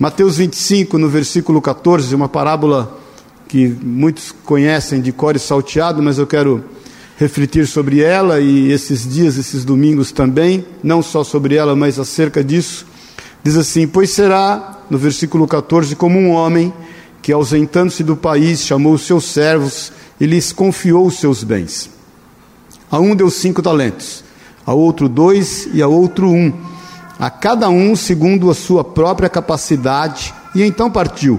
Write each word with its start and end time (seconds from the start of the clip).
Mateus 0.00 0.38
25, 0.38 0.96
no 0.96 1.10
versículo 1.10 1.60
14, 1.60 2.14
uma 2.14 2.26
parábola 2.26 2.98
que 3.46 3.68
muitos 3.68 4.32
conhecem 4.46 4.98
de 4.98 5.12
core 5.12 5.38
salteado, 5.38 6.02
mas 6.02 6.16
eu 6.16 6.26
quero 6.26 6.64
refletir 7.18 7.66
sobre 7.66 8.00
ela 8.00 8.40
e 8.40 8.72
esses 8.72 9.06
dias, 9.06 9.36
esses 9.36 9.62
domingos 9.62 10.10
também, 10.10 10.64
não 10.82 11.02
só 11.02 11.22
sobre 11.22 11.56
ela, 11.56 11.76
mas 11.76 11.98
acerca 11.98 12.42
disso. 12.42 12.86
Diz 13.44 13.58
assim: 13.58 13.86
Pois 13.86 14.08
será, 14.08 14.78
no 14.88 14.96
versículo 14.96 15.46
14, 15.46 15.94
como 15.94 16.18
um 16.18 16.30
homem 16.30 16.72
que, 17.20 17.30
ausentando-se 17.30 18.02
do 18.02 18.16
país, 18.16 18.64
chamou 18.64 18.94
os 18.94 19.02
seus 19.02 19.26
servos 19.26 19.92
e 20.18 20.24
lhes 20.24 20.50
confiou 20.50 21.06
os 21.06 21.18
seus 21.18 21.44
bens. 21.44 21.90
A 22.90 22.98
um 22.98 23.14
deu 23.14 23.28
cinco 23.28 23.60
talentos, 23.60 24.24
a 24.64 24.72
outro 24.72 25.10
dois 25.10 25.68
e 25.74 25.82
a 25.82 25.88
outro 25.88 26.30
um, 26.30 26.54
a 27.20 27.28
cada 27.28 27.68
um 27.68 27.94
segundo 27.94 28.50
a 28.50 28.54
sua 28.54 28.82
própria 28.82 29.28
capacidade, 29.28 30.32
e 30.54 30.62
então 30.62 30.90
partiu. 30.90 31.38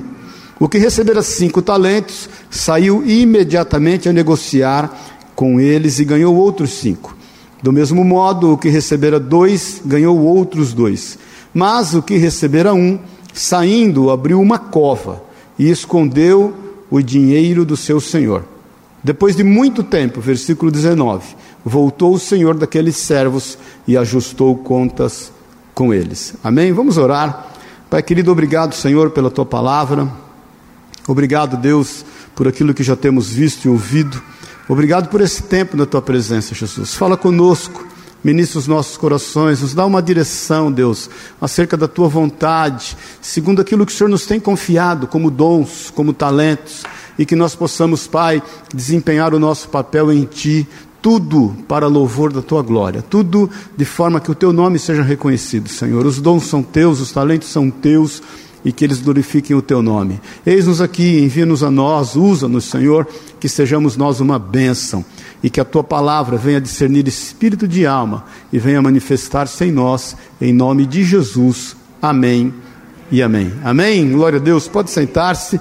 O 0.59 0.69
que 0.69 0.77
recebera 0.77 1.23
cinco 1.23 1.59
talentos 1.59 2.29
saiu 2.51 3.03
imediatamente 3.03 4.07
a 4.07 4.13
negociar 4.13 4.95
com 5.35 5.59
eles 5.59 5.97
e 5.97 6.05
ganhou 6.05 6.35
outros 6.35 6.73
cinco. 6.73 7.17
Do 7.63 7.73
mesmo 7.73 8.03
modo, 8.03 8.53
o 8.53 8.57
que 8.59 8.69
recebera 8.69 9.19
dois 9.19 9.81
ganhou 9.83 10.19
outros 10.19 10.71
dois. 10.71 11.17
Mas 11.51 11.95
o 11.95 12.03
que 12.03 12.15
recebera 12.15 12.75
um, 12.75 12.99
saindo, 13.33 14.11
abriu 14.11 14.39
uma 14.39 14.59
cova 14.59 15.23
e 15.57 15.67
escondeu 15.67 16.53
o 16.91 17.01
dinheiro 17.01 17.65
do 17.65 17.75
seu 17.75 17.99
senhor. 17.99 18.45
Depois 19.03 19.35
de 19.35 19.43
muito 19.43 19.81
tempo, 19.81 20.21
versículo 20.21 20.71
19, 20.71 21.25
voltou 21.65 22.13
o 22.13 22.19
senhor 22.19 22.55
daqueles 22.55 22.97
servos 22.97 23.57
e 23.87 23.97
ajustou 23.97 24.55
contas 24.55 25.31
com 25.73 25.93
eles. 25.93 26.35
Amém? 26.43 26.71
Vamos 26.71 26.97
orar. 26.97 27.47
Pai 27.89 28.01
querido, 28.01 28.31
obrigado, 28.31 28.73
Senhor, 28.73 29.11
pela 29.11 29.29
tua 29.29 29.45
palavra. 29.45 30.07
Obrigado, 31.07 31.57
Deus, 31.57 32.05
por 32.35 32.47
aquilo 32.47 32.73
que 32.73 32.83
já 32.83 32.95
temos 32.95 33.29
visto 33.29 33.65
e 33.65 33.69
ouvido. 33.69 34.21
Obrigado 34.67 35.09
por 35.09 35.19
esse 35.19 35.43
tempo 35.43 35.75
na 35.75 35.85
tua 35.85 36.01
presença, 36.01 36.55
Jesus. 36.55 36.95
Fala 36.95 37.17
conosco, 37.17 37.85
ministra 38.23 38.59
os 38.59 38.67
nossos 38.67 38.95
corações, 38.95 39.61
nos 39.61 39.73
dá 39.73 39.85
uma 39.85 40.01
direção, 40.01 40.71
Deus, 40.71 41.09
acerca 41.41 41.75
da 41.75 41.87
tua 41.87 42.07
vontade, 42.07 42.95
segundo 43.21 43.61
aquilo 43.61 43.85
que 43.85 43.91
o 43.91 43.95
Senhor 43.95 44.09
nos 44.09 44.25
tem 44.25 44.39
confiado, 44.39 45.07
como 45.07 45.31
dons, 45.31 45.91
como 45.93 46.13
talentos 46.13 46.83
e 47.17 47.25
que 47.25 47.35
nós 47.35 47.55
possamos, 47.55 48.07
Pai, 48.07 48.41
desempenhar 48.73 49.33
o 49.33 49.39
nosso 49.39 49.69
papel 49.69 50.11
em 50.11 50.23
Ti, 50.23 50.67
tudo 51.01 51.55
para 51.67 51.87
louvor 51.87 52.31
da 52.31 52.41
Tua 52.41 52.61
glória, 52.61 53.01
tudo 53.01 53.49
de 53.75 53.85
forma 53.85 54.19
que 54.19 54.29
o 54.29 54.35
Teu 54.35 54.53
nome 54.53 54.77
seja 54.77 55.01
reconhecido, 55.01 55.67
Senhor. 55.67 56.05
Os 56.05 56.21
dons 56.21 56.43
são 56.43 56.61
Teus, 56.61 56.99
os 56.99 57.11
talentos 57.11 57.49
são 57.49 57.69
Teus 57.69 58.21
e 58.63 58.71
que 58.71 58.85
eles 58.85 59.01
glorifiquem 59.01 59.55
o 59.55 59.61
Teu 59.61 59.81
nome. 59.81 60.21
Eis-nos 60.45 60.79
aqui, 60.79 61.19
envia-nos 61.19 61.63
a 61.63 61.71
nós, 61.71 62.15
usa-nos, 62.15 62.65
Senhor, 62.65 63.07
que 63.39 63.49
sejamos 63.49 63.97
nós 63.97 64.19
uma 64.19 64.37
bênção 64.37 65.03
e 65.41 65.49
que 65.49 65.59
a 65.59 65.65
Tua 65.65 65.83
palavra 65.83 66.37
venha 66.37 66.61
discernir 66.61 67.07
espírito 67.07 67.67
de 67.67 67.85
alma 67.85 68.25
e 68.53 68.59
venha 68.59 68.81
manifestar-se 68.81 69.65
em 69.65 69.71
nós, 69.71 70.15
em 70.39 70.53
nome 70.53 70.85
de 70.85 71.03
Jesus. 71.03 71.75
Amém 71.99 72.53
e 73.11 73.23
amém. 73.23 73.51
Amém. 73.63 74.11
Glória 74.11 74.37
a 74.37 74.41
Deus. 74.41 74.67
Pode 74.67 74.91
sentar-se. 74.91 75.59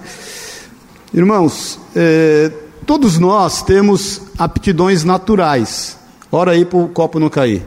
Irmãos, 1.15 1.81
é, 1.97 2.53
todos 2.87 3.19
nós 3.19 3.63
temos 3.63 4.23
aptidões 4.39 5.05
naturais. 5.05 5.99
Ora 6.31 6.53
aí 6.53 6.65
para 6.65 6.79
o 6.79 6.89
copo 6.89 7.19
não 7.19 7.29
cair, 7.29 7.67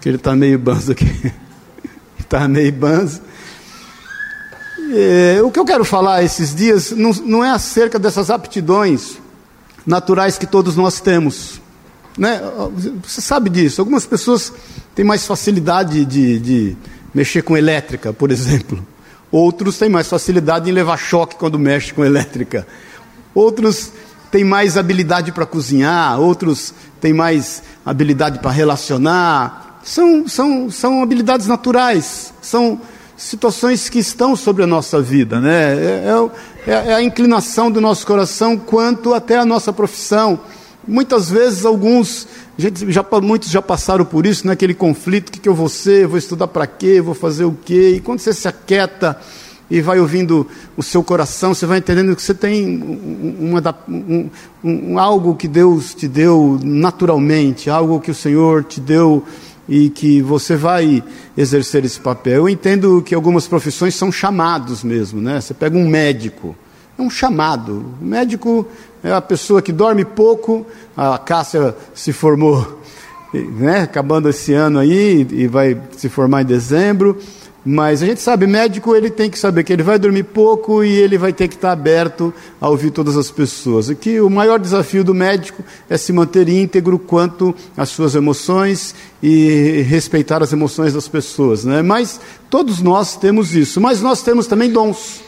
que 0.00 0.08
ele 0.08 0.16
está 0.16 0.34
meio 0.34 0.58
banzo 0.58 0.92
aqui. 0.92 1.32
Está 2.18 2.46
meio 2.48 2.72
banzo. 2.72 3.20
É, 4.92 5.40
o 5.42 5.50
que 5.50 5.58
eu 5.58 5.64
quero 5.64 5.84
falar 5.84 6.22
esses 6.22 6.54
dias 6.54 6.90
não, 6.90 7.10
não 7.24 7.44
é 7.44 7.50
acerca 7.50 7.98
dessas 7.98 8.30
aptidões 8.30 9.18
naturais 9.86 10.38
que 10.38 10.46
todos 10.46 10.76
nós 10.76 11.00
temos. 11.00 11.60
Né? 12.16 12.40
Você 13.02 13.20
sabe 13.20 13.50
disso. 13.50 13.80
Algumas 13.80 14.06
pessoas 14.06 14.52
têm 14.94 15.04
mais 15.04 15.26
facilidade 15.26 16.04
de, 16.04 16.38
de 16.38 16.76
mexer 17.12 17.42
com 17.42 17.56
elétrica, 17.56 18.12
por 18.12 18.30
exemplo. 18.30 18.86
Outros 19.30 19.78
têm 19.78 19.88
mais 19.88 20.08
facilidade 20.08 20.70
em 20.70 20.72
levar 20.72 20.96
choque 20.96 21.36
quando 21.36 21.58
mexe 21.58 21.92
com 21.92 22.04
elétrica. 22.04 22.66
Outros 23.34 23.90
têm 24.34 24.42
mais 24.42 24.76
habilidade 24.76 25.30
para 25.30 25.46
cozinhar. 25.46 26.18
Outros 26.18 26.74
têm 27.00 27.12
mais 27.12 27.62
habilidade 27.86 28.40
para 28.40 28.50
relacionar. 28.50 29.78
São, 29.84 30.26
são, 30.26 30.68
são 30.68 31.00
habilidades 31.04 31.46
naturais. 31.46 32.34
São 32.42 32.80
situações 33.16 33.88
que 33.88 34.00
estão 34.00 34.34
sobre 34.34 34.64
a 34.64 34.66
nossa 34.66 35.00
vida. 35.00 35.40
Né? 35.40 35.52
É, 35.52 36.16
é, 36.66 36.72
é, 36.72 36.90
é 36.90 36.94
a 36.94 37.00
inclinação 37.02 37.70
do 37.70 37.80
nosso 37.80 38.04
coração 38.04 38.56
quanto 38.56 39.14
até 39.14 39.38
a 39.38 39.44
nossa 39.44 39.72
profissão. 39.72 40.40
Muitas 40.86 41.30
vezes 41.30 41.64
alguns, 41.64 42.26
gente, 42.58 42.90
já, 42.90 43.06
muitos 43.22 43.50
já 43.50 43.62
passaram 43.62 44.04
por 44.04 44.26
isso, 44.26 44.48
naquele 44.48 44.72
né? 44.72 44.78
conflito, 44.80 45.28
o 45.28 45.32
que, 45.32 45.38
que 45.38 45.48
eu 45.48 45.54
vou 45.54 45.68
ser, 45.68 46.08
vou 46.08 46.18
estudar 46.18 46.48
para 46.48 46.66
quê, 46.66 47.00
vou 47.00 47.14
fazer 47.14 47.44
o 47.44 47.56
quê, 47.64 47.94
e 47.96 48.00
quando 48.00 48.18
você 48.18 48.32
se 48.32 48.48
aquieta 48.48 49.16
e 49.74 49.80
vai 49.80 49.98
ouvindo 49.98 50.46
o 50.76 50.84
seu 50.84 51.02
coração, 51.02 51.52
você 51.52 51.66
vai 51.66 51.78
entendendo 51.78 52.14
que 52.14 52.22
você 52.22 52.32
tem 52.32 52.80
uma, 53.40 53.60
um, 53.88 54.30
um, 54.62 54.98
algo 55.00 55.34
que 55.34 55.48
Deus 55.48 55.92
te 55.94 56.06
deu 56.06 56.60
naturalmente, 56.62 57.68
algo 57.68 57.98
que 57.98 58.12
o 58.12 58.14
Senhor 58.14 58.62
te 58.62 58.80
deu 58.80 59.24
e 59.68 59.90
que 59.90 60.22
você 60.22 60.54
vai 60.54 61.02
exercer 61.36 61.84
esse 61.84 61.98
papel. 61.98 62.34
Eu 62.34 62.48
entendo 62.48 63.02
que 63.04 63.16
algumas 63.16 63.48
profissões 63.48 63.96
são 63.96 64.12
chamados 64.12 64.84
mesmo, 64.84 65.20
né? 65.20 65.40
Você 65.40 65.52
pega 65.52 65.76
um 65.76 65.88
médico, 65.88 66.54
é 66.96 67.02
um 67.02 67.10
chamado. 67.10 67.84
O 68.00 68.04
médico 68.04 68.64
é 69.02 69.12
a 69.12 69.20
pessoa 69.20 69.60
que 69.60 69.72
dorme 69.72 70.04
pouco, 70.04 70.64
a 70.96 71.18
Cássia 71.18 71.74
se 71.92 72.12
formou, 72.12 72.80
né, 73.34 73.80
acabando 73.80 74.28
esse 74.28 74.52
ano 74.52 74.78
aí, 74.78 75.26
e 75.32 75.48
vai 75.48 75.76
se 75.96 76.08
formar 76.08 76.42
em 76.42 76.46
dezembro. 76.46 77.18
Mas 77.66 78.02
a 78.02 78.06
gente 78.06 78.20
sabe, 78.20 78.46
médico 78.46 78.94
ele 78.94 79.08
tem 79.08 79.30
que 79.30 79.38
saber 79.38 79.64
que 79.64 79.72
ele 79.72 79.82
vai 79.82 79.98
dormir 79.98 80.24
pouco 80.24 80.84
e 80.84 80.90
ele 80.90 81.16
vai 81.16 81.32
ter 81.32 81.48
que 81.48 81.54
estar 81.54 81.72
aberto 81.72 82.32
a 82.60 82.68
ouvir 82.68 82.90
todas 82.90 83.16
as 83.16 83.30
pessoas. 83.30 83.88
E 83.88 83.94
que 83.94 84.20
o 84.20 84.28
maior 84.28 84.58
desafio 84.58 85.02
do 85.02 85.14
médico 85.14 85.64
é 85.88 85.96
se 85.96 86.12
manter 86.12 86.46
íntegro 86.46 86.98
quanto 86.98 87.54
às 87.74 87.88
suas 87.88 88.14
emoções 88.14 88.94
e 89.22 89.82
respeitar 89.88 90.42
as 90.42 90.52
emoções 90.52 90.92
das 90.92 91.08
pessoas. 91.08 91.64
Né? 91.64 91.80
Mas 91.80 92.20
todos 92.50 92.82
nós 92.82 93.16
temos 93.16 93.54
isso. 93.54 93.80
Mas 93.80 94.02
nós 94.02 94.20
temos 94.20 94.46
também 94.46 94.70
dons. 94.70 95.22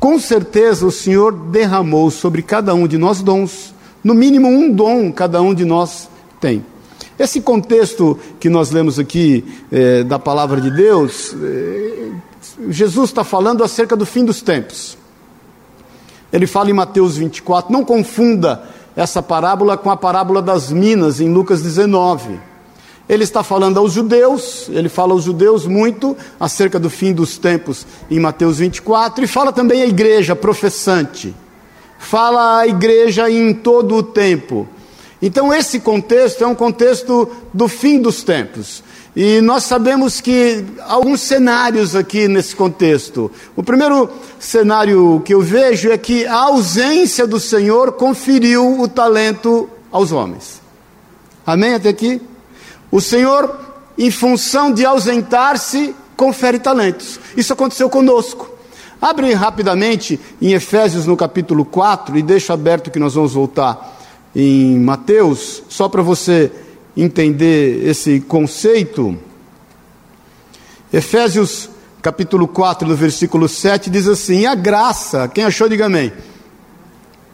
Com 0.00 0.18
certeza 0.18 0.84
o 0.84 0.90
Senhor 0.90 1.32
derramou 1.32 2.10
sobre 2.10 2.42
cada 2.42 2.74
um 2.74 2.88
de 2.88 2.98
nós 2.98 3.22
dons, 3.22 3.72
no 4.02 4.14
mínimo 4.14 4.48
um 4.48 4.70
dom 4.70 5.12
cada 5.12 5.40
um 5.40 5.54
de 5.54 5.64
nós 5.64 6.10
tem. 6.40 6.73
Esse 7.18 7.40
contexto 7.40 8.18
que 8.40 8.48
nós 8.48 8.70
lemos 8.70 8.98
aqui 8.98 9.44
é, 9.70 10.02
da 10.02 10.18
palavra 10.18 10.60
de 10.60 10.70
Deus, 10.70 11.34
é, 11.40 12.10
Jesus 12.68 13.10
está 13.10 13.22
falando 13.22 13.62
acerca 13.62 13.94
do 13.94 14.04
fim 14.04 14.24
dos 14.24 14.42
tempos. 14.42 14.98
Ele 16.32 16.46
fala 16.46 16.70
em 16.70 16.72
Mateus 16.72 17.16
24, 17.16 17.72
não 17.72 17.84
confunda 17.84 18.64
essa 18.96 19.22
parábola 19.22 19.76
com 19.76 19.90
a 19.90 19.96
parábola 19.96 20.42
das 20.42 20.72
minas 20.72 21.20
em 21.20 21.32
Lucas 21.32 21.62
19. 21.62 22.40
Ele 23.08 23.22
está 23.22 23.42
falando 23.42 23.78
aos 23.78 23.92
judeus, 23.92 24.68
ele 24.70 24.88
fala 24.88 25.12
aos 25.12 25.24
judeus 25.24 25.66
muito 25.66 26.16
acerca 26.40 26.78
do 26.78 26.88
fim 26.88 27.12
dos 27.12 27.36
tempos 27.36 27.86
em 28.10 28.18
Mateus 28.18 28.58
24 28.58 29.24
e 29.24 29.28
fala 29.28 29.52
também 29.52 29.82
à 29.82 29.86
igreja 29.86 30.34
professante. 30.34 31.34
Fala 31.98 32.58
à 32.58 32.66
igreja 32.66 33.30
em 33.30 33.52
todo 33.54 33.96
o 33.96 34.02
tempo. 34.02 34.66
Então 35.26 35.54
esse 35.54 35.80
contexto 35.80 36.44
é 36.44 36.46
um 36.46 36.54
contexto 36.54 37.30
do 37.50 37.66
fim 37.66 37.98
dos 37.98 38.22
tempos. 38.22 38.84
E 39.16 39.40
nós 39.40 39.64
sabemos 39.64 40.20
que 40.20 40.62
há 40.80 40.92
alguns 40.92 41.22
cenários 41.22 41.96
aqui 41.96 42.28
nesse 42.28 42.54
contexto. 42.54 43.30
O 43.56 43.62
primeiro 43.62 44.10
cenário 44.38 45.22
que 45.24 45.32
eu 45.32 45.40
vejo 45.40 45.90
é 45.90 45.96
que 45.96 46.26
a 46.26 46.36
ausência 46.36 47.26
do 47.26 47.40
Senhor 47.40 47.92
conferiu 47.92 48.78
o 48.78 48.86
talento 48.86 49.66
aos 49.90 50.12
homens. 50.12 50.60
Amém 51.46 51.72
até 51.72 51.88
aqui? 51.88 52.20
O 52.90 53.00
Senhor, 53.00 53.58
em 53.96 54.10
função 54.10 54.70
de 54.70 54.84
ausentar-se, 54.84 55.96
confere 56.18 56.58
talentos. 56.58 57.18
Isso 57.34 57.50
aconteceu 57.54 57.88
conosco. 57.88 58.50
Abre 59.00 59.32
rapidamente 59.32 60.20
em 60.42 60.52
Efésios 60.52 61.06
no 61.06 61.16
capítulo 61.16 61.64
4 61.64 62.18
e 62.18 62.22
deixa 62.22 62.52
aberto 62.52 62.90
que 62.90 62.98
nós 62.98 63.14
vamos 63.14 63.32
voltar 63.32 63.94
em 64.34 64.78
Mateus, 64.78 65.62
só 65.68 65.88
para 65.88 66.02
você 66.02 66.50
entender 66.96 67.86
esse 67.86 68.20
conceito. 68.20 69.16
Efésios 70.92 71.70
capítulo 72.02 72.46
4, 72.46 72.86
no 72.86 72.94
versículo 72.94 73.48
7, 73.48 73.90
diz 73.90 74.06
assim: 74.06 74.46
A 74.46 74.54
graça, 74.54 75.28
quem 75.28 75.44
achou, 75.44 75.68
diga 75.68 75.86
amém. 75.86 76.12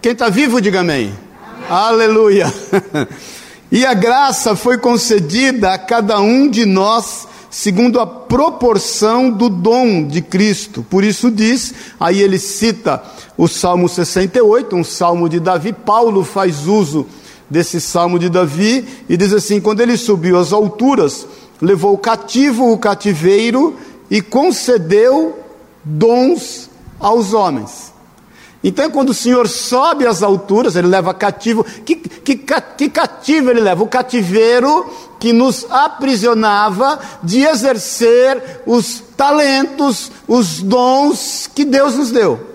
Quem 0.00 0.12
está 0.12 0.28
vivo, 0.28 0.60
diga 0.60 0.80
amém. 0.80 1.06
amém. 1.06 1.68
Aleluia. 1.68 2.52
E 3.72 3.86
a 3.86 3.94
graça 3.94 4.56
foi 4.56 4.78
concedida 4.78 5.72
a 5.72 5.78
cada 5.78 6.18
um 6.20 6.48
de 6.48 6.66
nós 6.66 7.28
segundo 7.50 7.98
a 7.98 8.06
proporção 8.06 9.30
do 9.30 9.48
dom 9.48 10.06
de 10.06 10.22
Cristo. 10.22 10.86
Por 10.88 11.02
isso 11.02 11.30
diz, 11.30 11.74
aí 11.98 12.22
ele 12.22 12.38
cita 12.38 13.02
o 13.36 13.48
Salmo 13.48 13.88
68, 13.88 14.76
um 14.76 14.84
salmo 14.84 15.28
de 15.28 15.40
Davi. 15.40 15.72
Paulo 15.72 16.22
faz 16.22 16.66
uso 16.66 17.06
desse 17.50 17.80
salmo 17.80 18.18
de 18.18 18.28
Davi 18.28 18.86
e 19.08 19.16
diz 19.16 19.32
assim: 19.32 19.60
quando 19.60 19.80
ele 19.80 19.96
subiu 19.96 20.38
às 20.38 20.52
alturas, 20.52 21.26
levou 21.60 21.98
cativo 21.98 22.72
o 22.72 22.78
cativeiro 22.78 23.76
e 24.08 24.22
concedeu 24.22 25.38
dons 25.84 26.70
aos 26.98 27.34
homens. 27.34 27.89
Então, 28.62 28.90
quando 28.90 29.10
o 29.10 29.14
Senhor 29.14 29.48
sobe 29.48 30.06
às 30.06 30.22
alturas, 30.22 30.76
ele 30.76 30.86
leva 30.86 31.14
cativo. 31.14 31.64
Que, 31.64 31.96
que, 31.96 32.36
que 32.36 32.90
cativo 32.90 33.50
ele 33.50 33.60
leva? 33.60 33.82
O 33.82 33.88
cativeiro 33.88 34.90
que 35.18 35.32
nos 35.32 35.66
aprisionava 35.70 36.98
de 37.22 37.42
exercer 37.42 38.62
os 38.66 39.02
talentos, 39.16 40.12
os 40.28 40.62
dons 40.62 41.48
que 41.54 41.64
Deus 41.64 41.94
nos 41.94 42.10
deu. 42.10 42.48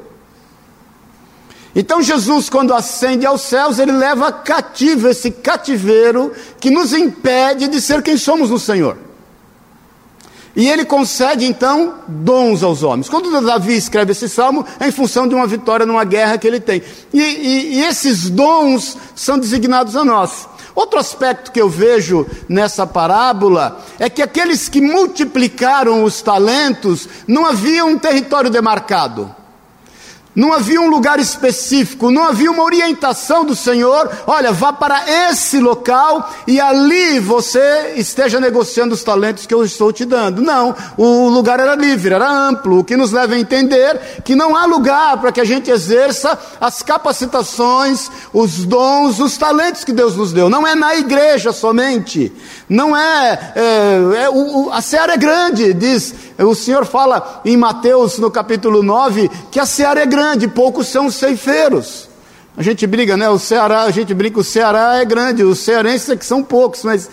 Então, 1.75 2.01
Jesus, 2.01 2.49
quando 2.49 2.73
ascende 2.73 3.25
aos 3.25 3.41
céus, 3.41 3.79
ele 3.79 3.91
leva 3.91 4.31
cativo 4.31 5.09
esse 5.09 5.29
cativeiro 5.29 6.31
que 6.59 6.69
nos 6.69 6.93
impede 6.93 7.67
de 7.67 7.81
ser 7.81 8.01
quem 8.01 8.15
somos 8.15 8.49
no 8.49 8.59
Senhor. 8.59 9.04
E 10.55 10.69
ele 10.69 10.85
concede 10.85 11.45
então 11.45 11.95
dons 12.07 12.63
aos 12.63 12.81
homens. 12.81 13.09
Quando 13.09 13.41
Davi 13.41 13.75
escreve 13.75 14.13
esse 14.13 14.29
salmo, 14.29 14.65
é 14.79 14.87
em 14.87 14.91
função 14.91 15.27
de 15.27 15.35
uma 15.35 15.45
vitória 15.45 15.85
numa 15.85 16.05
guerra 16.05 16.37
que 16.37 16.47
ele 16.47 16.61
tem. 16.61 16.81
E, 17.13 17.19
e, 17.19 17.75
e 17.75 17.83
esses 17.83 18.29
dons 18.29 18.97
são 19.13 19.37
designados 19.37 19.95
a 19.95 20.05
nós. 20.05 20.47
Outro 20.73 20.99
aspecto 20.99 21.51
que 21.51 21.61
eu 21.61 21.69
vejo 21.69 22.25
nessa 22.49 22.85
parábola 22.85 23.81
é 23.97 24.09
que 24.09 24.21
aqueles 24.21 24.67
que 24.67 24.81
multiplicaram 24.81 26.03
os 26.03 26.21
talentos 26.21 27.07
não 27.27 27.45
havia 27.45 27.85
um 27.85 27.97
território 27.97 28.49
demarcado. 28.49 29.33
Não 30.35 30.51
havia 30.51 30.81
um 30.81 30.89
lugar 30.89 31.17
específico, 31.17 32.11
não 32.11 32.25
havia 32.25 32.51
uma 32.51 32.63
orientação 32.63 33.45
do 33.45 33.55
Senhor. 33.55 34.11
Olha, 34.27 34.51
vá 34.51 34.73
para 34.73 35.29
esse 35.29 35.59
local 35.59 36.29
e 36.45 36.59
ali 36.59 37.19
você 37.19 37.93
esteja 37.95 38.39
negociando 38.39 38.93
os 38.93 39.03
talentos 39.03 39.45
que 39.45 39.53
eu 39.53 39.63
estou 39.63 39.93
te 39.93 40.03
dando. 40.03 40.41
Não, 40.41 40.75
o 40.97 41.29
lugar 41.29 41.59
era 41.59 41.73
livre, 41.75 42.13
era 42.13 42.29
amplo, 42.29 42.79
o 42.79 42.83
que 42.83 42.97
nos 42.97 43.13
leva 43.13 43.35
a 43.35 43.39
entender 43.39 44.21
que 44.25 44.35
não 44.35 44.55
há 44.57 44.65
lugar 44.65 45.21
para 45.21 45.31
que 45.31 45.39
a 45.39 45.45
gente 45.45 45.71
exerça 45.71 46.37
as 46.59 46.81
capacitações, 46.81 48.11
os 48.33 48.65
dons, 48.65 49.19
os 49.19 49.37
talentos 49.37 49.85
que 49.85 49.93
Deus 49.93 50.17
nos 50.17 50.33
deu. 50.33 50.49
Não 50.49 50.67
é 50.67 50.75
na 50.75 50.97
igreja 50.97 51.53
somente, 51.53 52.31
não 52.67 52.95
é. 52.95 53.53
é, 53.55 54.23
é 54.23 54.29
o, 54.29 54.69
a 54.71 54.81
seara 54.81 55.13
é 55.13 55.17
grande, 55.17 55.73
diz. 55.73 56.13
O 56.37 56.53
Senhor 56.53 56.85
fala 56.85 57.41
em 57.45 57.55
Mateus 57.55 58.17
no 58.19 58.29
capítulo 58.29 58.83
9 58.83 59.29
que 59.49 59.59
a 59.59 59.65
seara 59.65 60.01
é 60.01 60.05
grande 60.05 60.47
poucos 60.47 60.87
são 60.87 61.05
os 61.05 61.15
ceifeiros. 61.15 62.09
A 62.57 62.63
gente 62.63 62.87
briga, 62.87 63.17
né? 63.17 63.29
O 63.29 63.37
Ceará, 63.37 63.83
a 63.83 63.91
gente 63.91 64.13
brinca, 64.13 64.39
o 64.39 64.43
Ceará 64.43 64.95
é 64.95 65.05
grande, 65.05 65.43
os 65.43 65.59
cearenses 65.59 66.09
é 66.09 66.15
que 66.15 66.25
são 66.25 66.41
poucos, 66.41 66.83
mas 66.83 67.09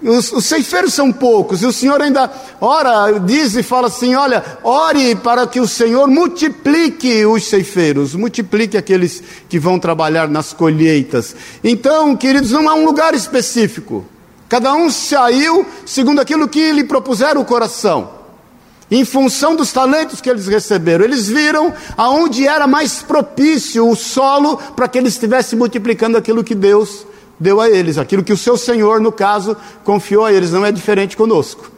os, 0.00 0.30
os, 0.32 0.44
ceifeiros 0.44 0.94
são 0.94 1.12
poucos, 1.12 1.62
e 1.62 1.66
o 1.66 1.72
Senhor 1.72 2.00
ainda 2.00 2.30
ora, 2.60 3.18
diz 3.18 3.56
e 3.56 3.62
fala 3.64 3.88
assim: 3.88 4.14
olha, 4.14 4.44
ore 4.62 5.16
para 5.16 5.48
que 5.48 5.58
o 5.58 5.66
Senhor 5.66 6.06
multiplique 6.06 7.26
os 7.26 7.48
ceifeiros, 7.48 8.14
multiplique 8.14 8.76
aqueles 8.76 9.20
que 9.48 9.58
vão 9.58 9.80
trabalhar 9.80 10.28
nas 10.28 10.52
colheitas. 10.52 11.34
Então, 11.64 12.16
queridos, 12.16 12.52
não 12.52 12.68
há 12.68 12.74
um 12.74 12.84
lugar 12.84 13.14
específico, 13.14 14.06
cada 14.48 14.72
um 14.74 14.88
saiu 14.88 15.66
segundo 15.84 16.20
aquilo 16.20 16.46
que 16.46 16.70
lhe 16.70 16.84
propuseram 16.84 17.40
o 17.40 17.44
coração 17.44 18.17
em 18.90 19.04
função 19.04 19.54
dos 19.54 19.72
talentos 19.72 20.20
que 20.20 20.30
eles 20.30 20.46
receberam. 20.46 21.04
Eles 21.04 21.28
viram 21.28 21.72
aonde 21.96 22.46
era 22.46 22.66
mais 22.66 23.02
propício 23.02 23.88
o 23.88 23.94
solo 23.94 24.56
para 24.76 24.88
que 24.88 24.98
eles 24.98 25.14
estivessem 25.14 25.58
multiplicando 25.58 26.16
aquilo 26.16 26.44
que 26.44 26.54
Deus 26.54 27.06
deu 27.38 27.60
a 27.60 27.68
eles, 27.70 27.98
aquilo 27.98 28.24
que 28.24 28.32
o 28.32 28.36
seu 28.36 28.56
Senhor, 28.56 29.00
no 29.00 29.12
caso, 29.12 29.56
confiou 29.84 30.24
a 30.24 30.32
eles. 30.32 30.50
Não 30.50 30.64
é 30.64 30.72
diferente 30.72 31.16
conosco. 31.16 31.70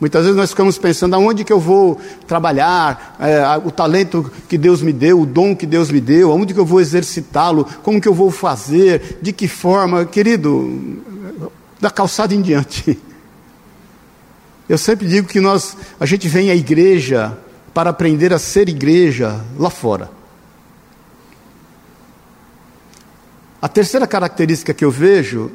Muitas 0.00 0.22
vezes 0.24 0.36
nós 0.36 0.50
ficamos 0.50 0.76
pensando 0.76 1.14
aonde 1.14 1.44
que 1.44 1.52
eu 1.52 1.60
vou 1.60 2.00
trabalhar, 2.26 3.16
é, 3.20 3.42
o 3.64 3.70
talento 3.70 4.30
que 4.48 4.58
Deus 4.58 4.82
me 4.82 4.92
deu, 4.92 5.20
o 5.20 5.26
dom 5.26 5.54
que 5.54 5.66
Deus 5.66 5.88
me 5.90 6.00
deu, 6.00 6.32
aonde 6.32 6.52
que 6.52 6.58
eu 6.58 6.66
vou 6.66 6.80
exercitá-lo, 6.80 7.66
como 7.82 8.00
que 8.00 8.08
eu 8.08 8.14
vou 8.14 8.30
fazer, 8.30 9.18
de 9.22 9.32
que 9.32 9.46
forma, 9.46 10.04
querido, 10.04 11.00
da 11.80 11.90
calçada 11.90 12.34
em 12.34 12.42
diante. 12.42 12.98
Eu 14.68 14.78
sempre 14.78 15.06
digo 15.06 15.28
que 15.28 15.40
nós, 15.40 15.76
a 16.00 16.06
gente 16.06 16.28
vem 16.28 16.50
à 16.50 16.54
igreja 16.54 17.36
para 17.74 17.90
aprender 17.90 18.32
a 18.32 18.38
ser 18.38 18.68
igreja 18.68 19.40
lá 19.58 19.68
fora. 19.68 20.10
A 23.60 23.68
terceira 23.68 24.06
característica 24.06 24.72
que 24.72 24.84
eu 24.84 24.90
vejo 24.90 25.50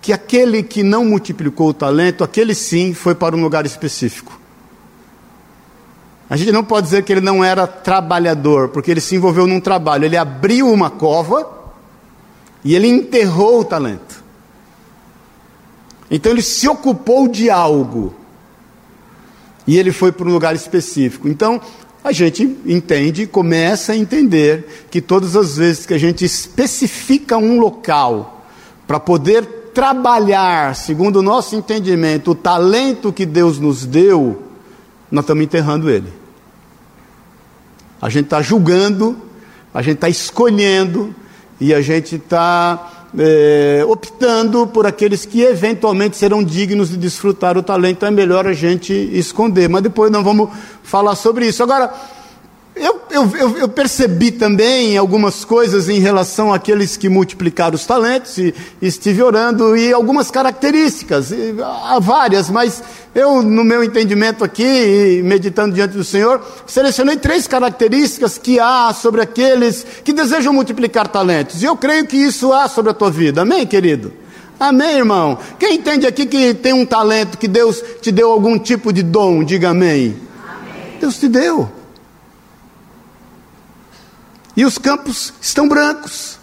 que 0.00 0.12
aquele 0.12 0.62
que 0.62 0.82
não 0.82 1.04
multiplicou 1.04 1.68
o 1.68 1.74
talento, 1.74 2.24
aquele 2.24 2.54
sim 2.54 2.92
foi 2.92 3.14
para 3.14 3.36
um 3.36 3.40
lugar 3.40 3.64
específico. 3.64 4.38
A 6.28 6.36
gente 6.36 6.50
não 6.50 6.64
pode 6.64 6.86
dizer 6.86 7.04
que 7.04 7.12
ele 7.12 7.20
não 7.20 7.44
era 7.44 7.66
trabalhador, 7.66 8.70
porque 8.70 8.90
ele 8.90 9.00
se 9.00 9.14
envolveu 9.14 9.46
num 9.46 9.60
trabalho. 9.60 10.04
Ele 10.04 10.16
abriu 10.16 10.72
uma 10.72 10.90
cova 10.90 11.48
e 12.64 12.74
ele 12.74 12.88
enterrou 12.88 13.60
o 13.60 13.64
talento. 13.64 14.22
Então 16.10 16.32
ele 16.32 16.42
se 16.42 16.68
ocupou 16.68 17.28
de 17.28 17.48
algo. 17.48 18.14
E 19.66 19.78
ele 19.78 19.92
foi 19.92 20.10
para 20.12 20.26
um 20.28 20.32
lugar 20.32 20.54
específico. 20.54 21.28
Então, 21.28 21.60
a 22.02 22.10
gente 22.10 22.42
entende, 22.66 23.26
começa 23.26 23.92
a 23.92 23.96
entender 23.96 24.86
que 24.90 25.00
todas 25.00 25.36
as 25.36 25.56
vezes 25.56 25.86
que 25.86 25.94
a 25.94 25.98
gente 25.98 26.24
especifica 26.24 27.36
um 27.36 27.60
local 27.60 28.44
para 28.86 28.98
poder 28.98 29.44
trabalhar, 29.72 30.74
segundo 30.74 31.16
o 31.20 31.22
nosso 31.22 31.54
entendimento, 31.54 32.32
o 32.32 32.34
talento 32.34 33.12
que 33.12 33.24
Deus 33.24 33.58
nos 33.58 33.86
deu, 33.86 34.42
nós 35.10 35.22
estamos 35.22 35.44
enterrando 35.44 35.88
ele. 35.88 36.12
A 38.00 38.08
gente 38.08 38.24
está 38.24 38.42
julgando, 38.42 39.16
a 39.72 39.80
gente 39.80 39.94
está 39.94 40.08
escolhendo 40.08 41.14
e 41.60 41.72
a 41.72 41.80
gente 41.80 42.16
está 42.16 43.01
é, 43.18 43.84
optando 43.86 44.66
por 44.66 44.86
aqueles 44.86 45.24
que 45.26 45.42
eventualmente 45.42 46.16
serão 46.16 46.42
dignos 46.42 46.88
de 46.88 46.96
desfrutar 46.96 47.58
o 47.58 47.62
talento, 47.62 48.06
é 48.06 48.10
melhor 48.10 48.46
a 48.46 48.52
gente 48.52 48.92
esconder. 48.92 49.68
Mas 49.68 49.82
depois 49.82 50.10
não 50.10 50.24
vamos 50.24 50.50
falar 50.82 51.14
sobre 51.14 51.46
isso. 51.46 51.62
Agora, 51.62 51.92
eu, 52.74 53.30
eu, 53.36 53.58
eu, 53.58 53.68
percebi 53.68 54.30
também 54.30 54.96
algumas 54.96 55.44
coisas 55.44 55.90
em 55.90 55.98
relação 55.98 56.52
àqueles 56.52 56.96
que 56.96 57.08
multiplicaram 57.08 57.74
os 57.74 57.84
talentos, 57.84 58.38
e, 58.38 58.54
e 58.80 58.86
estive 58.86 59.22
orando, 59.22 59.76
e 59.76 59.92
algumas 59.92 60.30
características, 60.30 61.30
e, 61.30 61.54
há 61.62 61.98
várias, 62.00 62.48
mas 62.48 62.82
eu, 63.14 63.42
no 63.42 63.62
meu 63.62 63.84
entendimento 63.84 64.42
aqui, 64.42 65.20
meditando 65.22 65.74
diante 65.74 65.94
do 65.94 66.02
Senhor, 66.02 66.40
selecionei 66.66 67.16
três 67.16 67.46
características 67.46 68.38
que 68.38 68.58
há 68.58 68.92
sobre 68.94 69.20
aqueles 69.20 69.86
que 70.02 70.12
desejam 70.12 70.52
multiplicar 70.52 71.06
talentos, 71.08 71.62
e 71.62 71.66
eu 71.66 71.76
creio 71.76 72.06
que 72.06 72.16
isso 72.16 72.54
há 72.54 72.68
sobre 72.68 72.90
a 72.90 72.94
tua 72.94 73.10
vida, 73.10 73.42
amém, 73.42 73.66
querido? 73.66 74.14
Amém, 74.58 74.96
irmão? 74.98 75.38
Quem 75.58 75.74
entende 75.74 76.06
aqui 76.06 76.24
que 76.24 76.54
tem 76.54 76.72
um 76.72 76.86
talento, 76.86 77.36
que 77.36 77.48
Deus 77.48 77.82
te 78.00 78.10
deu 78.10 78.30
algum 78.30 78.58
tipo 78.58 78.92
de 78.92 79.02
dom, 79.02 79.44
diga 79.44 79.70
amém. 79.70 80.16
amém. 80.48 80.98
Deus 81.00 81.18
te 81.18 81.28
deu. 81.28 81.81
E 84.56 84.64
os 84.64 84.78
campos 84.78 85.32
estão 85.40 85.68
brancos. 85.68 86.38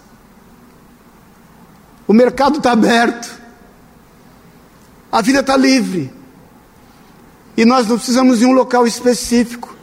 O 2.08 2.14
mercado 2.14 2.58
está 2.58 2.72
aberto. 2.72 3.40
A 5.12 5.22
vida 5.22 5.42
está 5.42 5.56
livre. 5.56 6.12
E 7.56 7.66
nós 7.66 7.88
não 7.88 7.98
precisamos 7.98 8.40
de 8.40 8.46
um 8.46 8.52
local 8.52 8.88
específico. 8.88 9.76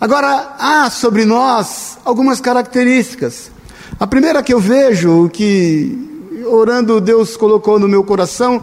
Agora, 0.00 0.54
há 0.58 0.90
sobre 0.90 1.24
nós 1.24 1.98
algumas 2.04 2.40
características. 2.40 3.50
A 3.98 4.06
primeira 4.06 4.42
que 4.42 4.52
eu 4.52 4.60
vejo, 4.60 5.28
que 5.28 6.42
orando 6.46 7.00
Deus 7.00 7.36
colocou 7.36 7.78
no 7.78 7.86
meu 7.86 8.02
coração, 8.02 8.62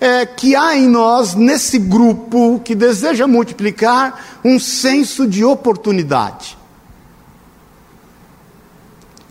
é 0.00 0.26
que 0.26 0.56
há 0.56 0.76
em 0.76 0.88
nós, 0.88 1.34
nesse 1.34 1.78
grupo 1.78 2.60
que 2.64 2.74
deseja 2.74 3.26
multiplicar, 3.26 4.40
um 4.44 4.58
senso 4.58 5.26
de 5.26 5.44
oportunidade. 5.44 6.58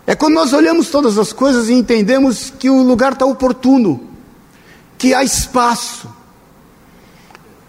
É 0.05 0.15
quando 0.15 0.33
nós 0.33 0.53
olhamos 0.53 0.89
todas 0.89 1.17
as 1.17 1.31
coisas 1.31 1.69
e 1.69 1.73
entendemos 1.73 2.49
que 2.49 2.69
o 2.69 2.81
lugar 2.81 3.13
está 3.13 3.25
oportuno, 3.25 4.09
que 4.97 5.13
há 5.13 5.23
espaço, 5.23 6.09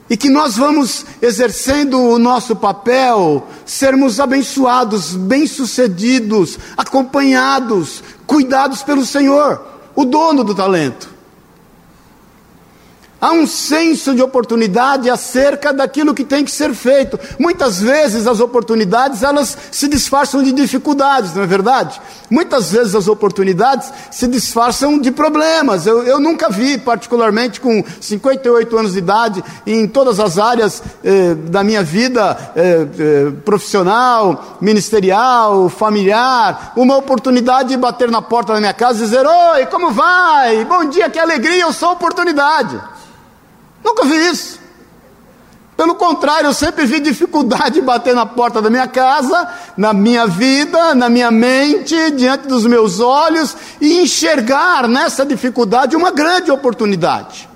e 0.08 0.16
que 0.16 0.28
nós 0.28 0.56
vamos 0.56 1.06
exercendo 1.22 1.98
o 1.98 2.18
nosso 2.18 2.54
papel, 2.54 3.46
sermos 3.64 4.20
abençoados, 4.20 5.14
bem-sucedidos, 5.14 6.58
acompanhados, 6.76 8.02
cuidados 8.26 8.82
pelo 8.82 9.06
Senhor, 9.06 9.64
o 9.94 10.04
dono 10.04 10.44
do 10.44 10.54
talento. 10.54 11.08
Há 13.22 13.30
um 13.30 13.46
senso 13.46 14.16
de 14.16 14.20
oportunidade 14.20 15.08
acerca 15.08 15.72
daquilo 15.72 16.12
que 16.12 16.24
tem 16.24 16.44
que 16.44 16.50
ser 16.50 16.74
feito. 16.74 17.16
Muitas 17.38 17.78
vezes 17.78 18.26
as 18.26 18.40
oportunidades 18.40 19.22
elas 19.22 19.56
se 19.70 19.86
disfarçam 19.86 20.42
de 20.42 20.50
dificuldades, 20.50 21.32
não 21.32 21.44
é 21.44 21.46
verdade? 21.46 22.02
Muitas 22.28 22.72
vezes 22.72 22.96
as 22.96 23.06
oportunidades 23.06 23.92
se 24.10 24.26
disfarçam 24.26 24.98
de 24.98 25.12
problemas. 25.12 25.86
Eu, 25.86 26.02
eu 26.02 26.18
nunca 26.18 26.48
vi, 26.50 26.76
particularmente 26.78 27.60
com 27.60 27.84
58 28.00 28.76
anos 28.76 28.94
de 28.94 28.98
idade, 28.98 29.44
em 29.64 29.86
todas 29.86 30.18
as 30.18 30.36
áreas 30.36 30.82
eh, 31.04 31.34
da 31.34 31.62
minha 31.62 31.84
vida 31.84 32.36
eh, 32.56 32.88
eh, 32.98 33.30
profissional, 33.44 34.58
ministerial, 34.60 35.68
familiar, 35.68 36.72
uma 36.74 36.96
oportunidade 36.96 37.68
de 37.68 37.76
bater 37.76 38.10
na 38.10 38.20
porta 38.20 38.52
da 38.52 38.58
minha 38.58 38.74
casa 38.74 38.98
e 38.98 39.04
dizer: 39.04 39.24
Oi, 39.24 39.66
como 39.66 39.92
vai? 39.92 40.64
Bom 40.64 40.86
dia, 40.86 41.08
que 41.08 41.20
alegria, 41.20 41.60
eu 41.62 41.72
sou 41.72 41.92
oportunidade. 41.92 42.80
Nunca 43.84 44.04
vi 44.04 44.16
isso. 44.30 44.62
Pelo 45.76 45.94
contrário, 45.94 46.48
eu 46.48 46.54
sempre 46.54 46.84
vi 46.86 47.00
dificuldade 47.00 47.76
de 47.76 47.80
bater 47.80 48.14
na 48.14 48.24
porta 48.24 48.60
da 48.60 48.70
minha 48.70 48.86
casa, 48.86 49.48
na 49.76 49.92
minha 49.92 50.26
vida, 50.26 50.94
na 50.94 51.08
minha 51.08 51.30
mente, 51.30 52.10
diante 52.12 52.46
dos 52.46 52.66
meus 52.66 53.00
olhos, 53.00 53.56
e 53.80 54.00
enxergar 54.00 54.86
nessa 54.86 55.24
dificuldade 55.24 55.96
uma 55.96 56.10
grande 56.10 56.50
oportunidade. 56.50 57.48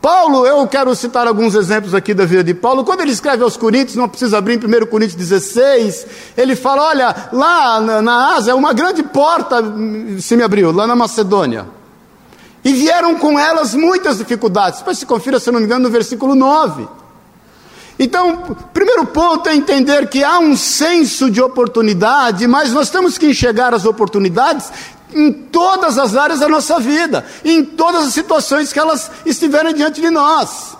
Paulo, 0.00 0.46
eu 0.46 0.66
quero 0.68 0.94
citar 0.94 1.26
alguns 1.26 1.54
exemplos 1.54 1.94
aqui 1.94 2.12
da 2.12 2.26
vida 2.26 2.44
de 2.44 2.54
Paulo. 2.54 2.84
Quando 2.84 3.00
ele 3.00 3.12
escreve 3.12 3.42
aos 3.42 3.56
Coríntios, 3.56 3.96
não 3.96 4.08
precisa 4.08 4.38
abrir 4.38 4.62
em 4.62 4.82
1 4.82 4.86
Coríntios 4.86 5.16
16, 5.16 6.06
ele 6.36 6.54
fala: 6.54 6.88
Olha, 6.88 7.16
lá 7.32 7.80
na, 7.80 8.02
na 8.02 8.36
Ásia, 8.36 8.54
uma 8.54 8.72
grande 8.72 9.02
porta 9.02 9.64
se 10.20 10.36
me 10.36 10.42
abriu, 10.42 10.70
lá 10.72 10.86
na 10.86 10.94
Macedônia. 10.94 11.66
E 12.64 12.72
vieram 12.72 13.16
com 13.16 13.38
elas 13.38 13.74
muitas 13.74 14.18
dificuldades. 14.18 14.78
Depois 14.78 14.98
se 14.98 15.04
confira, 15.04 15.38
se 15.38 15.50
não 15.50 15.60
me 15.60 15.66
engano, 15.66 15.84
no 15.84 15.90
versículo 15.90 16.34
9. 16.34 16.88
Então, 17.98 18.56
primeiro 18.72 19.06
ponto 19.06 19.48
é 19.48 19.54
entender 19.54 20.08
que 20.08 20.24
há 20.24 20.38
um 20.38 20.56
senso 20.56 21.30
de 21.30 21.40
oportunidade, 21.40 22.46
mas 22.48 22.72
nós 22.72 22.90
temos 22.90 23.16
que 23.18 23.26
enxergar 23.26 23.72
as 23.72 23.84
oportunidades 23.84 24.72
em 25.14 25.32
todas 25.32 25.96
as 25.96 26.16
áreas 26.16 26.40
da 26.40 26.48
nossa 26.48 26.80
vida, 26.80 27.24
em 27.44 27.64
todas 27.64 28.06
as 28.06 28.14
situações 28.14 28.72
que 28.72 28.78
elas 28.78 29.10
estiverem 29.24 29.74
diante 29.74 30.00
de 30.00 30.10
nós. 30.10 30.76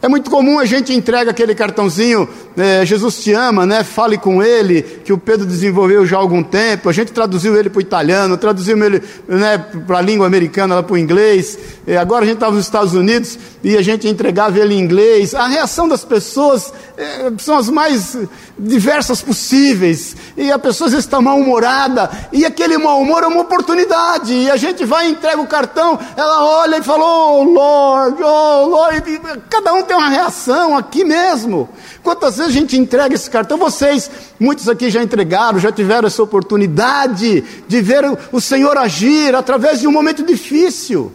É 0.00 0.06
muito 0.06 0.30
comum 0.30 0.60
a 0.60 0.64
gente 0.64 0.92
entrega 0.92 1.32
aquele 1.32 1.56
cartãozinho, 1.56 2.28
é, 2.56 2.86
Jesus 2.86 3.18
te 3.18 3.32
ama, 3.32 3.66
né? 3.66 3.82
Fale 3.82 4.16
com 4.16 4.40
ele, 4.40 4.82
que 4.82 5.12
o 5.12 5.18
Pedro 5.18 5.44
desenvolveu 5.44 6.06
já 6.06 6.16
há 6.16 6.20
algum 6.20 6.40
tempo. 6.40 6.88
A 6.88 6.92
gente 6.92 7.10
traduziu 7.10 7.56
ele 7.56 7.68
para 7.68 7.78
o 7.78 7.82
italiano, 7.82 8.36
traduziu 8.36 8.80
ele 8.84 9.02
né, 9.26 9.58
para 9.84 9.98
a 9.98 10.00
língua 10.00 10.24
americana, 10.24 10.80
para 10.84 10.94
o 10.94 10.98
inglês. 10.98 11.58
É, 11.84 11.96
agora 11.96 12.22
a 12.22 12.26
gente 12.26 12.36
estava 12.36 12.54
nos 12.54 12.64
Estados 12.64 12.94
Unidos 12.94 13.36
e 13.64 13.76
a 13.76 13.82
gente 13.82 14.06
entregava 14.06 14.56
ele 14.58 14.74
em 14.74 14.78
inglês. 14.78 15.34
A 15.34 15.48
reação 15.48 15.88
das 15.88 16.04
pessoas 16.04 16.72
é, 16.96 17.32
são 17.38 17.58
as 17.58 17.68
mais 17.68 18.16
diversas 18.56 19.20
possíveis. 19.20 20.16
E 20.36 20.52
a 20.52 20.60
pessoa 20.60 20.86
às 20.86 20.92
vezes 20.92 21.06
está 21.06 21.20
mal-humorada, 21.20 22.08
e 22.32 22.44
aquele 22.44 22.78
mau 22.78 23.00
humor 23.00 23.24
é 23.24 23.26
uma 23.26 23.40
oportunidade. 23.40 24.32
E 24.32 24.48
a 24.48 24.56
gente 24.56 24.84
vai 24.84 25.08
e 25.08 25.10
entrega 25.12 25.40
o 25.40 25.46
cartão, 25.46 25.98
ela 26.16 26.44
olha 26.44 26.78
e 26.78 26.82
fala, 26.82 27.04
oh 27.04 27.42
Lord, 27.42 28.22
oh 28.22 28.66
Lord. 28.66 29.20
Cada 29.50 29.72
um 29.72 29.87
tem 29.88 29.96
uma 29.96 30.08
reação 30.08 30.76
aqui 30.76 31.02
mesmo. 31.02 31.68
Quantas 32.02 32.36
vezes 32.36 32.52
a 32.52 32.54
gente 32.54 32.76
entrega 32.76 33.14
esse 33.14 33.28
cartão? 33.28 33.58
Vocês, 33.58 34.10
muitos 34.38 34.68
aqui 34.68 34.90
já 34.90 35.02
entregaram, 35.02 35.58
já 35.58 35.72
tiveram 35.72 36.06
essa 36.06 36.22
oportunidade 36.22 37.42
de 37.66 37.80
ver 37.80 38.04
o 38.30 38.40
Senhor 38.40 38.76
agir 38.76 39.34
através 39.34 39.80
de 39.80 39.88
um 39.88 39.92
momento 39.92 40.22
difícil. 40.24 41.12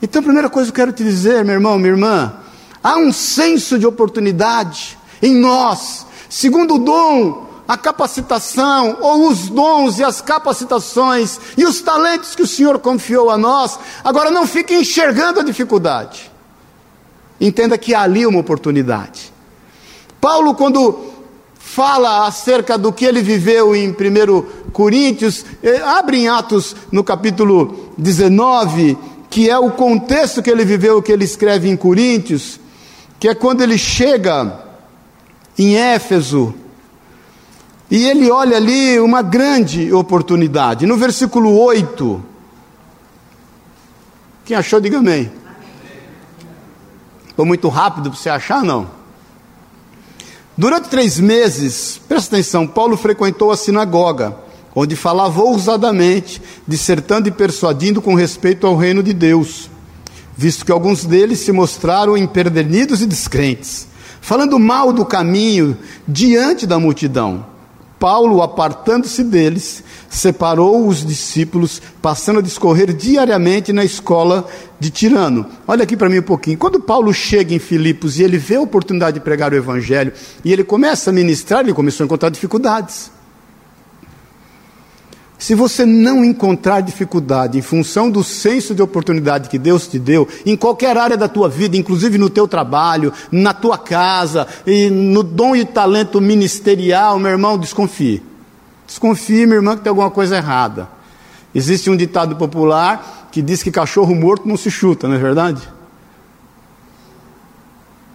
Então, 0.00 0.20
a 0.20 0.22
primeira 0.22 0.48
coisa 0.48 0.72
que 0.72 0.80
eu 0.80 0.86
quero 0.86 0.96
te 0.96 1.04
dizer, 1.04 1.44
meu 1.44 1.54
irmão, 1.54 1.76
minha 1.76 1.90
irmã, 1.90 2.34
há 2.82 2.96
um 2.96 3.12
senso 3.12 3.78
de 3.78 3.86
oportunidade 3.86 4.96
em 5.20 5.34
nós, 5.34 6.06
segundo 6.30 6.76
o 6.76 6.78
dom, 6.78 7.47
a 7.68 7.76
capacitação, 7.76 8.96
ou 9.00 9.28
os 9.28 9.50
dons 9.50 9.98
e 9.98 10.04
as 10.04 10.22
capacitações 10.22 11.38
e 11.56 11.66
os 11.66 11.82
talentos 11.82 12.34
que 12.34 12.42
o 12.42 12.46
Senhor 12.46 12.78
confiou 12.78 13.30
a 13.30 13.36
nós. 13.36 13.78
Agora, 14.02 14.30
não 14.30 14.46
fique 14.46 14.74
enxergando 14.74 15.40
a 15.40 15.44
dificuldade. 15.44 16.32
Entenda 17.38 17.76
que 17.76 17.94
há 17.94 18.00
ali 18.00 18.26
uma 18.26 18.40
oportunidade. 18.40 19.32
Paulo, 20.18 20.54
quando 20.54 21.12
fala 21.58 22.26
acerca 22.26 22.78
do 22.78 22.90
que 22.90 23.04
ele 23.04 23.20
viveu 23.20 23.76
em 23.76 23.90
1 23.90 24.70
Coríntios, 24.72 25.44
eh, 25.62 25.82
abre 25.84 26.20
em 26.20 26.28
Atos 26.28 26.74
no 26.90 27.04
capítulo 27.04 27.92
19 27.98 28.96
que 29.30 29.48
é 29.48 29.58
o 29.58 29.70
contexto 29.70 30.42
que 30.42 30.50
ele 30.50 30.64
viveu, 30.64 31.02
que 31.02 31.12
ele 31.12 31.24
escreve 31.24 31.68
em 31.68 31.76
Coríntios, 31.76 32.58
que 33.20 33.28
é 33.28 33.34
quando 33.34 33.62
ele 33.62 33.76
chega 33.76 34.64
em 35.58 35.76
Éfeso, 35.76 36.54
e 37.90 38.04
ele 38.04 38.30
olha 38.30 38.56
ali 38.56 38.98
uma 39.00 39.22
grande 39.22 39.92
oportunidade. 39.92 40.86
No 40.86 40.96
versículo 40.96 41.58
8, 41.58 42.22
quem 44.44 44.56
achou, 44.56 44.80
diga 44.80 44.98
amém. 44.98 45.30
Estou 47.28 47.46
muito 47.46 47.68
rápido 47.68 48.10
para 48.10 48.18
você 48.18 48.28
achar, 48.28 48.62
não? 48.62 48.90
Durante 50.56 50.88
três 50.88 51.20
meses, 51.20 52.00
presta 52.08 52.34
atenção, 52.34 52.66
Paulo 52.66 52.96
frequentou 52.96 53.50
a 53.50 53.56
sinagoga 53.56 54.48
onde 54.74 54.94
falava 54.94 55.42
ousadamente, 55.42 56.40
dissertando 56.66 57.28
e 57.28 57.32
persuadindo 57.32 58.00
com 58.00 58.14
respeito 58.14 58.64
ao 58.64 58.76
reino 58.76 59.02
de 59.02 59.12
Deus, 59.12 59.68
visto 60.36 60.64
que 60.64 60.70
alguns 60.70 61.04
deles 61.04 61.40
se 61.40 61.50
mostraram 61.50 62.16
empedernidos 62.16 63.02
e 63.02 63.06
descrentes, 63.06 63.88
falando 64.20 64.56
mal 64.56 64.92
do 64.92 65.04
caminho 65.04 65.76
diante 66.06 66.64
da 66.64 66.78
multidão. 66.78 67.44
Paulo, 67.98 68.42
apartando-se 68.42 69.24
deles, 69.24 69.82
separou 70.08 70.86
os 70.86 71.04
discípulos, 71.04 71.82
passando 72.00 72.38
a 72.38 72.42
discorrer 72.42 72.92
diariamente 72.92 73.72
na 73.72 73.84
escola 73.84 74.46
de 74.78 74.90
Tirano. 74.90 75.46
Olha 75.66 75.82
aqui 75.82 75.96
para 75.96 76.08
mim 76.08 76.18
um 76.18 76.22
pouquinho. 76.22 76.56
Quando 76.56 76.80
Paulo 76.80 77.12
chega 77.12 77.54
em 77.54 77.58
Filipos 77.58 78.18
e 78.18 78.22
ele 78.22 78.38
vê 78.38 78.56
a 78.56 78.60
oportunidade 78.60 79.14
de 79.14 79.24
pregar 79.24 79.52
o 79.52 79.56
evangelho 79.56 80.12
e 80.44 80.52
ele 80.52 80.62
começa 80.62 81.10
a 81.10 81.12
ministrar, 81.12 81.60
ele 81.60 81.74
começou 81.74 82.04
a 82.04 82.06
encontrar 82.06 82.30
dificuldades. 82.30 83.17
Se 85.38 85.54
você 85.54 85.86
não 85.86 86.24
encontrar 86.24 86.80
dificuldade 86.80 87.56
em 87.56 87.62
função 87.62 88.10
do 88.10 88.24
senso 88.24 88.74
de 88.74 88.82
oportunidade 88.82 89.48
que 89.48 89.56
Deus 89.56 89.86
te 89.86 89.96
deu, 89.96 90.26
em 90.44 90.56
qualquer 90.56 90.96
área 90.96 91.16
da 91.16 91.28
tua 91.28 91.48
vida, 91.48 91.76
inclusive 91.76 92.18
no 92.18 92.28
teu 92.28 92.48
trabalho, 92.48 93.12
na 93.30 93.54
tua 93.54 93.78
casa, 93.78 94.48
e 94.66 94.90
no 94.90 95.22
dom 95.22 95.54
e 95.54 95.64
talento 95.64 96.20
ministerial, 96.20 97.20
meu 97.20 97.30
irmão, 97.30 97.56
desconfie. 97.56 98.20
Desconfie, 98.84 99.46
meu 99.46 99.58
irmão, 99.58 99.76
que 99.76 99.82
tem 99.82 99.90
alguma 99.90 100.10
coisa 100.10 100.36
errada. 100.36 100.88
Existe 101.54 101.88
um 101.88 101.96
ditado 101.96 102.34
popular 102.34 103.28
que 103.30 103.40
diz 103.40 103.62
que 103.62 103.70
cachorro 103.70 104.16
morto 104.16 104.48
não 104.48 104.56
se 104.56 104.70
chuta, 104.72 105.06
não 105.06 105.14
é 105.14 105.18
verdade? 105.18 105.62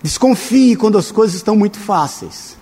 Desconfie 0.01 0.75
quando 0.75 0.97
as 0.97 1.09
coisas 1.09 1.37
estão 1.37 1.55
muito 1.55 1.79
fáceis. 1.79 2.57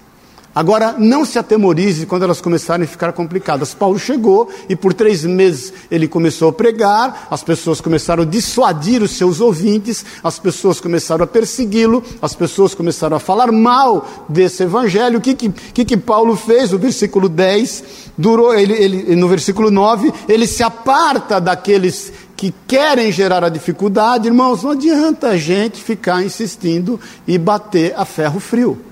Agora, 0.53 0.96
não 0.98 1.24
se 1.24 1.39
atemorize 1.39 2.05
quando 2.05 2.24
elas 2.24 2.41
começarem 2.41 2.84
a 2.84 2.88
ficar 2.88 3.13
complicadas. 3.13 3.74
Paulo 3.74 3.98
chegou 3.98 4.50
e 4.67 4.75
por 4.75 4.93
três 4.93 5.24
meses 5.24 5.72
ele 5.89 6.10
começou 6.10 6.50
a 6.50 6.53
pregar, 6.53 7.27
as 7.31 7.41
pessoas 7.41 7.79
começaram 7.79 8.24
a 8.24 8.25
dissuadir 8.25 9.01
os 9.01 9.12
seus 9.12 9.39
ouvintes, 9.39 10.05
as 10.22 10.38
pessoas 10.38 10.81
começaram 10.81 11.24
a 11.24 11.27
persegui-lo, 11.27 12.03
as 12.22 12.36
pessoas 12.36 12.75
começaram 12.75 13.15
a 13.15 13.20
falar 13.20 13.50
mal 13.50 14.25
desse 14.27 14.63
evangelho. 14.63 15.20
O 15.20 15.22
que, 15.22 15.34
que, 15.36 15.86
que 15.86 15.98
Paulo 15.98 16.36
fez? 16.36 16.74
O 16.74 16.77
versículo 16.77 17.29
10 17.29 17.84
durou, 18.17 18.53
ele, 18.53 18.74
ele, 18.74 19.15
no 19.15 19.29
versículo 19.29 19.72
9, 19.72 20.12
ele 20.27 20.46
se 20.46 20.63
aparta 20.63 21.39
daqueles 21.39 22.12
que 22.36 22.53
querem 22.67 23.10
gerar 23.10 23.41
a 23.41 23.50
dificuldade. 23.50 24.27
Irmãos, 24.27 24.63
não 24.63 24.72
adianta 24.72 25.29
a 25.29 25.38
gente 25.38 25.81
ficar 25.81 26.22
insistindo 26.25 27.00
e 27.25 27.38
bater 27.38 27.93
a 27.96 28.03
ferro 28.03 28.41
frio. 28.41 28.90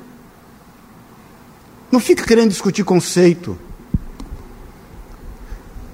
Não 1.91 1.99
fica 1.99 2.23
querendo 2.23 2.49
discutir 2.49 2.83
conceito. 2.83 3.57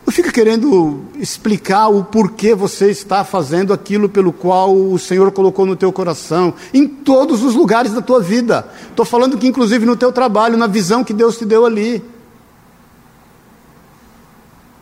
Não 0.06 0.14
fica 0.14 0.32
querendo 0.32 1.06
explicar 1.18 1.88
o 1.88 2.04
porquê 2.04 2.54
você 2.54 2.92
está 2.92 3.24
fazendo 3.24 3.74
aquilo 3.74 4.08
pelo 4.08 4.32
qual 4.32 4.76
o 4.76 5.00
Senhor 5.00 5.32
colocou 5.32 5.66
no 5.66 5.76
teu 5.76 5.92
coração, 5.92 6.54
em 6.74 6.88
todos 6.88 7.42
os 7.42 7.56
lugares 7.56 7.94
da 7.94 8.02
tua 8.02 8.22
vida. 8.22 8.70
Estou 8.90 9.06
falando 9.06 9.38
que, 9.38 9.48
inclusive, 9.48 9.86
no 9.86 9.96
teu 9.96 10.12
trabalho, 10.12 10.58
na 10.58 10.68
visão 10.68 11.04
que 11.04 11.14
Deus 11.14 11.38
te 11.38 11.46
deu 11.46 11.66
ali. 11.66 12.04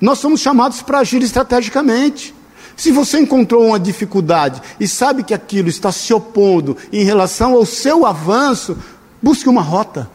Nós 0.02 0.20
somos 0.20 0.42
chamados 0.42 0.82
para 0.82 1.00
agir 1.00 1.22
estrategicamente. 1.24 2.36
Se 2.76 2.92
você 2.92 3.20
encontrou 3.20 3.68
uma 3.68 3.80
dificuldade 3.80 4.62
e 4.78 4.88
sabe 4.88 5.24
que 5.24 5.34
aquilo 5.34 5.70
está 5.70 5.92
se 5.92 6.14
opondo 6.14 6.76
em 6.92 7.04
relação 7.06 7.54
ao 7.54 7.66
seu 7.66 8.06
avanço, 8.06 8.78
busque 9.22 9.48
uma 9.48 9.62
rota. 9.62 10.10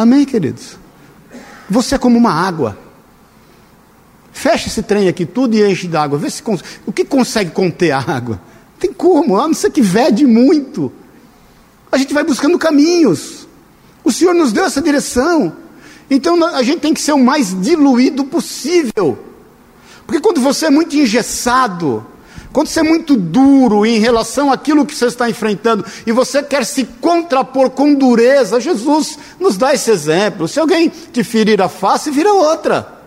Amém, 0.00 0.24
queridos? 0.24 0.78
Você 1.68 1.94
é 1.94 1.98
como 1.98 2.16
uma 2.16 2.32
água. 2.32 2.78
Fecha 4.32 4.68
esse 4.68 4.82
trem 4.82 5.08
aqui 5.08 5.26
tudo 5.26 5.54
e 5.54 5.70
enche 5.70 5.86
d'água. 5.86 6.18
Vê 6.18 6.30
se 6.30 6.42
o 6.86 6.90
que 6.90 7.04
consegue 7.04 7.50
conter 7.50 7.90
a 7.90 7.98
água. 7.98 8.40
Tem 8.78 8.90
como, 8.94 9.38
a 9.38 9.46
não 9.46 9.52
ser 9.52 9.70
que 9.70 9.82
vede 9.82 10.24
muito. 10.24 10.90
A 11.92 11.98
gente 11.98 12.14
vai 12.14 12.24
buscando 12.24 12.58
caminhos. 12.58 13.46
O 14.02 14.10
Senhor 14.10 14.32
nos 14.32 14.54
deu 14.54 14.64
essa 14.64 14.80
direção. 14.80 15.54
Então 16.08 16.42
a 16.46 16.62
gente 16.62 16.80
tem 16.80 16.94
que 16.94 17.02
ser 17.02 17.12
o 17.12 17.22
mais 17.22 17.54
diluído 17.60 18.24
possível. 18.24 19.18
Porque 20.06 20.18
quando 20.18 20.40
você 20.40 20.64
é 20.64 20.70
muito 20.70 20.96
engessado, 20.96 22.06
quando 22.52 22.66
você 22.66 22.80
é 22.80 22.82
muito 22.82 23.16
duro 23.16 23.86
em 23.86 23.98
relação 23.98 24.52
àquilo 24.52 24.84
que 24.84 24.94
você 24.94 25.06
está 25.06 25.30
enfrentando 25.30 25.84
e 26.04 26.10
você 26.10 26.42
quer 26.42 26.64
se 26.64 26.84
contrapor 26.84 27.70
com 27.70 27.94
dureza, 27.94 28.60
Jesus 28.60 29.18
nos 29.38 29.56
dá 29.56 29.72
esse 29.72 29.90
exemplo. 29.90 30.48
Se 30.48 30.58
alguém 30.58 30.88
te 30.88 31.22
ferir 31.22 31.62
a 31.62 31.68
face, 31.68 32.10
vira 32.10 32.32
outra. 32.32 33.00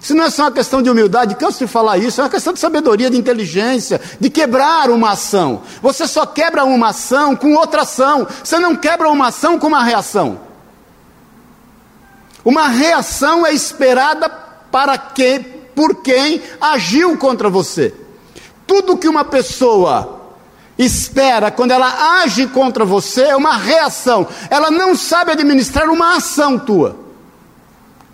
Isso 0.00 0.14
não 0.14 0.24
é 0.24 0.30
só 0.30 0.44
uma 0.44 0.52
questão 0.52 0.80
de 0.80 0.88
humildade, 0.88 1.34
canso 1.34 1.58
de 1.58 1.66
falar 1.66 1.98
isso, 1.98 2.20
é 2.20 2.24
uma 2.24 2.30
questão 2.30 2.52
de 2.52 2.60
sabedoria, 2.60 3.10
de 3.10 3.18
inteligência, 3.18 4.00
de 4.18 4.30
quebrar 4.30 4.90
uma 4.90 5.10
ação. 5.10 5.62
Você 5.82 6.06
só 6.06 6.24
quebra 6.24 6.64
uma 6.64 6.88
ação 6.88 7.36
com 7.36 7.54
outra 7.54 7.82
ação, 7.82 8.26
você 8.42 8.58
não 8.58 8.76
quebra 8.76 9.10
uma 9.10 9.26
ação 9.26 9.58
com 9.58 9.66
uma 9.66 9.82
reação. 9.84 10.40
Uma 12.44 12.68
reação 12.68 13.44
é 13.44 13.52
esperada 13.52 14.30
para 14.70 14.96
que, 14.96 15.40
por 15.74 15.96
quem 15.96 16.40
agiu 16.60 17.18
contra 17.18 17.50
você. 17.50 17.92
Tudo 18.70 18.96
que 18.96 19.08
uma 19.08 19.24
pessoa 19.24 20.20
espera 20.78 21.50
quando 21.50 21.72
ela 21.72 22.20
age 22.22 22.46
contra 22.46 22.84
você 22.84 23.22
é 23.22 23.34
uma 23.34 23.56
reação. 23.56 24.28
Ela 24.48 24.70
não 24.70 24.94
sabe 24.94 25.32
administrar 25.32 25.90
uma 25.90 26.14
ação 26.14 26.56
tua. 26.56 26.96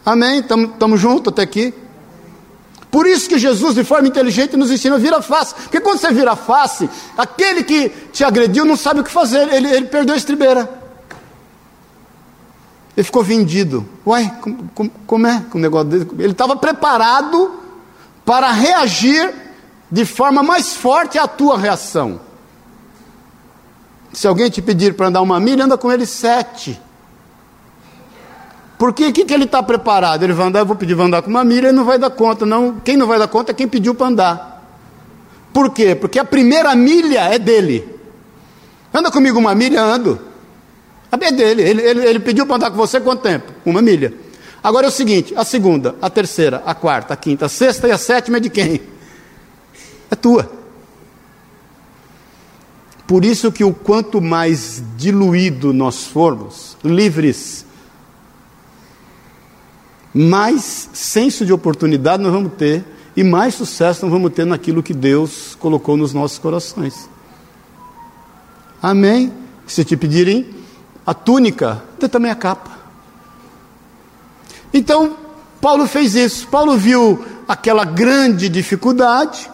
Amém? 0.03 0.39
Estamos 0.39 0.99
juntos 0.99 1.31
até 1.31 1.43
aqui? 1.43 1.75
Por 2.91 3.07
isso 3.07 3.29
que 3.29 3.39
Jesus, 3.39 3.75
de 3.75 3.85
forma 3.85 4.09
inteligente, 4.09 4.57
nos 4.57 4.71
ensina 4.71 4.97
a 4.97 4.99
virar 4.99 5.21
face. 5.21 5.55
Porque 5.55 5.79
quando 5.79 5.99
você 5.99 6.11
vira 6.11 6.35
face, 6.35 6.89
aquele 7.19 7.63
que 7.63 7.91
te 8.11 8.25
agrediu 8.25 8.65
não 8.65 8.77
sabe 8.77 9.01
o 9.01 9.05
que 9.05 9.11
fazer, 9.11 9.53
ele, 9.53 9.69
ele 9.69 9.87
perdeu 9.89 10.15
a 10.15 10.17
estribeira. 10.17 10.71
Ele 12.97 13.05
ficou 13.05 13.23
vendido. 13.23 13.87
Uai, 14.07 14.33
como, 14.41 14.71
como, 14.75 14.91
como 15.07 15.27
é 15.27 15.45
o 15.53 15.59
negócio 15.59 15.89
dele? 15.91 16.09
Ele 16.19 16.33
estava 16.33 16.57
preparado 16.57 17.61
para 18.25 18.51
reagir 18.53 19.45
de 19.91 20.05
forma 20.05 20.43
mais 20.43 20.75
forte 20.75 21.19
à 21.19 21.27
tua 21.27 21.59
reação. 21.59 22.21
Se 24.13 24.27
alguém 24.27 24.49
te 24.51 24.63
pedir 24.63 24.95
para 24.95 25.09
andar 25.09 25.21
uma 25.21 25.39
milha, 25.39 25.65
anda 25.65 25.77
com 25.77 25.93
ele 25.93 26.07
sete. 26.07 26.81
Porque 28.79 29.07
o 29.07 29.13
que, 29.13 29.25
que 29.25 29.33
ele 29.33 29.45
está 29.45 29.63
preparado? 29.63 30.23
Ele 30.23 30.33
vai 30.33 30.47
andar, 30.47 30.61
eu 30.61 30.67
vou 30.67 30.77
pedir 30.77 30.95
para 30.95 31.05
andar 31.05 31.23
com 31.23 31.31
uma 31.31 31.45
milha, 31.45 31.69
ele 31.69 31.77
não 31.77 31.85
vai 31.85 31.99
dar 31.99 32.11
conta. 32.11 32.45
Não, 32.45 32.81
quem 32.81 32.97
não 32.97 33.07
vai 33.07 33.19
dar 33.19 33.29
conta 33.29 33.53
é 33.53 33.55
quem 33.55 33.69
pediu 33.69 33.95
para 33.95 34.07
andar. 34.07 34.65
Por 35.53 35.71
quê? 35.71 35.95
Porque 35.95 36.19
a 36.19 36.25
primeira 36.25 36.75
milha 36.75 37.21
é 37.21 37.39
dele. 37.39 37.97
Anda 38.93 39.11
comigo 39.11 39.39
uma 39.39 39.55
milha, 39.55 39.83
ando. 39.83 40.21
É 41.11 41.33
dele. 41.33 41.63
Ele, 41.63 41.83
ele, 41.83 42.07
ele 42.07 42.21
pediu 42.21 42.47
para 42.47 42.57
andar 42.57 42.71
com 42.71 42.77
você 42.77 43.01
quanto 43.01 43.23
tempo? 43.23 43.53
Uma 43.65 43.81
milha. 43.81 44.13
Agora 44.63 44.87
é 44.87 44.89
o 44.89 44.93
seguinte: 44.93 45.35
a 45.37 45.45
segunda, 45.45 45.95
a 46.01 46.11
terceira, 46.11 46.63
a 46.67 46.75
quarta, 46.75 47.15
a 47.15 47.17
quinta, 47.17 47.47
a 47.47 47.49
sexta 47.49 47.89
e 47.89 47.93
a 47.93 47.99
sétima 47.99 48.37
é 48.37 48.41
de 48.41 48.51
quem? 48.51 48.96
É 50.11 50.15
tua. 50.15 50.51
Por 53.07 53.25
isso 53.25 53.53
que 53.53 53.63
o 53.63 53.73
quanto 53.73 54.21
mais 54.21 54.83
diluído 54.97 55.73
nós 55.73 56.07
formos, 56.07 56.77
livres 56.85 57.65
mais 60.13 60.89
senso 60.95 61.45
de 61.45 61.53
oportunidade 61.53 62.23
nós 62.23 62.33
vamos 62.33 62.55
ter 62.55 62.83
e 63.15 63.23
mais 63.23 63.55
sucesso 63.55 64.03
nós 64.03 64.11
vamos 64.11 64.33
ter 64.33 64.47
naquilo 64.47 64.83
que 64.83 64.95
Deus 64.95 65.55
colocou 65.61 65.97
nos 65.97 66.15
nossos 66.15 66.39
corações. 66.39 67.09
Amém? 68.83 69.33
Se 69.67 69.85
te 69.85 69.97
pedirem 69.97 70.55
a 71.05 71.13
túnica, 71.13 71.83
dê 72.01 72.09
também 72.09 72.31
a 72.31 72.35
capa. 72.35 72.71
Então, 74.73 75.17
Paulo 75.61 75.87
fez 75.87 76.15
isso. 76.15 76.47
Paulo 76.49 76.77
viu 76.77 77.25
aquela 77.49 77.85
grande 77.85 78.49
dificuldade. 78.49 79.51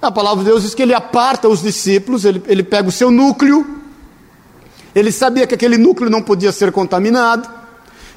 A 0.00 0.12
palavra 0.12 0.44
de 0.44 0.50
Deus 0.50 0.62
diz 0.62 0.74
que 0.74 0.82
ele 0.82 0.94
aparta 0.94 1.48
os 1.48 1.60
discípulos, 1.60 2.24
ele, 2.24 2.42
ele 2.46 2.62
pega 2.62 2.88
o 2.88 2.92
seu 2.92 3.10
núcleo. 3.10 3.66
Ele 4.94 5.10
sabia 5.10 5.46
que 5.46 5.54
aquele 5.54 5.76
núcleo 5.76 6.08
não 6.08 6.22
podia 6.22 6.52
ser 6.52 6.70
contaminado. 6.70 7.58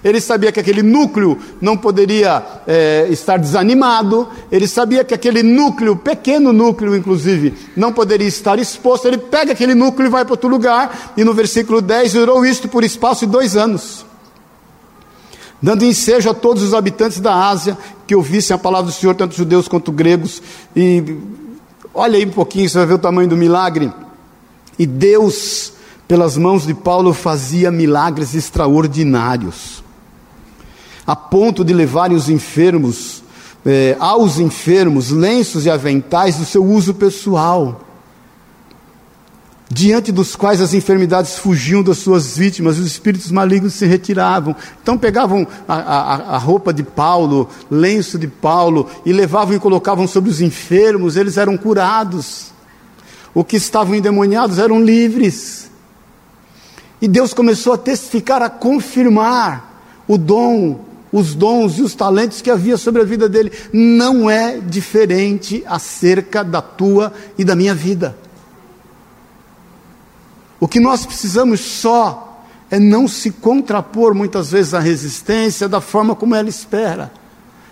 Ele 0.03 0.19
sabia 0.19 0.51
que 0.51 0.59
aquele 0.59 0.81
núcleo 0.81 1.37
não 1.59 1.77
poderia 1.77 2.43
é, 2.65 3.07
estar 3.11 3.37
desanimado, 3.37 4.27
ele 4.51 4.67
sabia 4.67 5.03
que 5.03 5.13
aquele 5.13 5.43
núcleo, 5.43 5.95
pequeno 5.95 6.51
núcleo 6.51 6.95
inclusive, 6.95 7.53
não 7.77 7.93
poderia 7.93 8.27
estar 8.27 8.57
exposto. 8.57 9.07
Ele 9.07 9.19
pega 9.19 9.51
aquele 9.51 9.75
núcleo 9.75 10.07
e 10.07 10.09
vai 10.09 10.25
para 10.25 10.33
outro 10.33 10.49
lugar, 10.49 11.13
e 11.15 11.23
no 11.23 11.35
versículo 11.35 11.81
10 11.81 12.13
durou 12.13 12.43
isto 12.43 12.67
por 12.67 12.83
espaço 12.83 13.27
de 13.27 13.31
dois 13.31 13.55
anos, 13.55 14.03
dando 15.61 15.85
ensejo 15.85 16.31
a 16.31 16.33
todos 16.33 16.63
os 16.63 16.73
habitantes 16.73 17.19
da 17.19 17.35
Ásia 17.35 17.77
que 18.07 18.15
ouvissem 18.15 18.55
a 18.55 18.57
palavra 18.57 18.91
do 18.91 18.97
Senhor, 18.97 19.13
tanto 19.13 19.35
judeus 19.35 19.67
quanto 19.67 19.91
gregos. 19.91 20.41
E 20.75 21.15
olha 21.93 22.17
aí 22.17 22.25
um 22.25 22.31
pouquinho, 22.31 22.69
você 22.69 22.77
vai 22.77 22.87
ver 22.87 22.93
o 22.93 22.99
tamanho 22.99 23.29
do 23.29 23.37
milagre. 23.37 23.91
E 24.77 24.85
Deus, 24.85 25.73
pelas 26.07 26.37
mãos 26.37 26.65
de 26.65 26.73
Paulo, 26.73 27.13
fazia 27.13 27.71
milagres 27.71 28.33
extraordinários 28.33 29.81
a 31.05 31.15
ponto 31.15 31.65
de 31.65 31.73
levarem 31.73 32.15
os 32.15 32.29
enfermos, 32.29 33.23
eh, 33.65 33.95
aos 33.99 34.39
enfermos, 34.39 35.09
lenços 35.09 35.65
e 35.65 35.69
aventais 35.69 36.37
do 36.37 36.45
seu 36.45 36.63
uso 36.63 36.93
pessoal, 36.93 37.81
diante 39.73 40.11
dos 40.11 40.35
quais 40.35 40.59
as 40.59 40.73
enfermidades 40.73 41.37
fugiam 41.37 41.81
das 41.81 41.99
suas 41.99 42.35
vítimas, 42.35 42.77
os 42.77 42.85
espíritos 42.85 43.31
malignos 43.31 43.73
se 43.73 43.85
retiravam. 43.85 44.53
Então 44.83 44.97
pegavam 44.97 45.47
a, 45.65 45.75
a, 45.75 46.15
a 46.35 46.37
roupa 46.37 46.73
de 46.73 46.83
Paulo, 46.83 47.49
lenço 47.69 48.19
de 48.19 48.27
Paulo, 48.27 48.89
e 49.05 49.13
levavam 49.13 49.55
e 49.55 49.59
colocavam 49.59 50.05
sobre 50.07 50.29
os 50.29 50.41
enfermos, 50.41 51.15
eles 51.15 51.37
eram 51.37 51.55
curados. 51.55 52.51
O 53.33 53.45
que 53.45 53.55
estavam 53.55 53.95
endemoniados 53.95 54.59
eram 54.59 54.83
livres. 54.83 55.71
E 57.01 57.07
Deus 57.07 57.33
começou 57.33 57.71
a 57.71 57.77
testificar, 57.77 58.41
a 58.41 58.49
confirmar 58.49 60.03
o 60.05 60.17
dom 60.17 60.91
os 61.13 61.35
dons 61.35 61.77
e 61.77 61.81
os 61.81 61.93
talentos 61.93 62.41
que 62.41 62.49
havia 62.49 62.77
sobre 62.77 63.01
a 63.01 63.05
vida 63.05 63.27
dele. 63.27 63.51
Não 63.73 64.29
é 64.29 64.59
diferente 64.59 65.61
acerca 65.67 66.41
da 66.41 66.61
tua 66.61 67.11
e 67.37 67.43
da 67.43 67.53
minha 67.53 67.75
vida. 67.75 68.15
O 70.61 70.67
que 70.67 70.79
nós 70.79 71.07
precisamos 71.07 71.59
só 71.59 72.45
é 72.69 72.79
não 72.79 73.07
se 73.07 73.31
contrapor 73.31 74.13
muitas 74.13 74.51
vezes 74.51 74.75
à 74.75 74.79
resistência 74.79 75.67
da 75.67 75.81
forma 75.81 76.15
como 76.15 76.35
ela 76.35 76.47
espera. 76.47 77.11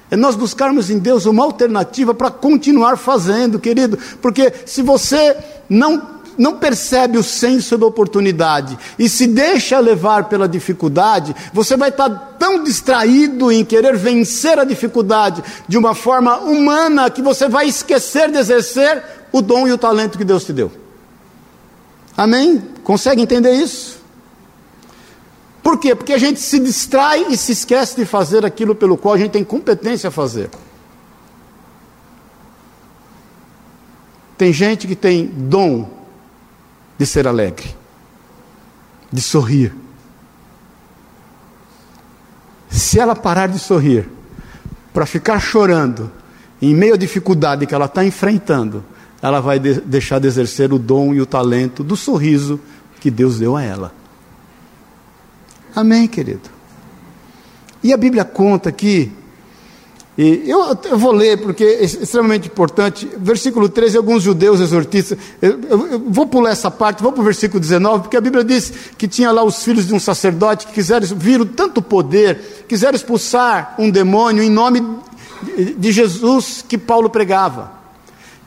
É 0.10 0.18
nós 0.18 0.36
buscarmos 0.36 0.90
em 0.90 0.98
Deus 0.98 1.28
uma 1.28 1.44
alternativa 1.44 2.16
para 2.16 2.32
continuar 2.32 2.98
fazendo, 2.98 3.60
querido, 3.60 3.98
porque 4.20 4.52
se 4.66 4.82
você 4.82 5.38
não 5.70 6.18
não 6.36 6.56
percebe 6.56 7.18
o 7.18 7.24
senso 7.24 7.78
da 7.78 7.86
oportunidade 7.86 8.80
e 8.98 9.10
se 9.10 9.28
deixa 9.28 9.78
levar 9.78 10.30
pela 10.30 10.48
dificuldade, 10.48 11.36
você 11.54 11.76
vai 11.76 11.90
estar 11.90 12.10
tão 12.40 12.64
distraído 12.64 13.52
em 13.52 13.66
querer 13.66 13.98
vencer 13.98 14.58
a 14.58 14.64
dificuldade 14.64 15.44
de 15.68 15.78
uma 15.78 15.94
forma 15.94 16.38
humana 16.38 17.10
que 17.10 17.22
você 17.22 17.50
vai 17.50 17.68
esquecer 17.68 18.32
de 18.32 18.38
exercer 18.38 19.04
o 19.34 19.42
dom 19.42 19.68
e 19.68 19.74
o 19.74 19.78
talento 19.78 20.18
que 20.18 20.24
Deus 20.24 20.46
te 20.46 20.54
deu. 20.54 20.72
Amém? 22.20 22.62
Consegue 22.84 23.22
entender 23.22 23.54
isso? 23.54 23.98
Por 25.64 25.80
quê? 25.80 25.96
Porque 25.96 26.12
a 26.12 26.18
gente 26.18 26.42
se 26.42 26.60
distrai 26.60 27.28
e 27.30 27.38
se 27.38 27.54
esquece 27.54 27.96
de 27.96 28.04
fazer 28.04 28.46
aquilo 28.46 28.76
pelo 28.76 28.98
qual 28.98 29.14
a 29.14 29.18
gente 29.18 29.32
tem 29.32 29.44
competência 29.46 30.10
a 30.10 30.12
fazer. 30.12 30.50
Tem 34.38 34.52
gente 34.52 34.86
que 34.86 34.98
tem 34.98 35.28
dom 35.28 35.90
de 36.98 37.06
ser 37.06 37.26
alegre, 37.26 37.74
de 39.10 39.22
sorrir. 39.22 39.74
Se 42.70 43.00
ela 43.00 43.16
parar 43.16 43.48
de 43.48 43.60
sorrir 43.60 44.10
para 44.94 45.06
ficar 45.06 45.40
chorando 45.40 46.12
em 46.62 46.76
meio 46.76 46.96
à 46.96 46.98
dificuldade 46.98 47.66
que 47.66 47.74
ela 47.74 47.86
está 47.86 48.04
enfrentando, 48.04 48.84
ela 49.22 49.40
vai 49.40 49.60
de 49.60 49.82
deixar 49.82 50.20
de 50.20 50.28
exercer 50.28 50.72
o 50.74 50.80
dom 50.80 51.14
e 51.14 51.22
o 51.22 51.26
talento 51.26 51.84
do 51.84 51.96
sorriso 51.96 52.60
que 53.00 53.12
Deus 53.12 53.40
deu 53.40 53.56
a 53.56 53.64
ela. 53.64 53.94
Amém, 55.76 56.08
querido? 56.08 56.50
E 57.84 57.94
a 57.94 57.98
Bíblia 57.98 58.26
conta 58.26 58.70
e 60.22 60.50
eu, 60.50 60.78
eu, 60.84 60.98
vou 60.98 61.14
ler 61.14 61.38
porque 61.38 61.64
é 61.64 61.86
extremamente 61.86 62.50
importante. 62.50 63.10
Versículo 63.18 63.70
13, 63.70 63.96
alguns 63.96 64.22
judeus 64.22 64.60
exortistas. 64.60 65.18
Eu, 65.42 65.62
eu, 65.62 65.88
eu 65.88 66.00
vou 66.00 66.28
pular 66.28 66.50
essa 66.50 66.70
parte, 66.70 67.02
vou 67.02 67.14
para 67.14 67.22
o 67.22 67.24
versículo 67.24 67.58
19, 67.58 68.04
porque 68.04 68.18
a 68.18 68.22
Bíblia 68.22 68.44
diz 68.44 68.74
que 68.98 69.08
tinha 69.08 69.32
lá 69.32 69.44
os 69.44 69.64
filhos 69.64 69.88
de 69.88 69.94
um 69.94 70.00
sacerdote 70.00 70.68
que 70.68 70.74
quiseram, 70.74 71.08
viram 71.16 71.46
tanto 71.46 71.82
poder, 71.82 72.66
quiseram 72.68 72.98
expulsar 72.98 73.76
um 73.80 73.90
demônio 73.90 74.44
em 74.44 74.50
nome 74.50 74.86
de 75.78 75.90
Jesus 75.90 76.66
que 76.68 76.78
Paulo 76.78 77.10
pregava. 77.10 77.79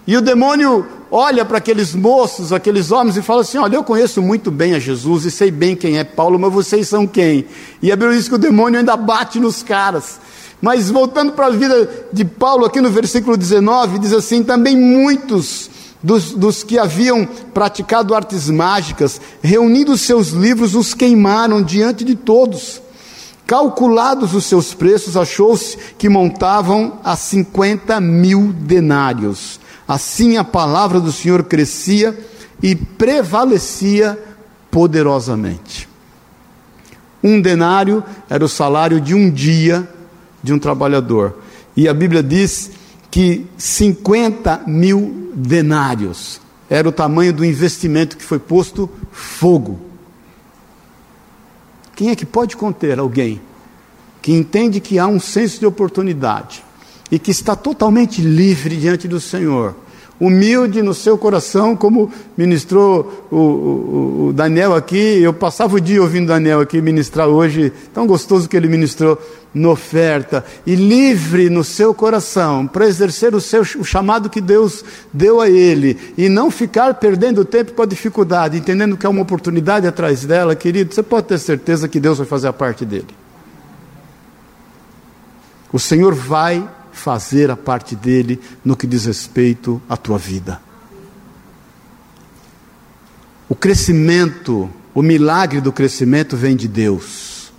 E 0.07 0.17
o 0.17 0.21
demônio 0.21 0.85
olha 1.11 1.45
para 1.45 1.59
aqueles 1.59 1.95
moços, 1.95 2.53
aqueles 2.53 2.91
homens, 2.91 3.17
e 3.17 3.23
fala 3.23 3.43
assim: 3.43 3.59
Olha, 3.59 3.77
eu 3.77 3.85
conheço 3.85 4.21
muito 4.21 4.51
bem 4.51 4.75
a 4.75 4.79
Jesus 4.79 5.25
e 5.25 5.31
sei 5.31 5.51
bem 5.51 5.77
quem 5.77 5.99
é 5.99 6.05
Paulo, 6.05 6.39
mas 6.39 6.53
vocês 6.53 6.89
são 6.89 7.07
quem? 7.07 7.47
E 7.81 7.93
a 7.93 7.97
Bíblia 7.97 8.17
diz 8.17 8.29
que 8.29 8.35
o 8.35 8.39
demônio 8.39 8.79
ainda 8.79 8.97
bate 8.97 9.39
nos 9.39 9.63
caras. 9.63 10.19
Mas 10.61 10.91
voltando 10.91 11.33
para 11.33 11.47
a 11.47 11.51
vida 11.51 12.07
de 12.13 12.25
Paulo, 12.25 12.65
aqui 12.65 12.81
no 12.81 12.91
versículo 12.91 13.37
19, 13.37 13.99
diz 14.01 14.13
assim: 14.13 14.43
Também 14.43 14.77
muitos 14.77 15.71
dos, 16.03 16.33
dos, 16.33 16.65
que 16.65 16.79
haviam 16.79 17.25
praticado 17.55 18.15
artes 18.15 18.51
mágicas, 18.51 19.21
reunindo 19.41 19.97
seus 19.97 20.31
livros, 20.31 20.75
os 20.75 20.95
queimaram 20.95 21.63
diante 21.63 22.05
de 22.05 22.17
todos. 22.17 22.83
Calculados 23.47 24.35
os 24.35 24.47
seus 24.47 24.73
preços, 24.73 25.17
achou-se 25.17 25.77
que 25.99 26.09
montavam 26.09 26.99
a 27.05 27.17
50 27.17 28.01
mil 28.01 28.53
denários. 28.53 29.61
Assim 29.87 30.37
a 30.37 30.45
palavra 30.45 31.01
do 31.01 31.13
Senhor 31.13 31.45
crescia 31.45 32.19
e 32.63 32.75
prevalecia 32.75 34.19
poderosamente. 34.71 35.89
Um 37.23 37.41
denário 37.41 38.03
era 38.29 38.45
o 38.45 38.49
salário 38.49 39.01
de 39.01 39.15
um 39.15 39.31
dia 39.31 39.89
de 40.43 40.53
um 40.53 40.59
trabalhador. 40.59 41.39
E 41.77 41.89
a 41.89 41.95
Bíblia 41.95 42.23
diz 42.23 42.71
que 43.11 43.47
50 43.57 44.65
mil 44.67 45.31
denários 45.35 46.41
era 46.69 46.89
o 46.89 46.93
tamanho 46.93 47.33
do 47.33 47.45
investimento 47.45 48.17
que 48.17 48.25
foi 48.25 48.39
posto 48.39 48.91
fogo. 49.13 49.81
Quem 51.95 52.11
é 52.11 52.17
que 52.17 52.25
pode 52.25 52.57
conter 52.57 52.99
alguém 52.99 53.41
que 54.21 54.33
entende 54.33 54.81
que 54.81 54.99
há 54.99 55.07
um 55.07 55.21
senso 55.21 55.61
de 55.61 55.67
oportunidade 55.67 56.65
e 57.13 57.19
que 57.19 57.31
está 57.31 57.55
totalmente 57.55 58.23
livre 58.23 58.75
diante 58.75 59.07
do 59.07 59.21
Senhor, 59.21 59.77
humilde 60.19 60.81
no 60.81 60.95
seu 60.95 61.19
coração, 61.19 61.77
como 61.77 62.11
ministrou 62.39 63.29
o, 63.31 63.37
o, 63.37 64.27
o, 64.29 64.33
Daniel 64.33 64.75
aqui. 64.75 65.21
Eu 65.21 65.35
passava 65.35 65.77
o 65.77 65.81
dia 65.81 66.01
ouvindo 66.01 66.29
Daniel 66.29 66.61
aqui 66.61 66.81
ministrar 66.81 67.29
hoje, 67.29 67.71
tão 67.93 68.07
gostoso 68.07 68.49
que 68.49 68.57
ele 68.57 68.67
ministrou 68.67 69.21
na 69.53 69.69
oferta, 69.69 70.43
e 70.67 70.75
livre 70.75 71.51
no 71.51 71.63
seu 71.63 71.93
coração 71.93 72.67
para 72.67 72.87
exercer 72.87 73.35
o, 73.35 73.41
seu, 73.43 73.61
o 73.61 73.85
chamado 73.85 74.31
que 74.31 74.41
Deus 74.41 74.83
deu 75.13 75.39
a 75.39 75.51
ele, 75.51 75.99
e 76.17 76.31
não 76.31 76.51
ficar 76.51 76.95
perdendo 76.95 77.45
tempo 77.45 77.73
com 77.73 77.83
a 77.83 77.87
dificuldade, 77.87 78.57
entendendo 78.57 78.97
que 78.97 79.05
há 79.05 79.11
uma 79.11 79.21
oportunidade 79.21 79.87
atrás 79.87 80.25
dela, 80.25 80.57
querido, 80.57 80.95
você 80.95 81.03
pode 81.03 81.27
ter 81.27 81.39
certeza 81.39 81.89
que 81.89 82.01
Deus 82.01 82.17
vai 82.17 82.27
fazer 82.27 82.49
a 82.49 82.55
parte 82.55 82.87
dele. 82.87 83.09
O 85.71 85.79
Senhor 85.79 86.15
vai 86.15 86.67
fazer 86.93 87.51
a 87.51 87.57
parte 87.57 87.97
dele 87.97 88.41
no 88.65 88.77
que 88.77 88.87
diz 88.87 89.07
respeito 89.07 89.81
à 89.89 89.97
tua 89.97 90.19
vida. 90.19 90.61
O 93.49 93.55
crescimento, 93.55 94.71
o 94.95 95.03
milagre 95.03 95.61
do 95.61 95.73
crescimento 95.73 96.37
vem 96.37 96.55
de 96.55 96.69
Deus. 96.69 97.53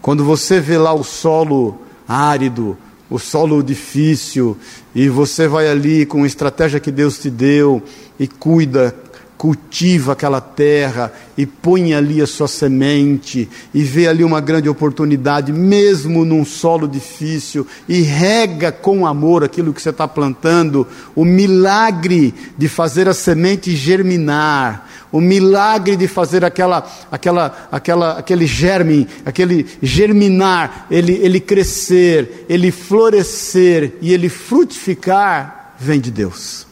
Quando 0.00 0.24
você 0.24 0.60
vê 0.60 0.78
lá 0.78 0.94
o 0.94 1.04
solo 1.04 1.82
árido, 2.06 2.76
o 3.10 3.18
solo 3.18 3.62
difícil, 3.62 4.56
e 4.94 5.08
você 5.08 5.48
vai 5.48 5.68
ali 5.68 6.06
com 6.06 6.22
a 6.22 6.26
estratégia 6.26 6.80
que 6.80 6.90
Deus 6.92 7.18
te 7.18 7.28
deu 7.28 7.82
e 8.18 8.26
cuida 8.26 8.94
cultiva 9.40 10.12
aquela 10.12 10.38
terra 10.38 11.10
e 11.34 11.46
põe 11.46 11.94
ali 11.94 12.20
a 12.20 12.26
sua 12.26 12.46
semente 12.46 13.48
e 13.72 13.82
vê 13.82 14.06
ali 14.06 14.22
uma 14.22 14.38
grande 14.38 14.68
oportunidade, 14.68 15.50
mesmo 15.50 16.26
num 16.26 16.44
solo 16.44 16.86
difícil, 16.86 17.66
e 17.88 18.02
rega 18.02 18.70
com 18.70 19.06
amor 19.06 19.42
aquilo 19.42 19.72
que 19.72 19.80
você 19.80 19.88
está 19.88 20.06
plantando, 20.06 20.86
o 21.16 21.24
milagre 21.24 22.34
de 22.58 22.68
fazer 22.68 23.08
a 23.08 23.14
semente 23.14 23.74
germinar, 23.74 24.86
o 25.10 25.22
milagre 25.22 25.96
de 25.96 26.06
fazer 26.06 26.44
aquela, 26.44 26.86
aquela, 27.10 27.68
aquela, 27.72 28.18
aquele 28.18 28.46
germe, 28.46 29.08
aquele 29.24 29.66
germinar, 29.80 30.86
ele, 30.90 31.14
ele 31.14 31.40
crescer, 31.40 32.44
ele 32.46 32.70
florescer 32.70 33.94
e 34.02 34.12
ele 34.12 34.28
frutificar, 34.28 35.76
vem 35.80 35.98
de 35.98 36.10
Deus. 36.10 36.68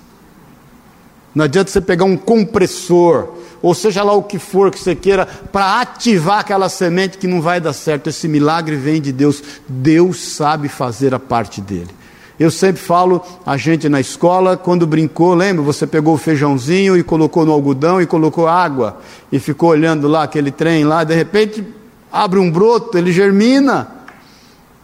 Não 1.34 1.44
adianta 1.44 1.70
você 1.70 1.80
pegar 1.80 2.04
um 2.04 2.16
compressor, 2.16 3.28
ou 3.60 3.74
seja 3.74 4.02
lá 4.02 4.12
o 4.12 4.22
que 4.22 4.38
for 4.38 4.70
que 4.70 4.78
você 4.78 4.94
queira, 4.94 5.26
para 5.26 5.80
ativar 5.80 6.40
aquela 6.40 6.68
semente 6.68 7.18
que 7.18 7.26
não 7.26 7.40
vai 7.40 7.60
dar 7.60 7.72
certo. 7.72 8.08
Esse 8.08 8.28
milagre 8.28 8.76
vem 8.76 9.00
de 9.00 9.12
Deus. 9.12 9.42
Deus 9.68 10.20
sabe 10.20 10.68
fazer 10.68 11.14
a 11.14 11.18
parte 11.18 11.60
dele. 11.60 11.98
Eu 12.38 12.52
sempre 12.52 12.80
falo, 12.80 13.20
a 13.44 13.56
gente 13.56 13.88
na 13.88 14.00
escola, 14.00 14.56
quando 14.56 14.86
brincou, 14.86 15.34
lembra? 15.34 15.62
Você 15.64 15.88
pegou 15.88 16.14
o 16.14 16.18
feijãozinho 16.18 16.96
e 16.96 17.02
colocou 17.02 17.44
no 17.44 17.52
algodão 17.52 18.00
e 18.00 18.06
colocou 18.06 18.46
água 18.46 18.98
e 19.32 19.40
ficou 19.40 19.70
olhando 19.70 20.06
lá 20.06 20.22
aquele 20.22 20.52
trem 20.52 20.84
lá, 20.84 21.02
de 21.02 21.14
repente 21.14 21.66
abre 22.12 22.38
um 22.38 22.48
broto, 22.48 22.96
ele 22.96 23.10
germina. 23.10 23.88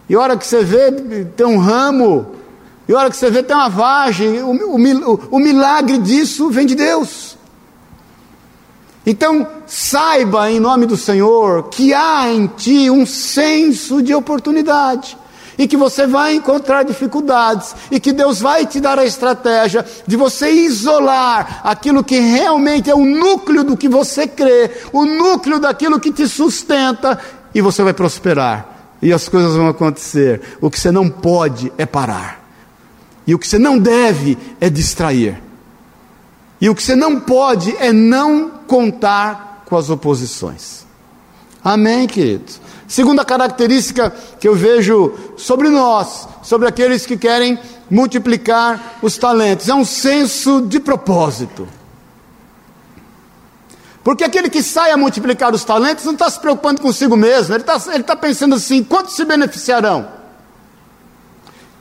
E 0.08 0.16
a 0.16 0.20
hora 0.20 0.36
que 0.36 0.44
você 0.44 0.64
vê, 0.64 0.90
tem 1.36 1.46
um 1.46 1.58
ramo, 1.58 2.26
e 2.86 2.92
a 2.92 2.98
hora 2.98 3.10
que 3.10 3.16
você 3.16 3.30
vê, 3.30 3.42
tem 3.42 3.56
uma 3.56 3.68
vagem. 3.68 4.42
O, 4.42 4.50
o, 4.50 5.20
o 5.30 5.38
milagre 5.38 5.98
disso 5.98 6.50
vem 6.50 6.66
de 6.66 6.74
Deus. 6.74 7.36
Então, 9.06 9.46
saiba 9.66 10.50
em 10.50 10.58
nome 10.58 10.86
do 10.86 10.96
Senhor 10.96 11.68
que 11.68 11.92
há 11.92 12.28
em 12.28 12.46
ti 12.46 12.90
um 12.90 13.04
senso 13.04 14.02
de 14.02 14.14
oportunidade 14.14 15.16
e 15.58 15.68
que 15.68 15.76
você 15.76 16.06
vai 16.06 16.34
encontrar 16.34 16.82
dificuldades 16.82 17.74
e 17.90 18.00
que 18.00 18.12
Deus 18.12 18.40
vai 18.40 18.66
te 18.66 18.80
dar 18.80 18.98
a 18.98 19.04
estratégia 19.04 19.84
de 20.06 20.16
você 20.16 20.50
isolar 20.50 21.60
aquilo 21.62 22.02
que 22.02 22.18
realmente 22.18 22.90
é 22.90 22.94
o 22.94 23.04
núcleo 23.04 23.62
do 23.62 23.76
que 23.76 23.88
você 23.88 24.26
crê, 24.26 24.70
o 24.92 25.04
núcleo 25.04 25.60
daquilo 25.60 26.00
que 26.00 26.10
te 26.10 26.26
sustenta 26.26 27.18
e 27.54 27.60
você 27.60 27.82
vai 27.82 27.92
prosperar 27.92 28.96
e 29.02 29.12
as 29.12 29.28
coisas 29.28 29.54
vão 29.54 29.68
acontecer. 29.68 30.40
O 30.62 30.70
que 30.70 30.80
você 30.80 30.90
não 30.90 31.10
pode 31.10 31.70
é 31.76 31.84
parar. 31.84 32.43
E 33.26 33.34
o 33.34 33.38
que 33.38 33.48
você 33.48 33.58
não 33.58 33.78
deve 33.78 34.36
é 34.60 34.68
distrair. 34.68 35.42
E 36.60 36.68
o 36.68 36.74
que 36.74 36.82
você 36.82 36.94
não 36.94 37.20
pode 37.20 37.76
é 37.78 37.92
não 37.92 38.50
contar 38.66 39.64
com 39.66 39.76
as 39.76 39.90
oposições. 39.90 40.84
Amém, 41.62 42.06
queridos? 42.06 42.60
Segunda 42.86 43.24
característica 43.24 44.10
que 44.38 44.46
eu 44.46 44.54
vejo 44.54 45.14
sobre 45.36 45.70
nós, 45.70 46.28
sobre 46.42 46.68
aqueles 46.68 47.06
que 47.06 47.16
querem 47.16 47.58
multiplicar 47.90 48.98
os 49.02 49.16
talentos, 49.16 49.68
é 49.68 49.74
um 49.74 49.84
senso 49.84 50.60
de 50.62 50.78
propósito. 50.78 51.66
Porque 54.02 54.22
aquele 54.22 54.50
que 54.50 54.62
sai 54.62 54.90
a 54.90 54.98
multiplicar 54.98 55.54
os 55.54 55.64
talentos 55.64 56.04
não 56.04 56.12
está 56.12 56.28
se 56.28 56.38
preocupando 56.38 56.82
consigo 56.82 57.16
mesmo, 57.16 57.54
ele 57.54 57.62
está 57.62 57.80
ele 57.94 58.04
tá 58.04 58.14
pensando 58.14 58.54
assim: 58.54 58.84
quantos 58.84 59.16
se 59.16 59.24
beneficiarão? 59.24 60.06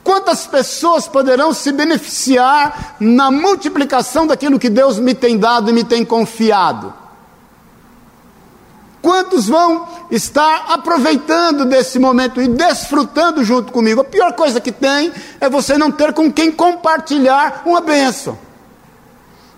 Quantas 0.03 0.45
pessoas 0.45 1.07
poderão 1.07 1.53
se 1.53 1.71
beneficiar 1.71 2.95
na 2.99 3.31
multiplicação 3.31 4.27
daquilo 4.27 4.59
que 4.59 4.69
Deus 4.69 4.99
me 4.99 5.15
tem 5.15 5.37
dado 5.37 5.69
e 5.69 5.73
me 5.73 5.83
tem 5.83 6.03
confiado? 6.03 6.93
Quantos 9.01 9.47
vão 9.47 9.87
estar 10.11 10.65
aproveitando 10.69 11.65
desse 11.65 11.99
momento 11.99 12.41
e 12.41 12.47
desfrutando 12.47 13.43
junto 13.43 13.71
comigo? 13.71 14.01
A 14.01 14.05
pior 14.05 14.33
coisa 14.33 14.61
que 14.61 14.71
tem 14.71 15.11
é 15.39 15.49
você 15.49 15.77
não 15.77 15.91
ter 15.91 16.13
com 16.13 16.31
quem 16.31 16.51
compartilhar 16.51 17.63
uma 17.65 17.81
bênção. 17.81 18.37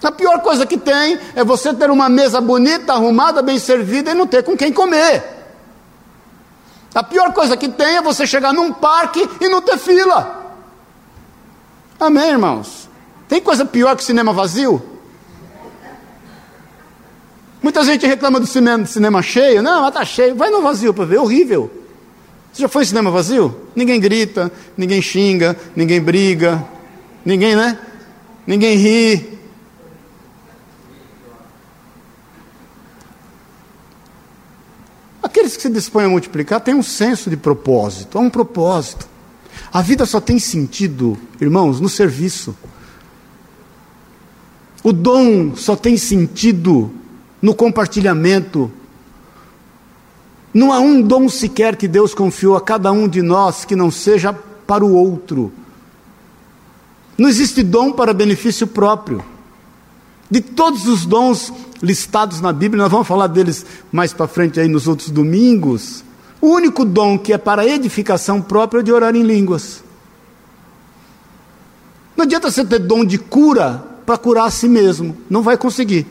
A 0.04 0.12
pior 0.12 0.42
coisa 0.42 0.66
que 0.66 0.78
tem 0.78 1.18
é 1.36 1.44
você 1.44 1.74
ter 1.74 1.90
uma 1.90 2.08
mesa 2.08 2.40
bonita, 2.40 2.94
arrumada, 2.94 3.42
bem 3.42 3.58
servida 3.58 4.12
e 4.12 4.14
não 4.14 4.28
ter 4.28 4.44
com 4.44 4.56
quem 4.56 4.72
comer. 4.72 5.35
A 6.96 7.04
pior 7.04 7.34
coisa 7.34 7.58
que 7.58 7.68
tem 7.68 7.98
é 7.98 8.02
você 8.02 8.26
chegar 8.26 8.54
num 8.54 8.72
parque 8.72 9.30
e 9.42 9.50
não 9.50 9.62
ter 9.62 9.78
fila. 9.78 10.56
Amém, 12.00 12.30
irmãos? 12.30 12.90
Tem 13.28 13.42
coisa 13.42 13.66
pior 13.66 13.98
que 13.98 14.04
cinema 14.04 14.32
vazio? 14.32 14.82
Muita 17.62 17.84
gente 17.84 18.08
reclama 18.08 18.40
do 18.40 18.48
cinema, 18.48 18.86
cinema 18.86 19.22
cheio. 19.22 19.62
Não, 19.62 19.82
mas 19.82 19.90
está 19.90 20.06
cheio. 20.06 20.36
Vai 20.36 20.50
no 20.50 20.62
vazio 20.62 20.94
para 20.94 21.04
ver. 21.04 21.18
É 21.18 21.20
horrível. 21.20 21.70
Você 22.54 22.62
já 22.62 22.70
foi 22.70 22.84
em 22.84 22.86
cinema 22.86 23.12
vazio? 23.12 23.54
Ninguém 23.76 24.00
grita, 24.00 24.50
ninguém 24.78 25.02
xinga, 25.02 25.58
ninguém 25.76 26.00
briga, 26.00 26.64
ninguém, 27.26 27.56
né? 27.58 27.78
Ninguém 28.48 28.78
ri, 28.78 29.35
Aqueles 35.36 35.58
que 35.58 35.64
se 35.64 35.70
dispõem 35.70 36.06
a 36.06 36.10
multiplicar 36.10 36.62
têm 36.62 36.74
um 36.74 36.82
senso 36.82 37.30
de 37.30 37.36
propósito, 37.36 38.18
há 38.18 38.22
um 38.22 38.30
propósito. 38.30 39.06
A 39.70 39.82
vida 39.82 40.06
só 40.06 40.22
tem 40.22 40.40
sentido, 40.40 41.18
irmãos, 41.42 41.82
no 41.82 41.90
serviço. 41.90 42.56
O 44.82 44.94
dom 44.94 45.54
só 45.54 45.76
tem 45.76 45.98
sentido 45.98 46.90
no 47.42 47.54
compartilhamento. 47.54 48.72
Não 50.54 50.72
há 50.72 50.80
um 50.80 51.02
dom 51.02 51.28
sequer 51.28 51.76
que 51.76 51.90
Deus 51.90 52.14
confiou 52.14 52.56
a 52.56 52.62
cada 52.62 52.90
um 52.94 53.06
de 53.06 53.22
nós 53.22 53.66
que 53.66 53.76
não 53.76 53.92
seja 53.92 54.32
para 54.32 54.86
o 54.86 54.94
outro. 54.94 55.52
Não 57.18 57.28
existe 57.28 57.62
dom 57.62 57.92
para 57.92 58.14
benefício 58.14 58.66
próprio. 58.66 59.22
De 60.30 60.42
todos 60.42 60.88
os 60.88 61.06
dons 61.06 61.54
listados 61.82 62.42
na 62.42 62.52
Bíblia, 62.52 62.84
nós 62.84 62.92
vamos 62.92 63.08
falar 63.08 63.28
deles 63.28 63.66
mais 63.92 64.14
para 64.14 64.28
frente 64.28 64.60
aí 64.60 64.68
nos 64.68 64.88
outros 64.88 65.10
domingos. 65.10 66.04
O 66.42 66.48
único 66.48 66.84
dom 66.84 67.18
que 67.18 67.32
é 67.34 67.38
para 67.38 67.66
edificação 67.66 68.42
própria 68.42 68.80
é 68.80 68.84
de 68.84 68.92
orar 68.92 69.16
em 69.16 69.24
línguas. 69.24 69.84
Não 72.16 72.24
adianta 72.24 72.50
você 72.50 72.66
ter 72.66 72.80
dom 72.80 73.04
de 73.06 73.18
cura 73.18 73.84
para 74.06 74.18
curar 74.18 74.46
a 74.46 74.52
si 74.52 74.68
mesmo, 74.68 75.18
não 75.30 75.42
vai 75.42 75.58
conseguir. 75.58 76.08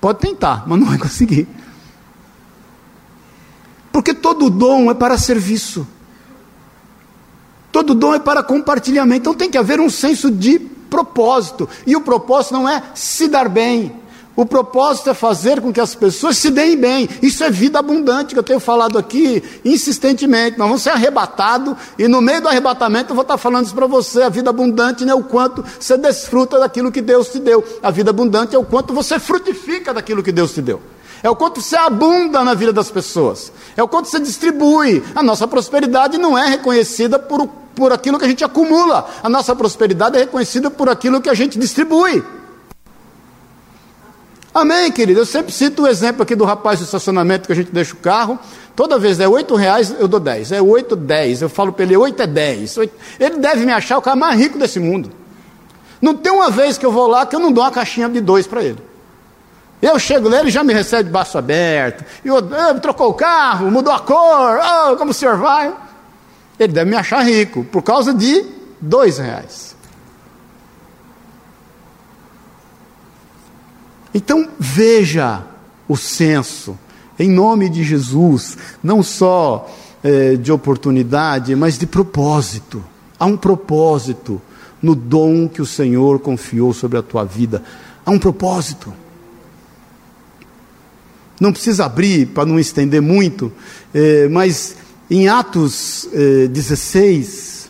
Pode 0.00 0.18
tentar, 0.20 0.64
mas 0.66 0.78
não 0.78 0.86
vai 0.86 0.98
conseguir. 0.98 1.46
Porque 3.92 4.14
todo 4.14 4.48
dom 4.48 4.90
é 4.90 4.94
para 4.94 5.18
serviço. 5.18 5.86
Todo 7.70 7.94
dom 7.94 8.14
é 8.14 8.18
para 8.18 8.42
compartilhamento. 8.42 9.20
Então 9.20 9.34
tem 9.34 9.50
que 9.50 9.58
haver 9.58 9.78
um 9.78 9.90
senso 9.90 10.30
de 10.30 10.58
propósito. 10.90 11.68
E 11.86 11.96
o 11.96 12.00
propósito 12.00 12.52
não 12.52 12.68
é 12.68 12.82
se 12.94 13.28
dar 13.28 13.48
bem. 13.48 14.00
O 14.36 14.46
propósito 14.46 15.10
é 15.10 15.14
fazer 15.14 15.60
com 15.60 15.72
que 15.72 15.80
as 15.80 15.94
pessoas 15.94 16.38
se 16.38 16.50
deem 16.50 16.76
bem. 16.76 17.08
Isso 17.20 17.44
é 17.44 17.50
vida 17.50 17.78
abundante, 17.78 18.32
que 18.32 18.38
eu 18.38 18.42
tenho 18.42 18.60
falado 18.60 18.96
aqui 18.96 19.42
insistentemente. 19.64 20.58
Nós 20.58 20.66
vamos 20.66 20.82
ser 20.82 20.90
arrebatados, 20.90 21.74
e 21.98 22.08
no 22.08 22.22
meio 22.22 22.40
do 22.40 22.48
arrebatamento 22.48 23.10
eu 23.10 23.14
vou 23.14 23.22
estar 23.22 23.36
falando 23.36 23.66
isso 23.66 23.74
para 23.74 23.86
você. 23.86 24.22
A 24.22 24.28
vida 24.28 24.48
abundante 24.48 25.04
não 25.04 25.12
é 25.12 25.14
o 25.14 25.22
quanto 25.24 25.64
você 25.78 25.96
desfruta 25.98 26.58
daquilo 26.58 26.90
que 26.90 27.02
Deus 27.02 27.28
te 27.28 27.38
deu. 27.38 27.62
A 27.82 27.90
vida 27.90 28.10
abundante 28.10 28.56
é 28.56 28.58
o 28.58 28.64
quanto 28.64 28.94
você 28.94 29.18
frutifica 29.18 29.92
daquilo 29.92 30.22
que 30.22 30.32
Deus 30.32 30.54
te 30.54 30.62
deu. 30.62 30.80
É 31.22 31.28
o 31.28 31.36
quanto 31.36 31.60
você 31.60 31.76
abunda 31.76 32.42
na 32.42 32.54
vida 32.54 32.72
das 32.72 32.90
pessoas. 32.90 33.52
É 33.76 33.82
o 33.82 33.88
quanto 33.88 34.08
você 34.08 34.18
distribui. 34.18 35.02
A 35.14 35.22
nossa 35.22 35.46
prosperidade 35.46 36.16
não 36.16 36.38
é 36.38 36.48
reconhecida 36.48 37.18
por, 37.18 37.46
por 37.80 37.94
aquilo 37.94 38.18
que 38.18 38.26
a 38.26 38.28
gente 38.28 38.44
acumula. 38.44 39.08
A 39.22 39.28
nossa 39.30 39.56
prosperidade 39.56 40.14
é 40.14 40.20
reconhecida 40.20 40.70
por 40.70 40.90
aquilo 40.90 41.18
que 41.18 41.30
a 41.30 41.34
gente 41.34 41.58
distribui. 41.58 42.22
Amém, 44.52 44.92
querido? 44.92 45.20
Eu 45.20 45.24
sempre 45.24 45.50
cito 45.50 45.84
o 45.84 45.88
exemplo 45.88 46.22
aqui 46.22 46.36
do 46.36 46.44
rapaz 46.44 46.78
do 46.78 46.84
estacionamento 46.84 47.46
que 47.46 47.52
a 47.52 47.56
gente 47.56 47.72
deixa 47.72 47.94
o 47.94 47.96
carro. 47.96 48.38
Toda 48.76 48.98
vez 48.98 49.18
é 49.18 49.26
oito 49.26 49.54
reais, 49.54 49.94
eu 49.98 50.06
dou 50.06 50.20
dez. 50.20 50.52
É 50.52 50.60
oito, 50.60 50.94
dez. 50.94 51.40
Eu 51.40 51.48
falo 51.48 51.72
para 51.72 51.86
ele, 51.86 51.96
oito 51.96 52.20
é 52.20 52.26
dez. 52.26 52.76
Ele 53.18 53.38
deve 53.38 53.64
me 53.64 53.72
achar 53.72 53.96
o 53.96 54.02
cara 54.02 54.14
mais 54.14 54.38
rico 54.38 54.58
desse 54.58 54.78
mundo. 54.78 55.10
Não 56.02 56.14
tem 56.14 56.30
uma 56.30 56.50
vez 56.50 56.76
que 56.76 56.84
eu 56.84 56.92
vou 56.92 57.06
lá 57.06 57.24
que 57.24 57.34
eu 57.34 57.40
não 57.40 57.50
dou 57.50 57.64
uma 57.64 57.70
caixinha 57.70 58.10
de 58.10 58.20
dois 58.20 58.46
para 58.46 58.62
ele. 58.62 58.78
Eu 59.80 59.98
chego 59.98 60.28
lá, 60.28 60.40
ele 60.40 60.50
já 60.50 60.62
me 60.62 60.74
recebe 60.74 61.04
de 61.04 61.10
braço 61.10 61.38
aberto. 61.38 62.04
Eu, 62.22 62.36
eu, 62.36 62.78
trocou 62.78 63.08
o 63.08 63.14
carro, 63.14 63.70
mudou 63.70 63.90
a 63.90 64.00
cor. 64.00 64.60
Oh, 64.60 64.96
como 64.98 65.12
o 65.12 65.14
senhor 65.14 65.38
vai? 65.38 65.72
Ele 66.60 66.74
deve 66.74 66.90
me 66.90 66.96
achar 66.96 67.22
rico 67.22 67.64
por 67.64 67.82
causa 67.82 68.12
de 68.12 68.44
dois 68.78 69.16
reais. 69.16 69.74
Então 74.12 74.46
veja 74.58 75.42
o 75.88 75.96
senso, 75.96 76.78
em 77.18 77.30
nome 77.30 77.70
de 77.70 77.82
Jesus, 77.82 78.58
não 78.82 79.02
só 79.02 79.70
é, 80.04 80.36
de 80.36 80.52
oportunidade, 80.52 81.56
mas 81.56 81.78
de 81.78 81.86
propósito. 81.86 82.84
Há 83.18 83.24
um 83.24 83.38
propósito 83.38 84.40
no 84.82 84.94
dom 84.94 85.48
que 85.48 85.62
o 85.62 85.66
Senhor 85.66 86.18
confiou 86.18 86.74
sobre 86.74 86.98
a 86.98 87.02
tua 87.02 87.24
vida. 87.24 87.62
Há 88.04 88.10
um 88.10 88.18
propósito. 88.18 88.92
Não 91.40 91.52
precisa 91.52 91.86
abrir 91.86 92.26
para 92.26 92.44
não 92.44 92.58
estender 92.58 93.00
muito, 93.00 93.50
é, 93.94 94.28
mas 94.28 94.76
em 95.10 95.28
Atos 95.28 96.08
é, 96.12 96.46
16, 96.46 97.68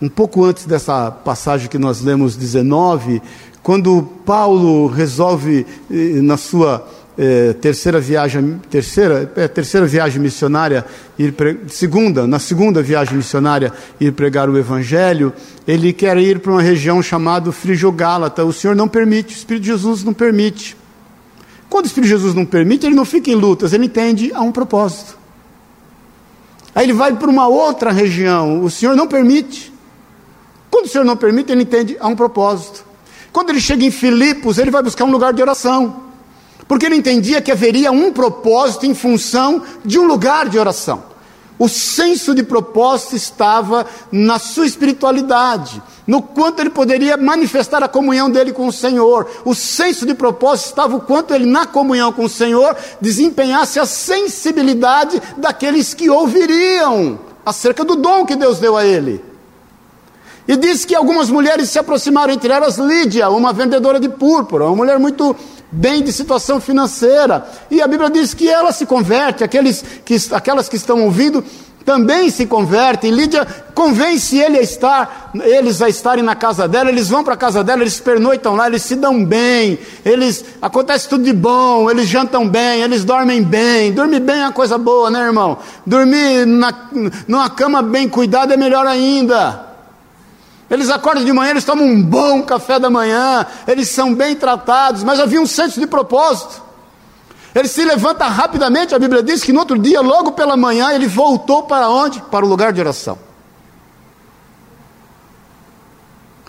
um 0.00 0.08
pouco 0.08 0.44
antes 0.44 0.66
dessa 0.66 1.10
passagem 1.10 1.68
que 1.68 1.78
nós 1.78 2.02
lemos 2.02 2.36
19, 2.36 3.22
quando 3.62 4.02
Paulo 4.26 4.86
resolve 4.86 5.66
eh, 5.90 6.20
na 6.20 6.36
sua 6.36 6.86
eh, 7.16 7.54
terceira 7.54 7.98
viagem, 7.98 8.60
terceira, 8.68 9.32
é, 9.36 9.48
terceira 9.48 9.86
viagem 9.86 10.20
missionária, 10.20 10.84
ir 11.18 11.32
pre... 11.32 11.60
segunda, 11.68 12.26
na 12.26 12.38
segunda 12.38 12.82
viagem 12.82 13.16
missionária, 13.16 13.72
ir 13.98 14.12
pregar 14.12 14.50
o 14.50 14.58
Evangelho, 14.58 15.32
ele 15.66 15.94
quer 15.94 16.18
ir 16.18 16.40
para 16.40 16.52
uma 16.52 16.60
região 16.60 17.02
chamada 17.02 17.50
Frigio-Gálata. 17.50 18.44
O 18.44 18.52
Senhor 18.52 18.76
não 18.76 18.86
permite, 18.86 19.34
o 19.34 19.38
Espírito 19.38 19.62
de 19.62 19.68
Jesus 19.68 20.04
não 20.04 20.12
permite. 20.12 20.76
Quando 21.70 21.86
o 21.86 21.88
Espírito 21.88 22.08
de 22.08 22.14
Jesus 22.14 22.34
não 22.34 22.44
permite, 22.44 22.84
ele 22.84 22.94
não 22.94 23.06
fica 23.06 23.30
em 23.30 23.34
lutas, 23.34 23.72
ele 23.72 23.86
entende 23.86 24.30
a 24.34 24.42
um 24.42 24.52
propósito. 24.52 25.23
Aí 26.74 26.86
ele 26.86 26.92
vai 26.92 27.14
para 27.14 27.30
uma 27.30 27.46
outra 27.46 27.92
região, 27.92 28.62
o 28.62 28.70
Senhor 28.70 28.96
não 28.96 29.06
permite. 29.06 29.72
Quando 30.70 30.86
o 30.86 30.88
Senhor 30.88 31.04
não 31.04 31.16
permite, 31.16 31.52
ele 31.52 31.62
entende 31.62 31.96
a 32.00 32.08
um 32.08 32.16
propósito. 32.16 32.84
Quando 33.32 33.50
ele 33.50 33.60
chega 33.60 33.84
em 33.84 33.90
Filipos, 33.90 34.58
ele 34.58 34.70
vai 34.70 34.82
buscar 34.82 35.04
um 35.04 35.10
lugar 35.10 35.32
de 35.32 35.40
oração. 35.40 36.02
Porque 36.66 36.86
ele 36.86 36.96
entendia 36.96 37.40
que 37.40 37.52
haveria 37.52 37.92
um 37.92 38.12
propósito 38.12 38.86
em 38.86 38.94
função 38.94 39.62
de 39.84 39.98
um 39.98 40.06
lugar 40.06 40.48
de 40.48 40.58
oração. 40.58 41.13
O 41.58 41.68
senso 41.68 42.34
de 42.34 42.42
propósito 42.42 43.14
estava 43.14 43.86
na 44.10 44.40
sua 44.40 44.66
espiritualidade, 44.66 45.80
no 46.06 46.20
quanto 46.20 46.60
ele 46.60 46.70
poderia 46.70 47.16
manifestar 47.16 47.82
a 47.82 47.88
comunhão 47.88 48.28
dele 48.28 48.52
com 48.52 48.66
o 48.66 48.72
Senhor. 48.72 49.28
O 49.44 49.54
senso 49.54 50.04
de 50.04 50.14
propósito 50.14 50.66
estava 50.66 50.96
o 50.96 51.00
quanto 51.00 51.32
ele, 51.32 51.46
na 51.46 51.64
comunhão 51.64 52.12
com 52.12 52.24
o 52.24 52.28
Senhor, 52.28 52.76
desempenhasse 53.00 53.78
a 53.78 53.86
sensibilidade 53.86 55.22
daqueles 55.36 55.94
que 55.94 56.10
ouviriam 56.10 57.20
acerca 57.46 57.84
do 57.84 57.94
dom 57.94 58.26
que 58.26 58.34
Deus 58.34 58.58
deu 58.58 58.76
a 58.76 58.84
ele. 58.84 59.22
E 60.46 60.56
diz 60.56 60.84
que 60.84 60.94
algumas 60.94 61.30
mulheres 61.30 61.70
se 61.70 61.78
aproximaram, 61.78 62.32
entre 62.32 62.52
elas 62.52 62.76
Lídia, 62.76 63.30
uma 63.30 63.52
vendedora 63.52 63.98
de 63.98 64.10
púrpura, 64.10 64.66
uma 64.66 64.76
mulher 64.76 64.98
muito 64.98 65.34
bem 65.70 66.02
de 66.02 66.12
situação 66.12 66.60
financeira. 66.60 67.46
E 67.70 67.82
a 67.82 67.86
Bíblia 67.86 68.10
diz 68.10 68.34
que 68.34 68.48
ela 68.48 68.72
se 68.72 68.86
converte, 68.86 69.44
aqueles 69.44 69.84
que, 70.04 70.16
aquelas 70.32 70.68
que 70.68 70.76
estão 70.76 71.02
ouvindo 71.02 71.44
também 71.84 72.30
se 72.30 72.46
convertem. 72.46 73.10
Lídia 73.10 73.46
convence 73.74 74.38
ele 74.38 74.58
a 74.58 74.62
estar, 74.62 75.32
eles 75.44 75.82
a 75.82 75.88
estarem 75.88 76.24
na 76.24 76.34
casa 76.34 76.66
dela, 76.66 76.88
eles 76.88 77.08
vão 77.08 77.22
para 77.22 77.34
a 77.34 77.36
casa 77.36 77.62
dela, 77.62 77.82
eles 77.82 78.00
pernoitam 78.00 78.54
lá, 78.54 78.66
eles 78.66 78.82
se 78.82 78.96
dão 78.96 79.24
bem, 79.24 79.78
eles 80.04 80.44
acontece 80.62 81.08
tudo 81.08 81.24
de 81.24 81.32
bom, 81.32 81.90
eles 81.90 82.08
jantam 82.08 82.48
bem, 82.48 82.80
eles 82.80 83.04
dormem 83.04 83.42
bem. 83.42 83.92
Dormir 83.92 84.20
bem 84.20 84.36
é 84.36 84.44
uma 84.44 84.52
coisa 84.52 84.78
boa, 84.78 85.10
né, 85.10 85.20
irmão? 85.20 85.58
Dormir 85.84 86.46
na, 86.46 86.72
numa 87.28 87.50
cama 87.50 87.82
bem 87.82 88.08
cuidada 88.08 88.54
é 88.54 88.56
melhor 88.56 88.86
ainda. 88.86 89.73
Eles 90.70 90.90
acordam 90.90 91.24
de 91.24 91.32
manhã, 91.32 91.50
eles 91.50 91.64
tomam 91.64 91.86
um 91.86 92.02
bom 92.02 92.42
café 92.42 92.78
da 92.78 92.88
manhã, 92.88 93.46
eles 93.66 93.88
são 93.88 94.14
bem 94.14 94.34
tratados, 94.34 95.02
mas 95.02 95.20
havia 95.20 95.40
um 95.40 95.46
senso 95.46 95.78
de 95.78 95.86
propósito. 95.86 96.62
Ele 97.54 97.68
se 97.68 97.84
levanta 97.84 98.26
rapidamente, 98.26 98.94
a 98.94 98.98
Bíblia 98.98 99.22
diz 99.22 99.44
que 99.44 99.52
no 99.52 99.60
outro 99.60 99.78
dia, 99.78 100.00
logo 100.00 100.32
pela 100.32 100.56
manhã, 100.56 100.92
ele 100.92 101.06
voltou 101.06 101.64
para 101.64 101.88
onde? 101.88 102.20
Para 102.22 102.44
o 102.44 102.48
lugar 102.48 102.72
de 102.72 102.80
oração. 102.80 103.18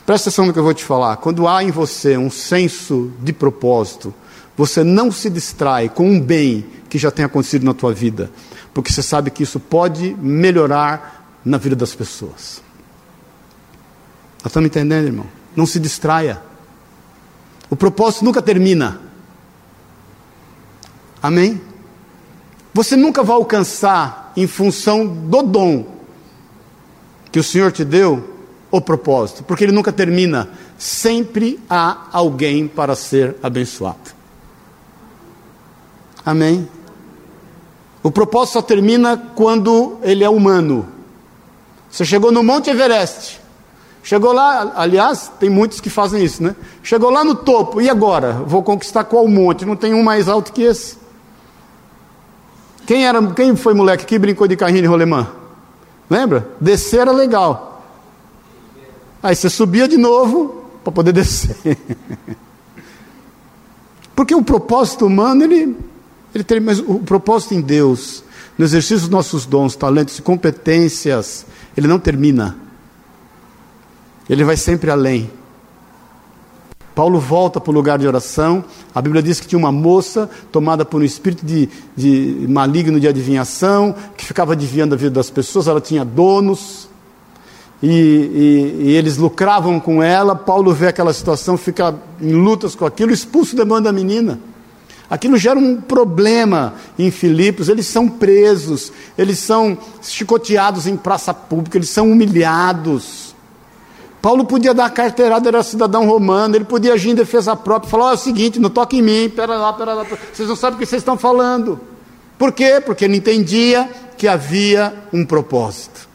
Presta 0.06 0.30
atenção 0.30 0.46
no 0.46 0.54
que 0.54 0.60
eu 0.60 0.64
vou 0.64 0.74
te 0.74 0.84
falar. 0.84 1.18
Quando 1.18 1.48
há 1.48 1.64
em 1.64 1.72
você 1.72 2.18
um 2.18 2.32
senso 2.32 3.12
de 3.22 3.34
propósito, 3.34 4.14
você 4.56 4.84
não 4.84 5.12
se 5.12 5.30
distrai 5.30 5.90
com 5.90 6.08
um 6.10 6.20
bem 6.20 6.66
que 6.90 6.98
já 6.98 7.12
tem 7.12 7.26
acontecido 7.26 7.66
na 7.66 7.74
tua 7.74 7.94
vida, 7.94 8.32
porque 8.74 8.92
você 8.92 9.04
sabe 9.04 9.30
que 9.30 9.44
isso 9.44 9.60
pode 9.60 10.16
melhorar 10.20 11.40
na 11.44 11.58
vida 11.58 11.76
das 11.76 11.94
pessoas. 11.94 12.65
Nós 14.46 14.52
estamos 14.52 14.68
entendendo, 14.68 15.08
irmão? 15.08 15.26
Não 15.56 15.66
se 15.66 15.80
distraia. 15.80 16.40
O 17.68 17.76
propósito 17.76 18.24
nunca 18.24 18.44
termina. 18.44 19.02
Amém? 21.20 21.60
Você 22.72 22.96
nunca 22.96 23.24
vai 23.24 23.36
alcançar, 23.36 24.32
em 24.38 24.46
função 24.46 25.08
do 25.08 25.42
dom 25.42 25.88
que 27.32 27.40
o 27.40 27.44
Senhor 27.44 27.72
te 27.72 27.84
deu, 27.84 28.36
o 28.70 28.80
propósito, 28.80 29.44
porque 29.44 29.64
ele 29.64 29.72
nunca 29.72 29.92
termina. 29.92 30.48
Sempre 30.78 31.60
há 31.68 32.06
alguém 32.12 32.68
para 32.68 32.96
ser 32.96 33.38
abençoado. 33.42 34.14
Amém? 36.24 36.70
O 38.04 38.12
propósito 38.12 38.54
só 38.54 38.62
termina 38.62 39.18
quando 39.18 39.98
ele 40.04 40.24
é 40.24 40.30
humano. 40.30 40.88
Você 41.90 42.06
chegou 42.06 42.32
no 42.32 42.44
Monte 42.44 42.70
Everest. 42.70 43.44
Chegou 44.06 44.34
lá, 44.34 44.74
aliás, 44.76 45.32
tem 45.40 45.50
muitos 45.50 45.82
que 45.82 45.90
fazem 45.90 46.24
isso, 46.24 46.44
né? 46.44 46.56
Chegou 46.84 47.10
lá 47.10 47.24
no 47.24 47.34
topo, 47.34 47.82
e 47.82 47.90
agora? 47.90 48.34
Vou 48.34 48.62
conquistar 48.62 49.04
qual 49.04 49.28
monte? 49.28 49.66
Não 49.66 49.76
tem 49.76 49.96
um 49.96 50.04
mais 50.04 50.30
alto 50.30 50.54
que 50.54 50.62
esse. 50.62 50.96
Quem, 52.86 53.04
era, 53.04 53.20
quem 53.34 53.56
foi 53.56 53.74
moleque 53.74 54.06
que 54.06 54.20
brincou 54.20 54.48
de 54.48 54.56
carrinho 54.56 54.84
de 54.84 54.88
rolemã? 54.88 55.28
Lembra? 56.08 56.48
Descer 56.62 57.00
era 57.00 57.12
legal. 57.12 57.84
Aí 59.24 59.36
você 59.36 59.50
subia 59.50 59.88
de 59.88 59.98
novo 59.98 60.66
para 60.84 60.94
poder 60.94 61.12
descer. 61.12 61.76
Porque 64.16 64.36
o 64.36 64.44
propósito 64.44 65.08
humano, 65.08 65.46
ele, 65.46 65.76
ele 66.32 66.44
tem, 66.44 66.60
mas 66.60 66.78
o 66.78 67.00
propósito 67.00 67.56
em 67.56 67.62
Deus, 67.62 68.24
no 68.56 68.66
exercício 68.66 69.00
dos 69.00 69.10
nossos 69.10 69.48
dons, 69.48 69.76
talentos 69.76 70.20
e 70.20 70.22
competências, 70.22 71.44
ele 71.76 71.88
não 71.88 71.98
termina. 71.98 72.65
Ele 74.30 74.44
vai 74.44 74.58
sempre 74.58 74.90
além. 74.90 75.30
Paulo 76.96 77.20
volta 77.20 77.60
para 77.60 77.72
o 77.72 77.74
lugar 77.74 78.00
de 78.00 78.08
oração. 78.08 78.64
A 78.94 79.02
Bíblia 79.02 79.22
diz 79.22 79.40
que 79.40 79.48
tinha 79.48 79.60
uma 79.60 79.72
moça 79.72 80.30
tomada 80.50 80.86
por 80.86 81.02
um 81.02 81.04
espírito 81.04 81.46
de, 81.46 81.70
de 81.96 82.48
maligno 82.48 83.00
de 83.00 83.08
adivinhação, 83.08 83.94
que 84.16 84.24
ficava 84.24 84.54
adivinhando 84.54 84.96
a 84.96 84.98
vida 84.98 85.16
das 85.16 85.30
pessoas. 85.30 85.68
Ela 85.68 85.82
tinha 85.82 86.06
donos 86.06 86.88
e, 87.84 87.90
e, 87.90 88.84
e 88.86 88.92
eles 88.96 89.18
lucravam 89.18 89.78
com 89.78 90.02
ela. 90.02 90.36
Paulo 90.36 90.74
vê 90.74 90.88
aquela 90.88 91.14
situação, 91.14 91.58
fica 91.58 91.94
em 92.22 92.32
lutas 92.32 92.76
com 92.76 92.86
aquilo, 92.86 93.12
expulso 93.12 93.58
demanda 93.58 93.90
a 93.90 93.94
menina. 93.94 94.40
Aquilo 95.10 95.38
gera 95.38 95.60
um 95.60 95.80
problema 95.80 96.76
em 96.98 97.12
Filipos, 97.12 97.70
eles 97.70 97.86
são 97.86 98.08
presos, 98.08 98.92
eles 99.18 99.38
são 99.38 99.78
chicoteados 100.02 100.88
em 100.88 100.98
praça 100.98 101.34
pública, 101.34 101.78
eles 101.78 101.90
são 101.90 102.12
humilhados. 102.12 103.25
Paulo 104.26 104.44
podia 104.44 104.74
dar 104.74 104.90
carteirada, 104.90 105.50
era 105.50 105.62
cidadão 105.62 106.08
romano, 106.08 106.56
ele 106.56 106.66
podia 106.66 106.94
agir 106.94 107.12
em 107.12 107.14
defesa 107.14 107.56
própria, 107.56 107.92
falar: 107.92 108.06
oh, 108.06 108.10
é 108.10 108.14
o 108.16 108.18
seguinte, 108.18 108.60
não 108.60 108.72
toque 108.72 108.98
em 108.98 109.02
mim, 109.04 109.30
pera 109.30 109.56
lá, 109.56 109.72
pera 109.72 109.94
lá, 109.94 110.04
vocês 110.34 110.50
não 110.50 110.56
sabem 110.56 110.78
o 110.78 110.80
que 110.80 110.86
vocês 110.88 111.04
estão 111.04 111.16
falando. 111.16 111.80
Por 112.36 112.52
quê? 112.52 112.82
Porque 112.84 113.06
ele 113.06 113.18
entendia 113.18 113.88
que 114.18 114.28
havia 114.28 114.96
um 115.14 115.24
propósito. 115.24 116.10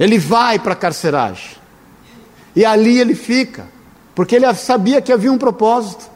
Ele 0.00 0.18
vai 0.18 0.58
para 0.58 0.72
a 0.72 0.76
carceragem, 0.76 1.58
e 2.54 2.64
ali 2.64 2.98
ele 2.98 3.14
fica, 3.14 3.66
porque 4.14 4.34
ele 4.34 4.54
sabia 4.54 5.02
que 5.02 5.12
havia 5.12 5.30
um 5.30 5.36
propósito. 5.36 6.06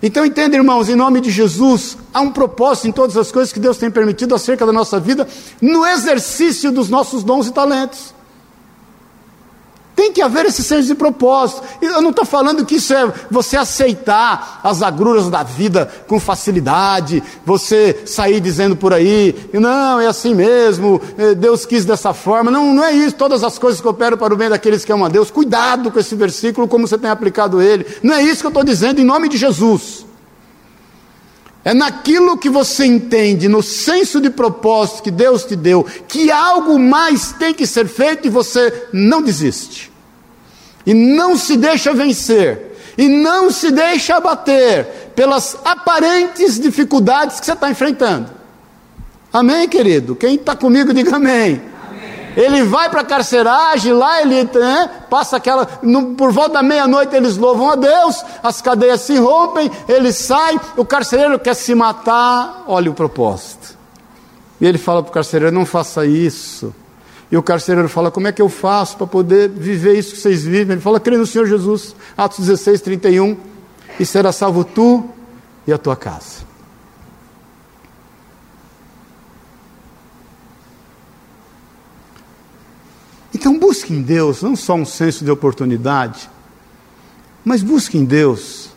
Então 0.00 0.24
entenda, 0.24 0.54
irmãos, 0.54 0.88
em 0.88 0.94
nome 0.94 1.20
de 1.20 1.32
Jesus, 1.32 1.98
há 2.14 2.20
um 2.20 2.30
propósito 2.30 2.86
em 2.86 2.92
todas 2.92 3.16
as 3.16 3.32
coisas 3.32 3.52
que 3.52 3.58
Deus 3.58 3.76
tem 3.76 3.90
permitido 3.90 4.36
acerca 4.36 4.64
da 4.64 4.72
nossa 4.72 5.00
vida, 5.00 5.26
no 5.60 5.84
exercício 5.84 6.70
dos 6.70 6.88
nossos 6.88 7.24
dons 7.24 7.48
e 7.48 7.52
talentos. 7.52 8.14
Tem 9.96 10.12
que 10.12 10.20
haver 10.20 10.44
esse 10.44 10.62
senso 10.62 10.86
de 10.86 10.94
propósito. 10.94 11.62
Eu 11.80 12.02
não 12.02 12.10
estou 12.10 12.26
falando 12.26 12.66
que 12.66 12.76
isso 12.76 12.92
é 12.92 13.10
você 13.30 13.56
aceitar 13.56 14.60
as 14.62 14.82
agruras 14.82 15.30
da 15.30 15.42
vida 15.42 15.90
com 16.06 16.20
facilidade, 16.20 17.22
você 17.46 18.02
sair 18.04 18.38
dizendo 18.38 18.76
por 18.76 18.92
aí, 18.92 19.34
não, 19.54 19.98
é 19.98 20.06
assim 20.06 20.34
mesmo, 20.34 21.00
é, 21.16 21.34
Deus 21.34 21.64
quis 21.64 21.86
dessa 21.86 22.12
forma. 22.12 22.50
Não, 22.50 22.74
não 22.74 22.84
é 22.84 22.92
isso. 22.92 23.16
Todas 23.16 23.42
as 23.42 23.58
coisas 23.58 23.80
que 23.80 23.88
operam 23.88 24.18
para 24.18 24.34
o 24.34 24.36
bem 24.36 24.50
daqueles 24.50 24.84
que 24.84 24.92
amam 24.92 25.06
a 25.06 25.08
Deus. 25.08 25.30
Cuidado 25.30 25.90
com 25.90 25.98
esse 25.98 26.14
versículo, 26.14 26.68
como 26.68 26.86
você 26.86 26.98
tem 26.98 27.10
aplicado 27.10 27.62
ele. 27.62 27.86
Não 28.02 28.14
é 28.14 28.22
isso 28.22 28.42
que 28.42 28.46
eu 28.46 28.50
estou 28.50 28.64
dizendo, 28.64 29.00
em 29.00 29.04
nome 29.04 29.28
de 29.28 29.36
Jesus. 29.36 30.05
É 31.66 31.74
naquilo 31.74 32.38
que 32.38 32.48
você 32.48 32.86
entende, 32.86 33.48
no 33.48 33.60
senso 33.60 34.20
de 34.20 34.30
propósito 34.30 35.02
que 35.02 35.10
Deus 35.10 35.42
te 35.42 35.56
deu, 35.56 35.84
que 36.06 36.30
algo 36.30 36.78
mais 36.78 37.32
tem 37.32 37.52
que 37.52 37.66
ser 37.66 37.88
feito 37.88 38.28
e 38.28 38.30
você 38.30 38.86
não 38.92 39.20
desiste. 39.20 39.90
E 40.86 40.94
não 40.94 41.36
se 41.36 41.56
deixa 41.56 41.92
vencer. 41.92 42.76
E 42.96 43.08
não 43.08 43.50
se 43.50 43.72
deixa 43.72 44.14
abater 44.14 45.10
pelas 45.16 45.58
aparentes 45.64 46.60
dificuldades 46.60 47.40
que 47.40 47.46
você 47.46 47.54
está 47.54 47.68
enfrentando. 47.68 48.30
Amém, 49.32 49.68
querido? 49.68 50.14
Quem 50.14 50.36
está 50.36 50.54
comigo, 50.54 50.94
diga 50.94 51.16
amém. 51.16 51.60
Ele 52.36 52.62
vai 52.64 52.90
para 52.90 53.00
a 53.00 53.04
carceragem, 53.04 53.94
lá 53.94 54.20
ele 54.20 54.44
né, 54.44 54.90
passa 55.08 55.38
aquela. 55.38 55.66
No, 55.82 56.14
por 56.14 56.30
volta 56.30 56.54
da 56.54 56.62
meia-noite 56.62 57.16
eles 57.16 57.38
louvam 57.38 57.70
a 57.70 57.76
Deus, 57.76 58.22
as 58.42 58.60
cadeias 58.60 59.00
se 59.00 59.16
rompem, 59.16 59.70
ele 59.88 60.12
sai, 60.12 60.60
o 60.76 60.84
carcereiro 60.84 61.38
quer 61.38 61.54
se 61.54 61.74
matar. 61.74 62.64
Olha 62.68 62.90
o 62.90 62.94
propósito. 62.94 63.76
E 64.60 64.66
ele 64.66 64.76
fala 64.76 65.02
para 65.02 65.10
o 65.10 65.14
carcereiro: 65.14 65.54
não 65.54 65.64
faça 65.64 66.04
isso. 66.04 66.74
E 67.30 67.36
o 67.36 67.42
carcereiro 67.42 67.88
fala: 67.88 68.10
Como 68.10 68.28
é 68.28 68.32
que 68.32 68.42
eu 68.42 68.48
faço 68.48 68.96
para 68.98 69.06
poder 69.06 69.48
viver 69.48 69.98
isso 69.98 70.12
que 70.12 70.20
vocês 70.20 70.44
vivem? 70.44 70.74
Ele 70.74 70.80
fala: 70.80 71.00
Crê 71.00 71.16
no 71.16 71.26
Senhor 71.26 71.46
Jesus. 71.46 71.96
Atos 72.16 72.40
16, 72.40 72.82
31. 72.82 73.36
E 73.98 74.04
será 74.04 74.30
salvo 74.30 74.62
tu 74.62 75.08
e 75.66 75.72
a 75.72 75.78
tua 75.78 75.96
casa. 75.96 76.45
Então 83.36 83.58
busque 83.58 83.92
em 83.92 84.00
Deus 84.00 84.40
não 84.40 84.56
só 84.56 84.74
um 84.74 84.86
senso 84.86 85.22
de 85.22 85.30
oportunidade, 85.30 86.30
mas 87.44 87.62
busque 87.62 87.98
em 87.98 88.02
Deus 88.02 88.70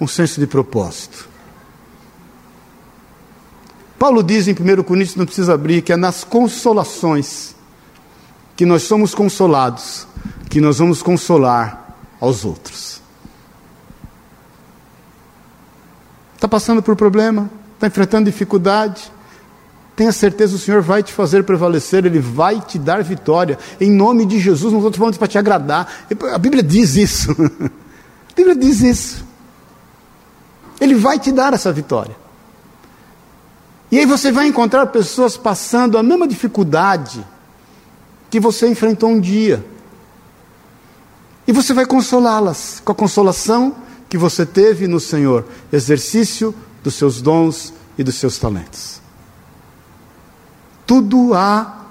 um 0.00 0.08
senso 0.08 0.40
de 0.40 0.48
propósito. 0.48 1.28
Paulo 3.96 4.20
diz 4.20 4.48
em 4.48 4.50
1 4.50 4.82
Coríntios, 4.82 5.14
não 5.14 5.24
precisa 5.24 5.54
abrir, 5.54 5.80
que 5.80 5.92
é 5.92 5.96
nas 5.96 6.24
consolações 6.24 7.54
que 8.56 8.66
nós 8.66 8.82
somos 8.82 9.14
consolados, 9.14 10.08
que 10.50 10.60
nós 10.60 10.80
vamos 10.80 11.00
consolar 11.00 11.96
aos 12.20 12.44
outros. 12.44 13.00
Está 16.34 16.48
passando 16.48 16.82
por 16.82 16.96
problema? 16.96 17.48
Está 17.74 17.86
enfrentando 17.86 18.28
dificuldade? 18.28 19.12
Tenha 19.96 20.10
certeza, 20.10 20.56
o 20.56 20.58
Senhor 20.58 20.82
vai 20.82 21.02
te 21.02 21.12
fazer 21.12 21.44
prevalecer, 21.44 22.04
Ele 22.04 22.18
vai 22.18 22.60
te 22.60 22.78
dar 22.78 23.02
vitória. 23.02 23.58
Em 23.80 23.90
nome 23.90 24.26
de 24.26 24.40
Jesus, 24.40 24.72
não 24.72 24.80
estou 24.80 24.92
falando 24.92 25.18
para 25.18 25.28
te 25.28 25.38
agradar. 25.38 26.06
A 26.32 26.38
Bíblia 26.38 26.62
diz 26.62 26.96
isso. 26.96 27.30
A 27.40 28.34
Bíblia 28.34 28.56
diz 28.56 28.80
isso. 28.80 29.24
Ele 30.80 30.96
vai 30.96 31.18
te 31.18 31.30
dar 31.30 31.52
essa 31.52 31.72
vitória. 31.72 32.16
E 33.92 33.98
aí 34.00 34.06
você 34.06 34.32
vai 34.32 34.48
encontrar 34.48 34.86
pessoas 34.86 35.36
passando 35.36 35.96
a 35.96 36.02
mesma 36.02 36.26
dificuldade 36.26 37.24
que 38.28 38.40
você 38.40 38.66
enfrentou 38.66 39.08
um 39.08 39.20
dia. 39.20 39.64
E 41.46 41.52
você 41.52 41.72
vai 41.72 41.86
consolá-las 41.86 42.82
com 42.84 42.90
a 42.90 42.94
consolação 42.94 43.76
que 44.08 44.18
você 44.18 44.44
teve 44.44 44.88
no 44.88 44.98
Senhor, 44.98 45.44
exercício 45.72 46.52
dos 46.82 46.94
seus 46.94 47.22
dons 47.22 47.72
e 47.96 48.02
dos 48.02 48.16
seus 48.16 48.36
talentos. 48.38 48.93
Tudo 50.86 51.34
há 51.34 51.86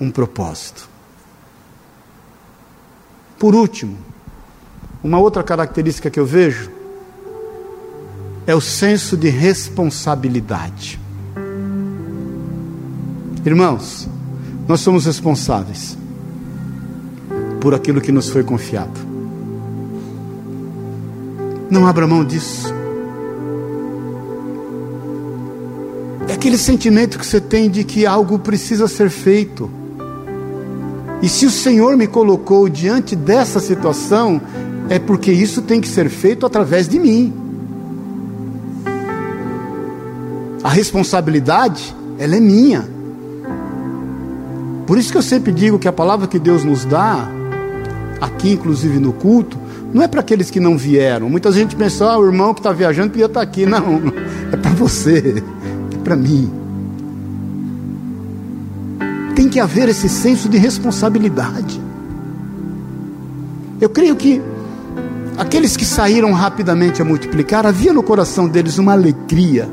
um 0.00 0.10
propósito. 0.10 0.88
Por 3.38 3.54
último, 3.54 3.96
uma 5.02 5.18
outra 5.18 5.42
característica 5.42 6.10
que 6.10 6.18
eu 6.18 6.26
vejo 6.26 6.70
é 8.46 8.54
o 8.54 8.60
senso 8.60 9.16
de 9.16 9.28
responsabilidade. 9.28 11.00
Irmãos, 13.44 14.08
nós 14.66 14.80
somos 14.80 15.06
responsáveis 15.06 15.96
por 17.60 17.74
aquilo 17.74 18.00
que 18.00 18.12
nos 18.12 18.28
foi 18.28 18.42
confiado. 18.42 19.00
Não 21.70 21.86
abra 21.86 22.06
mão 22.06 22.24
disso. 22.24 22.75
Aquele 26.46 26.58
sentimento 26.58 27.18
que 27.18 27.26
você 27.26 27.40
tem 27.40 27.68
de 27.68 27.82
que 27.82 28.06
algo 28.06 28.38
precisa 28.38 28.86
ser 28.86 29.10
feito. 29.10 29.68
E 31.20 31.28
se 31.28 31.44
o 31.44 31.50
Senhor 31.50 31.96
me 31.96 32.06
colocou 32.06 32.68
diante 32.68 33.16
dessa 33.16 33.58
situação, 33.58 34.40
é 34.88 34.96
porque 34.96 35.32
isso 35.32 35.60
tem 35.60 35.80
que 35.80 35.88
ser 35.88 36.08
feito 36.08 36.46
através 36.46 36.88
de 36.88 37.00
mim. 37.00 37.34
A 40.62 40.68
responsabilidade, 40.68 41.92
ela 42.16 42.36
é 42.36 42.40
minha. 42.40 42.88
Por 44.86 44.98
isso 44.98 45.10
que 45.10 45.18
eu 45.18 45.22
sempre 45.22 45.50
digo 45.50 45.80
que 45.80 45.88
a 45.88 45.92
palavra 45.92 46.28
que 46.28 46.38
Deus 46.38 46.62
nos 46.62 46.84
dá, 46.84 47.28
aqui 48.20 48.52
inclusive 48.52 49.00
no 49.00 49.12
culto, 49.12 49.58
não 49.92 50.00
é 50.00 50.06
para 50.06 50.20
aqueles 50.20 50.48
que 50.48 50.60
não 50.60 50.78
vieram. 50.78 51.28
Muita 51.28 51.50
gente 51.50 51.74
pensa, 51.74 52.04
ah, 52.04 52.18
o 52.20 52.24
irmão 52.24 52.54
que 52.54 52.60
está 52.60 52.70
viajando 52.70 53.10
podia 53.10 53.26
estar 53.26 53.40
tá 53.40 53.44
aqui. 53.44 53.66
Não, 53.66 54.12
é 54.52 54.56
para 54.56 54.70
você 54.70 55.42
para 56.06 56.14
mim. 56.14 56.48
Tem 59.34 59.48
que 59.48 59.58
haver 59.58 59.88
esse 59.88 60.08
senso 60.08 60.48
de 60.48 60.56
responsabilidade. 60.56 61.80
Eu 63.80 63.90
creio 63.90 64.14
que 64.14 64.40
aqueles 65.36 65.76
que 65.76 65.84
saíram 65.84 66.32
rapidamente 66.32 67.02
a 67.02 67.04
multiplicar, 67.04 67.66
havia 67.66 67.92
no 67.92 68.04
coração 68.04 68.48
deles 68.48 68.78
uma 68.78 68.92
alegria 68.92 69.68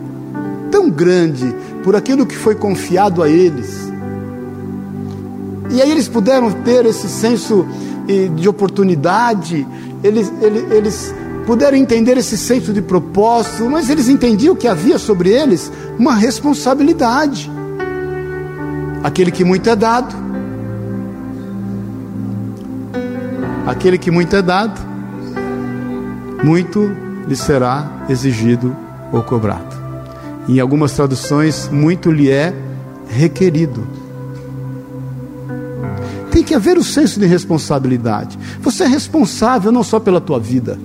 tão 0.72 0.90
grande 0.90 1.54
por 1.84 1.96
aquilo 1.96 2.26
que 2.26 2.36
foi 2.36 2.56
confiado 2.56 3.22
a 3.22 3.30
eles. 3.30 3.94
E 5.70 5.84
aí 5.84 5.92
eles 5.92 6.08
puderam 6.08 6.52
ter 6.52 6.84
esse 6.88 7.08
senso 7.08 7.64
eh, 8.10 8.28
de 8.36 8.50
oportunidade, 8.50 9.68
eles, 10.04 10.34
eles, 10.42 10.72
eles 10.72 11.16
puderam 11.46 11.78
entender 11.78 12.18
esse 12.18 12.38
senso 12.38 12.74
de 12.74 12.82
propósito, 12.82 13.70
mas 13.70 13.90
eles 13.90 14.08
entendiam 14.08 14.56
que 14.56 14.68
havia 14.68 14.98
sobre 14.98 15.30
eles 15.30 15.72
uma 15.98 16.16
responsabilidade. 16.16 17.52
Aquele 19.04 19.32
que 19.32 19.44
muito 19.44 19.70
é 19.70 19.76
dado, 19.76 20.16
aquele 23.68 23.98
que 23.98 24.10
muito 24.10 24.36
é 24.36 24.42
dado, 24.42 24.80
muito 26.44 26.92
lhe 27.28 27.36
será 27.36 28.06
exigido 28.10 28.76
ou 29.12 29.22
cobrado. 29.24 29.76
Em 30.48 30.60
algumas 30.60 30.94
traduções, 30.94 31.70
muito 31.70 32.12
lhe 32.12 32.30
é 32.30 32.54
requerido. 33.08 33.86
tem 36.34 36.44
que 36.44 36.56
haver 36.56 36.80
o 36.80 36.84
senso 36.84 37.20
de 37.20 37.28
responsabilidade. 37.28 38.40
Você 38.60 38.84
é 38.84 38.88
responsável 38.88 39.72
não 39.72 39.84
só 39.84 40.00
pela 40.00 40.20
tua 40.20 40.40
vida. 40.40 40.80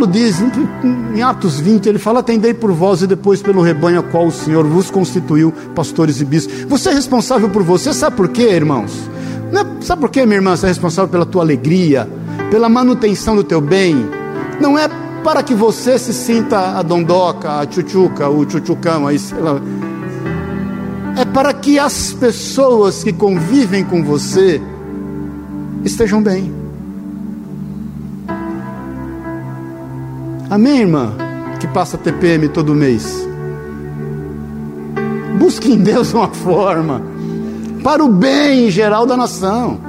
Paulo 0.00 0.06
diz 0.14 0.36
em 1.14 1.20
Atos 1.20 1.60
20, 1.60 1.86
ele 1.86 1.98
fala: 1.98 2.20
Atendei 2.20 2.54
por 2.54 2.72
vós 2.72 3.02
e 3.02 3.06
depois 3.06 3.42
pelo 3.42 3.60
rebanho 3.60 4.00
a 4.00 4.02
qual 4.02 4.28
o 4.28 4.32
Senhor 4.32 4.64
vos 4.64 4.90
constituiu, 4.90 5.52
pastores 5.74 6.22
e 6.22 6.24
bispos. 6.24 6.64
Você 6.64 6.88
é 6.88 6.94
responsável 6.94 7.50
por 7.50 7.62
você, 7.62 7.92
sabe 7.92 8.16
por 8.16 8.28
quê, 8.28 8.44
irmãos? 8.44 9.10
É, 9.52 9.84
sabe 9.84 10.00
por 10.00 10.08
quê, 10.08 10.24
minha 10.24 10.38
irmã? 10.38 10.56
Você 10.56 10.64
é 10.64 10.68
responsável 10.70 11.10
pela 11.10 11.26
tua 11.26 11.42
alegria, 11.42 12.08
pela 12.50 12.66
manutenção 12.66 13.36
do 13.36 13.44
teu 13.44 13.60
bem. 13.60 14.08
Não 14.58 14.78
é 14.78 14.88
para 15.22 15.42
que 15.42 15.54
você 15.54 15.98
se 15.98 16.14
sinta 16.14 16.78
a 16.78 16.82
dondoca, 16.82 17.60
a 17.60 17.66
tchutchuca, 17.66 18.26
o 18.26 18.46
tchutchucão, 18.46 19.06
aí, 19.06 19.18
é 21.18 21.26
para 21.26 21.52
que 21.52 21.78
as 21.78 22.14
pessoas 22.14 23.04
que 23.04 23.12
convivem 23.12 23.84
com 23.84 24.02
você 24.02 24.62
estejam 25.84 26.22
bem. 26.22 26.59
Amém, 30.50 30.80
irmã? 30.80 31.12
Que 31.60 31.68
passa 31.68 31.96
TPM 31.96 32.48
todo 32.48 32.74
mês. 32.74 33.24
Busque 35.38 35.70
em 35.70 35.78
Deus 35.78 36.12
uma 36.12 36.26
forma 36.26 37.00
para 37.84 38.04
o 38.04 38.08
bem 38.08 38.66
em 38.66 38.70
geral 38.70 39.06
da 39.06 39.16
nação, 39.16 39.80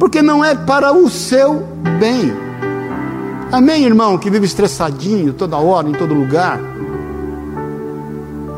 porque 0.00 0.22
não 0.22 0.42
é 0.42 0.54
para 0.54 0.94
o 0.94 1.10
seu 1.10 1.62
bem. 2.00 2.32
Amém, 3.52 3.84
irmão? 3.84 4.16
Que 4.16 4.30
vive 4.30 4.46
estressadinho 4.46 5.34
toda 5.34 5.58
hora, 5.58 5.90
em 5.90 5.92
todo 5.92 6.14
lugar. 6.14 6.58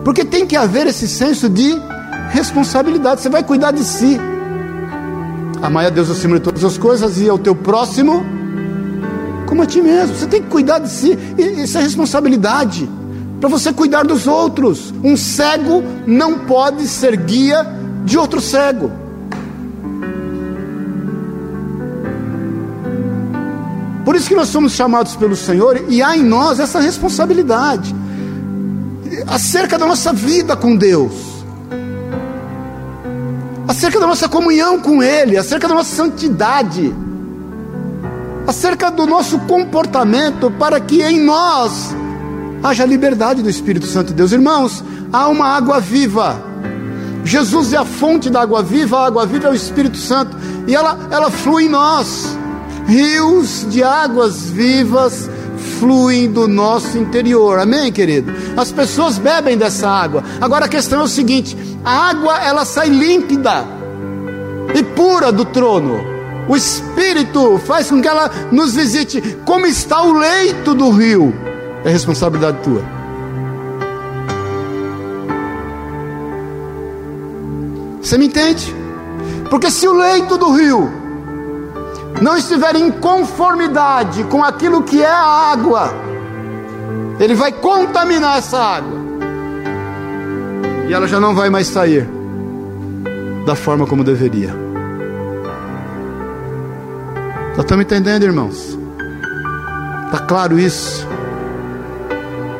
Porque 0.05 0.24
tem 0.24 0.47
que 0.47 0.55
haver 0.55 0.87
esse 0.87 1.09
senso 1.09 1.49
de 1.49 1.76
responsabilidade. 2.30 3.22
Você 3.22 3.28
vai 3.28 3.43
cuidar 3.43 3.72
de 3.72 3.82
si. 3.82 4.20
Amai 5.61 5.87
a 5.87 5.91
Deus 5.91 6.09
acima 6.09 6.37
de 6.37 6.43
todas 6.43 6.62
as 6.62 6.78
coisas 6.78 7.20
e 7.20 7.28
ao 7.28 7.39
teu 7.39 7.57
próximo 7.57 8.36
como 9.47 9.62
a 9.62 9.66
ti 9.66 9.80
mesmo. 9.80 10.14
Você 10.14 10.26
tem 10.26 10.42
que 10.42 10.49
cuidar 10.49 10.78
de 10.80 10.90
si. 10.90 11.18
Isso 11.38 11.78
é 11.78 11.82
responsabilidade. 11.82 12.88
Para 13.40 13.49
você 13.49 13.72
cuidar 13.72 14.05
dos 14.05 14.26
outros. 14.26 14.92
Um 15.03 15.16
cego 15.16 15.82
não 16.07 16.40
pode 16.40 16.86
ser 16.86 17.16
guia 17.16 17.66
de 18.05 18.18
outro 18.18 18.40
cego. 18.40 18.90
Por 24.05 24.14
isso 24.14 24.28
que 24.28 24.36
nós 24.36 24.49
somos 24.49 24.72
chamados 24.72 25.16
pelo 25.16 25.34
Senhor 25.34 25.84
e 25.88 26.01
há 26.01 26.16
em 26.16 26.22
nós 26.22 26.61
essa 26.61 26.78
responsabilidade 26.78 27.94
acerca 29.26 29.76
da 29.76 29.84
nossa 29.84 30.12
vida 30.12 30.57
com 30.57 30.76
Deus, 30.76 31.12
acerca 33.66 33.99
da 33.99 34.07
nossa 34.07 34.28
comunhão 34.28 34.80
com 34.80 35.03
Ele, 35.03 35.36
acerca 35.36 35.66
da 35.66 35.74
nossa 35.74 35.94
santidade, 35.94 36.94
acerca 38.47 38.90
do 38.90 39.07
nosso 39.07 39.38
comportamento, 39.40 40.51
para 40.53 40.78
que 40.80 41.03
em 41.03 41.20
nós 41.20 41.94
haja 42.62 42.84
liberdade 42.84 43.42
do 43.42 43.51
Espírito 43.51 43.86
Santo 43.86 44.09
de 44.09 44.14
Deus. 44.14 44.32
Irmãos, 44.32 44.84
há 45.12 45.28
uma 45.28 45.47
água 45.47 45.80
viva. 45.80 46.42
Jesus 47.24 47.72
é 47.72 47.76
a 47.76 47.84
fonte 47.84 48.30
da 48.30 48.42
água 48.42 48.62
viva, 48.62 48.99
a 48.99 49.07
água 49.07 49.26
viva 49.26 49.49
é 49.49 49.51
o 49.51 49.55
Espírito 49.55 49.97
Santo, 49.97 50.36
e 50.66 50.74
ela, 50.74 51.09
ela 51.11 51.30
flui 51.30 51.64
em 51.64 51.68
nós. 51.68 52.36
Rios 52.86 53.66
de 53.68 53.82
águas 53.82 54.49
vivas 54.51 55.28
fluem 55.80 56.30
do 56.30 56.47
nosso 56.47 56.97
interior. 56.97 57.59
Amém, 57.59 57.90
querido? 57.92 58.32
As 58.57 58.70
pessoas 58.70 59.18
bebem 59.18 59.59
dessa 59.59 59.88
água. 59.88 60.22
Agora 60.40 60.66
a 60.66 60.68
questão 60.68 61.01
é 61.01 61.05
o 61.05 61.09
seguinte: 61.09 61.57
a 61.84 62.11
água 62.11 62.38
ela 62.38 62.64
sai 62.64 62.88
límpida 62.88 63.64
e 64.72 64.82
pura 64.82 65.32
do 65.32 65.44
trono. 65.44 66.15
O 66.49 66.57
Espírito 66.57 67.59
faz 67.59 67.90
com 67.90 68.01
que 68.01 68.09
ela 68.09 68.30
nos 68.53 68.74
visite. 68.74 69.20
Como 69.44 69.66
está 69.66 70.03
o 70.03 70.12
leito 70.12 70.74
do 70.74 70.90
rio? 70.90 71.34
É 71.84 71.90
responsabilidade 71.90 72.59
tua. 72.62 72.82
Você 78.01 78.16
me 78.16 78.26
entende? 78.26 78.74
Porque 79.51 79.70
se 79.70 79.88
o 79.88 79.92
leito 79.92 80.38
do 80.38 80.53
rio 80.53 80.88
não 82.22 82.36
estiver 82.36 82.76
em 82.76 82.90
conformidade 82.90 84.22
com 84.24 84.44
aquilo 84.44 84.82
que 84.82 85.03
é 85.03 85.11
a 85.11 85.51
água, 85.53 85.92
ele 87.18 87.34
vai 87.34 87.51
contaminar 87.51 88.38
essa 88.38 88.59
água. 88.59 88.97
E 90.88 90.92
ela 90.92 91.09
já 91.09 91.18
não 91.18 91.34
vai 91.34 91.51
mais 91.51 91.66
sair 91.66 92.09
da 93.44 93.57
forma 93.57 93.86
como 93.86 94.05
deveria. 94.05 94.65
Nós 97.57 97.64
estamos 97.64 97.86
entendendo, 97.86 98.22
irmãos? 98.22 98.78
Está 100.04 100.18
claro 100.18 100.59
isso? 100.59 101.07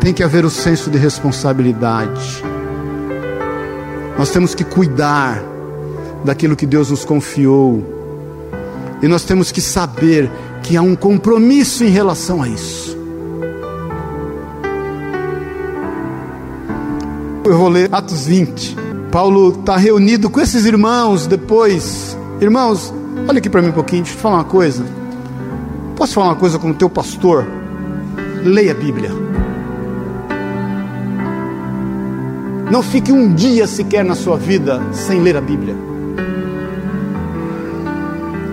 Tem 0.01 0.15
que 0.15 0.23
haver 0.23 0.47
o 0.47 0.49
senso 0.49 0.91
de 0.91 0.97
responsabilidade. 0.97 2.43
Nós 4.19 4.31
temos 4.31 4.55
que 4.55 4.65
cuidar 4.65 5.43
daquilo 6.25 6.57
que 6.57 6.65
Deus 6.65 6.89
nos 6.91 7.05
confiou 7.05 7.85
e 9.03 9.07
nós 9.07 9.23
temos 9.23 9.53
que 9.53 9.61
saber 9.61 10.31
que 10.63 10.79
há 10.79 10.83
um 10.83 10.97
compromisso 10.97 11.85
em 11.85 11.91
relação 11.91 12.43
a 12.43 12.49
isso. 12.49 12.97
Eu 17.45 17.59
vou 17.59 17.69
ler 17.69 17.91
Atos 17.93 18.27
20. 18.27 18.75
Paulo 19.13 19.51
está 19.51 19.77
reunido 19.77 20.31
com 20.31 20.41
esses 20.41 20.65
irmãos 20.65 21.27
depois. 21.27 22.17
Irmãos, 22.41 22.95
olha 23.29 23.39
aqui 23.39 23.49
para 23.49 23.63
mim 23.63 23.69
um 23.69 23.73
pouquinho, 23.73 24.03
deixa 24.03 24.17
eu 24.17 24.21
falar 24.21 24.37
uma 24.37 24.45
coisa. 24.45 24.85
Posso 25.97 26.15
falar 26.15 26.29
uma 26.29 26.37
coisa 26.37 26.59
como 26.59 26.75
teu 26.75 26.91
pastor? 26.91 27.47
Leia 28.45 28.73
a 28.73 28.75
Bíblia. 28.75 29.11
Não 32.71 32.83
fique 32.83 33.13
um 33.13 33.33
dia 33.33 33.67
sequer 33.67 34.05
na 34.05 34.15
sua 34.15 34.37
vida 34.37 34.83
sem 34.93 35.21
ler 35.21 35.37
a 35.37 35.41
Bíblia. 35.41 35.75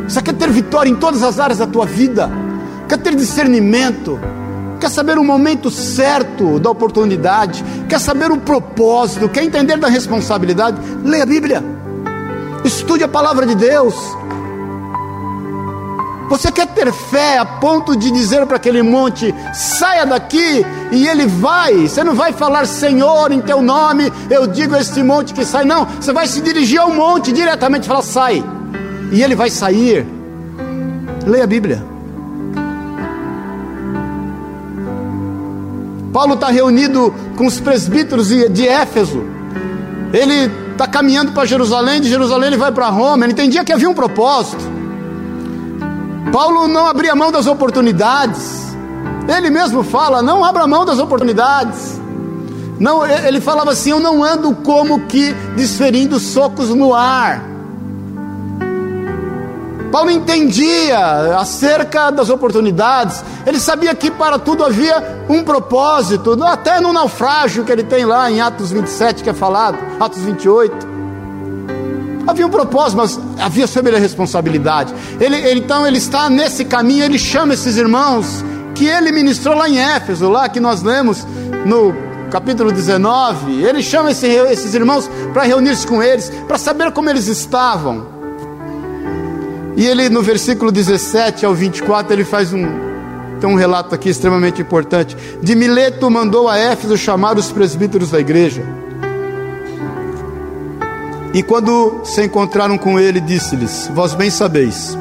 Você 0.08 0.22
quer 0.22 0.34
ter 0.34 0.50
vitória 0.52 0.90
em 0.90 0.96
todas 0.96 1.24
as 1.24 1.40
áreas 1.40 1.58
da 1.58 1.66
tua 1.66 1.86
vida, 1.86 2.30
quer 2.88 2.98
ter 2.98 3.16
discernimento, 3.16 4.20
quer 4.80 4.90
saber 4.90 5.18
o 5.18 5.24
momento 5.24 5.72
certo 5.72 6.60
da 6.60 6.70
oportunidade, 6.70 7.64
quer 7.90 8.00
saber 8.00 8.32
o 8.32 8.38
propósito, 8.38 9.28
quer 9.28 9.44
entender 9.44 9.78
da 9.78 9.88
responsabilidade, 9.88 10.78
leia 11.04 11.24
a 11.24 11.26
Bíblia, 11.26 11.64
estude 12.64 13.04
a 13.04 13.08
palavra 13.08 13.48
de 13.48 13.56
Deus. 13.56 13.96
Você 16.30 16.52
quer 16.52 16.68
ter 16.68 16.92
fé 16.92 17.38
a 17.38 17.46
ponto 17.46 17.96
de 17.96 18.10
dizer 18.12 18.46
para 18.46 18.58
aquele 18.58 18.82
monte: 18.82 19.34
saia 19.54 20.06
daqui, 20.06 20.66
e 20.92 21.08
ele 21.08 21.26
vai. 21.26 21.88
Você 21.88 22.04
não 22.04 22.16
vai 22.16 22.34
falar, 22.34 22.66
Senhor, 22.66 23.32
em 23.32 23.42
teu 23.42 23.62
nome, 23.62 24.12
eu 24.30 24.48
digo 24.48 24.76
a 24.76 24.80
este 24.80 25.04
monte 25.04 25.34
que 25.34 25.46
sai. 25.46 25.66
Não, 25.66 25.86
você 25.86 26.12
vai 26.12 26.28
se 26.28 26.42
dirigir 26.42 26.80
ao 26.80 26.92
monte 26.92 27.32
diretamente 27.32 27.86
e 27.86 27.88
falar: 27.88 28.02
sai 28.02 28.44
e 29.14 29.22
ele 29.22 29.36
vai 29.36 29.50
sair. 29.50 30.06
Leia 31.26 31.44
a 31.44 31.48
Bíblia. 31.48 31.86
Paulo 36.12 36.34
está 36.34 36.50
reunido 36.50 37.14
com 37.38 37.46
os 37.46 37.60
presbíteros 37.60 38.28
de 38.28 38.68
Éfeso. 38.68 39.24
Ele 40.12 40.52
está 40.72 40.88
caminhando 40.88 41.32
para 41.32 41.46
Jerusalém, 41.46 42.02
de 42.02 42.10
Jerusalém 42.10 42.48
ele 42.48 42.58
vai 42.58 42.72
para 42.72 42.90
Roma. 42.90 43.24
Ele 43.26 43.34
entendia 43.34 43.64
que 43.64 43.72
havia 43.72 43.90
um 43.90 43.94
propósito. 43.94 44.64
Paulo 46.34 46.68
não 46.68 46.88
abria 46.88 47.14
mão 47.14 47.32
das 47.32 47.46
oportunidades. 47.46 48.76
Ele 49.28 49.52
mesmo 49.52 49.84
fala: 49.84 50.24
não 50.24 50.44
abra 50.44 50.66
mão 50.66 50.84
das 50.84 50.98
oportunidades. 50.98 52.02
Não, 52.80 53.06
ele 53.06 53.40
falava 53.40 53.70
assim: 53.70 53.92
eu 53.92 54.00
não 54.00 54.24
ando 54.24 54.56
como 54.56 55.02
que 55.02 55.32
desferindo 55.56 56.20
socos 56.20 56.70
no 56.70 56.92
ar. 56.92 57.40
Paulo 59.92 60.10
entendia 60.10 61.38
acerca 61.38 62.10
das 62.10 62.32
oportunidades, 62.32 63.24
ele 63.46 63.60
sabia 63.60 63.94
que 63.94 64.10
para 64.10 64.40
tudo 64.40 64.66
havia 64.66 65.24
um 65.30 65.44
propósito, 65.44 66.44
até 66.44 66.80
no 66.80 66.92
naufrágio 66.92 67.64
que 67.64 67.72
ele 67.72 67.84
tem 67.84 68.04
lá 68.04 68.32
em 68.32 68.42
Atos 68.42 68.72
27, 68.72 69.24
que 69.24 69.30
é 69.30 69.34
falado, 69.34 69.78
Atos 70.00 70.24
28. 70.24 70.93
Havia 72.26 72.48
um 72.48 72.50
propósito, 72.50 72.98
mas 72.98 73.20
havia 73.40 73.68
sobre 73.68 73.92
ele 73.92 73.98
a 73.98 74.00
responsabilidade. 74.00 74.94
Ele, 75.20 75.36
ele, 75.36 75.60
então 75.60 75.86
ele 75.86 75.98
está 75.98 76.30
nesse 76.30 76.64
caminho, 76.64 77.04
ele 77.04 77.20
chama 77.20 77.54
esses 77.54 77.76
irmãos 77.76 78.44
que 78.74 78.86
ele 78.86 79.12
ministrou 79.12 79.56
lá 79.56 79.70
em 79.70 79.78
Éfeso, 79.78 80.30
lá 80.30 80.48
que 80.48 80.60
nós 80.60 80.82
lemos 80.82 81.28
no 81.66 81.94
capítulo 82.32 82.72
19. 82.72 83.62
Ele 83.62 83.84
chama 83.84 84.12
esse, 84.12 84.26
esses 84.26 84.74
irmãos 84.74 85.10
para 85.34 85.44
reunir-se 85.44 85.86
com 85.86 86.02
eles, 86.02 86.32
para 86.48 86.58
saber 86.58 86.92
como 86.92 87.10
eles 87.10 87.28
estavam. 87.28 88.08
E 89.76 89.86
ele 89.86 90.10
no 90.10 90.22
versículo 90.22 90.72
17 90.72 91.46
ao 91.46 91.54
24, 91.54 92.14
ele 92.14 92.24
faz 92.24 92.54
um 92.54 92.94
tem 93.40 93.50
um 93.50 93.56
relato 93.56 93.94
aqui 93.94 94.08
extremamente 94.08 94.62
importante. 94.62 95.18
De 95.42 95.54
Mileto 95.54 96.10
mandou 96.10 96.48
a 96.48 96.58
Éfeso 96.58 96.96
chamar 96.96 97.38
os 97.38 97.52
presbíteros 97.52 98.10
da 98.10 98.18
igreja. 98.18 98.64
E 101.34 101.42
quando 101.42 102.02
se 102.04 102.24
encontraram 102.24 102.78
com 102.78 103.00
ele, 103.00 103.20
disse-lhes: 103.20 103.90
Vós 103.94 104.14
bem 104.14 104.30
sabeis 104.30 104.98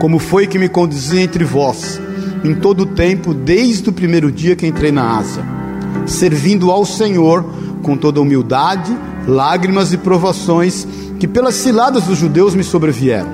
como 0.00 0.18
foi 0.18 0.46
que 0.46 0.58
me 0.58 0.68
conduzi 0.68 1.18
entre 1.18 1.44
vós 1.44 2.00
em 2.42 2.54
todo 2.54 2.80
o 2.80 2.86
tempo, 2.86 3.34
desde 3.34 3.90
o 3.90 3.92
primeiro 3.92 4.32
dia 4.32 4.56
que 4.56 4.66
entrei 4.66 4.90
na 4.90 5.18
Ásia, 5.18 5.44
servindo 6.06 6.70
ao 6.70 6.86
Senhor 6.86 7.44
com 7.82 7.98
toda 7.98 8.20
humildade, 8.20 8.96
lágrimas 9.28 9.92
e 9.92 9.98
provações 9.98 10.86
que 11.18 11.28
pelas 11.28 11.54
ciladas 11.56 12.04
dos 12.04 12.16
judeus 12.16 12.54
me 12.54 12.64
sobrevieram, 12.64 13.28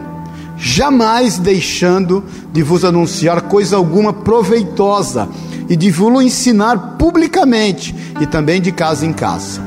jamais 0.57 1.39
deixando 1.39 2.24
de 2.53 2.64
vos 2.64 2.84
anunciar 2.84 3.43
coisa 3.43 3.76
alguma 3.76 4.12
proveitosa 4.12 5.28
e 5.68 5.76
de 5.76 5.91
vos 5.93 6.20
ensinar 6.20 6.97
publicamente 6.99 7.95
e 8.20 8.26
também 8.26 8.61
de 8.61 8.72
casa 8.72 9.07
em 9.07 9.12
casa, 9.12 9.61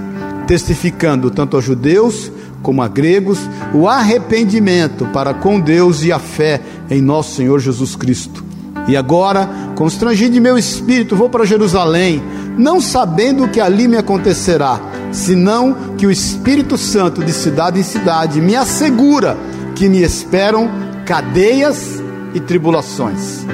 testificando 0.49 1.29
tanto 1.29 1.57
a 1.57 1.61
judeus 1.61 2.31
como 2.63 2.81
a 2.81 2.87
gregos 2.87 3.37
o 3.71 3.87
arrependimento 3.87 5.05
para 5.13 5.31
com 5.31 5.59
Deus 5.59 6.03
e 6.03 6.11
a 6.11 6.17
fé 6.17 6.59
em 6.89 7.03
nosso 7.03 7.35
Senhor 7.35 7.59
Jesus 7.59 7.95
Cristo. 7.95 8.43
E 8.87 8.97
agora, 8.97 9.47
constrangido 9.75 10.33
de 10.33 10.39
meu 10.39 10.57
espírito, 10.57 11.15
vou 11.15 11.29
para 11.29 11.45
Jerusalém, 11.45 12.23
não 12.57 12.81
sabendo 12.81 13.43
o 13.43 13.47
que 13.47 13.61
ali 13.61 13.87
me 13.87 13.95
acontecerá, 13.95 14.81
senão 15.11 15.93
que 15.95 16.07
o 16.07 16.11
Espírito 16.11 16.79
Santo 16.79 17.23
de 17.23 17.31
cidade 17.31 17.79
em 17.79 17.83
cidade 17.83 18.41
me 18.41 18.55
assegura 18.55 19.37
que 19.75 19.87
me 19.87 20.01
esperam 20.01 20.67
cadeias 21.05 22.01
e 22.33 22.39
tribulações. 22.39 23.45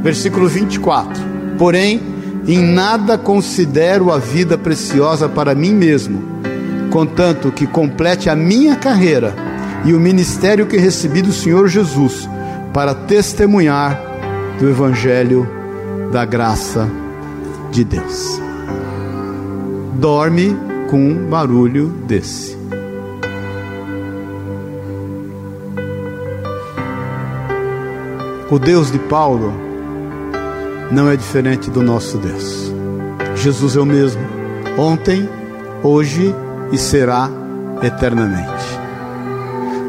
Versículo 0.00 0.46
24: 0.46 1.20
Porém, 1.58 2.11
em 2.46 2.60
nada 2.60 3.16
considero 3.16 4.10
a 4.10 4.18
vida 4.18 4.58
preciosa 4.58 5.28
para 5.28 5.54
mim 5.54 5.72
mesmo, 5.72 6.22
contanto 6.90 7.52
que 7.52 7.66
complete 7.66 8.28
a 8.28 8.36
minha 8.36 8.76
carreira 8.76 9.34
e 9.84 9.92
o 9.92 10.00
ministério 10.00 10.66
que 10.66 10.76
recebi 10.76 11.22
do 11.22 11.32
Senhor 11.32 11.68
Jesus, 11.68 12.28
para 12.72 12.94
testemunhar 12.94 14.00
do 14.58 14.68
Evangelho 14.68 15.48
da 16.10 16.24
graça 16.24 16.88
de 17.70 17.84
Deus 17.84 18.42
dorme 20.02 20.56
com 20.90 20.96
um 20.96 21.28
barulho 21.28 21.86
desse. 22.08 22.58
O 28.50 28.58
Deus 28.58 28.90
de 28.90 28.98
Paulo 28.98 29.52
não 30.92 31.08
é 31.08 31.16
diferente 31.16 31.70
do 31.70 31.82
nosso 31.82 32.18
Deus. 32.18 32.70
Jesus 33.34 33.76
é 33.76 33.80
o 33.80 33.86
mesmo, 33.86 34.20
ontem, 34.76 35.26
hoje 35.82 36.34
e 36.70 36.76
será 36.76 37.30
eternamente. 37.82 38.64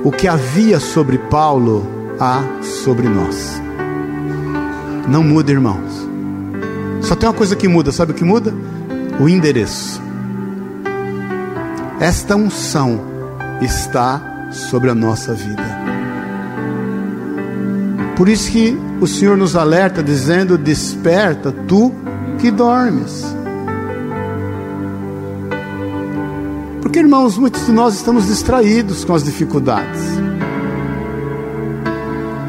O 0.03 0.11
que 0.11 0.27
havia 0.27 0.79
sobre 0.79 1.17
Paulo, 1.17 1.85
há 2.19 2.41
sobre 2.61 3.09
nós. 3.09 3.61
Não 5.07 5.23
muda, 5.23 5.51
irmãos. 5.51 6.07
Só 7.01 7.15
tem 7.15 7.27
uma 7.27 7.35
coisa 7.35 7.55
que 7.55 7.67
muda, 7.67 7.91
sabe 7.91 8.13
o 8.13 8.15
que 8.15 8.23
muda? 8.23 8.53
O 9.19 9.27
endereço. 9.27 10.01
Esta 11.99 12.35
unção 12.35 13.01
está 13.61 14.49
sobre 14.51 14.89
a 14.89 14.95
nossa 14.95 15.33
vida. 15.33 15.63
Por 18.15 18.29
isso 18.29 18.51
que 18.51 18.77
o 19.03 19.07
Senhor 19.07 19.35
nos 19.35 19.55
alerta 19.55 20.01
dizendo: 20.01 20.57
Desperta, 20.57 21.51
tu 21.51 21.93
que 22.39 22.49
dormes. 22.49 23.25
Porque, 26.81 26.99
irmãos, 26.99 27.37
muitos 27.37 27.65
de 27.65 27.71
nós 27.71 27.95
estamos 27.95 28.27
distraídos 28.27 29.03
com 29.03 29.13
as 29.13 29.23
dificuldades. 29.23 30.01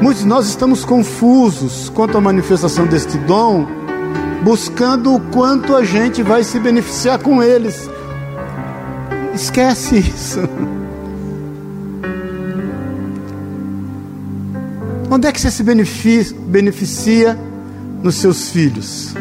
Muitos 0.01 0.23
de 0.23 0.29
nós 0.29 0.47
estamos 0.47 0.85
confusos 0.85 1.89
quanto 1.89 2.17
à 2.17 2.21
manifestação 2.21 2.85
deste 2.85 3.17
dom, 3.17 3.67
buscando 4.43 5.13
o 5.15 5.19
quanto 5.19 5.75
a 5.75 5.83
gente 5.83 6.21
vai 6.21 6.43
se 6.43 6.59
beneficiar 6.59 7.19
com 7.19 7.41
eles. 7.41 7.89
Esquece 9.33 9.97
isso. 9.97 10.39
Onde 15.15 15.29
é 15.29 15.31
que 15.31 15.39
você 15.39 15.49
se 15.49 15.63
beneficia 15.63 17.39
nos 18.03 18.15
seus 18.15 18.49
filhos? 18.49 19.15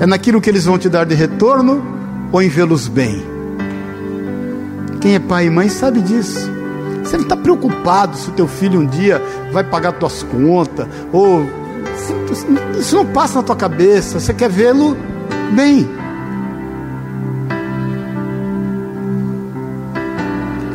É 0.00 0.04
naquilo 0.04 0.40
que 0.40 0.50
eles 0.50 0.64
vão 0.64 0.76
te 0.76 0.88
dar 0.88 1.06
de 1.06 1.14
retorno 1.14 1.80
ou 2.32 2.42
em 2.42 2.48
vê-los 2.48 2.88
bem? 2.88 3.24
Quem 5.00 5.14
é 5.14 5.20
pai 5.20 5.46
e 5.46 5.50
mãe 5.50 5.68
sabe 5.68 6.00
disso. 6.00 6.50
Você 7.04 7.16
não 7.16 7.22
está 7.22 7.36
preocupado 7.36 8.16
se 8.16 8.30
o 8.30 8.32
teu 8.32 8.48
filho 8.48 8.80
um 8.80 8.86
dia 8.86 9.22
vai 9.52 9.62
pagar 9.62 9.92
tuas 9.92 10.24
contas 10.24 10.88
ou 11.12 11.46
isso 12.76 12.96
não 12.96 13.06
passa 13.06 13.36
na 13.36 13.42
tua 13.44 13.54
cabeça. 13.54 14.18
Você 14.18 14.34
quer 14.34 14.50
vê-lo 14.50 14.96
bem. 15.52 15.88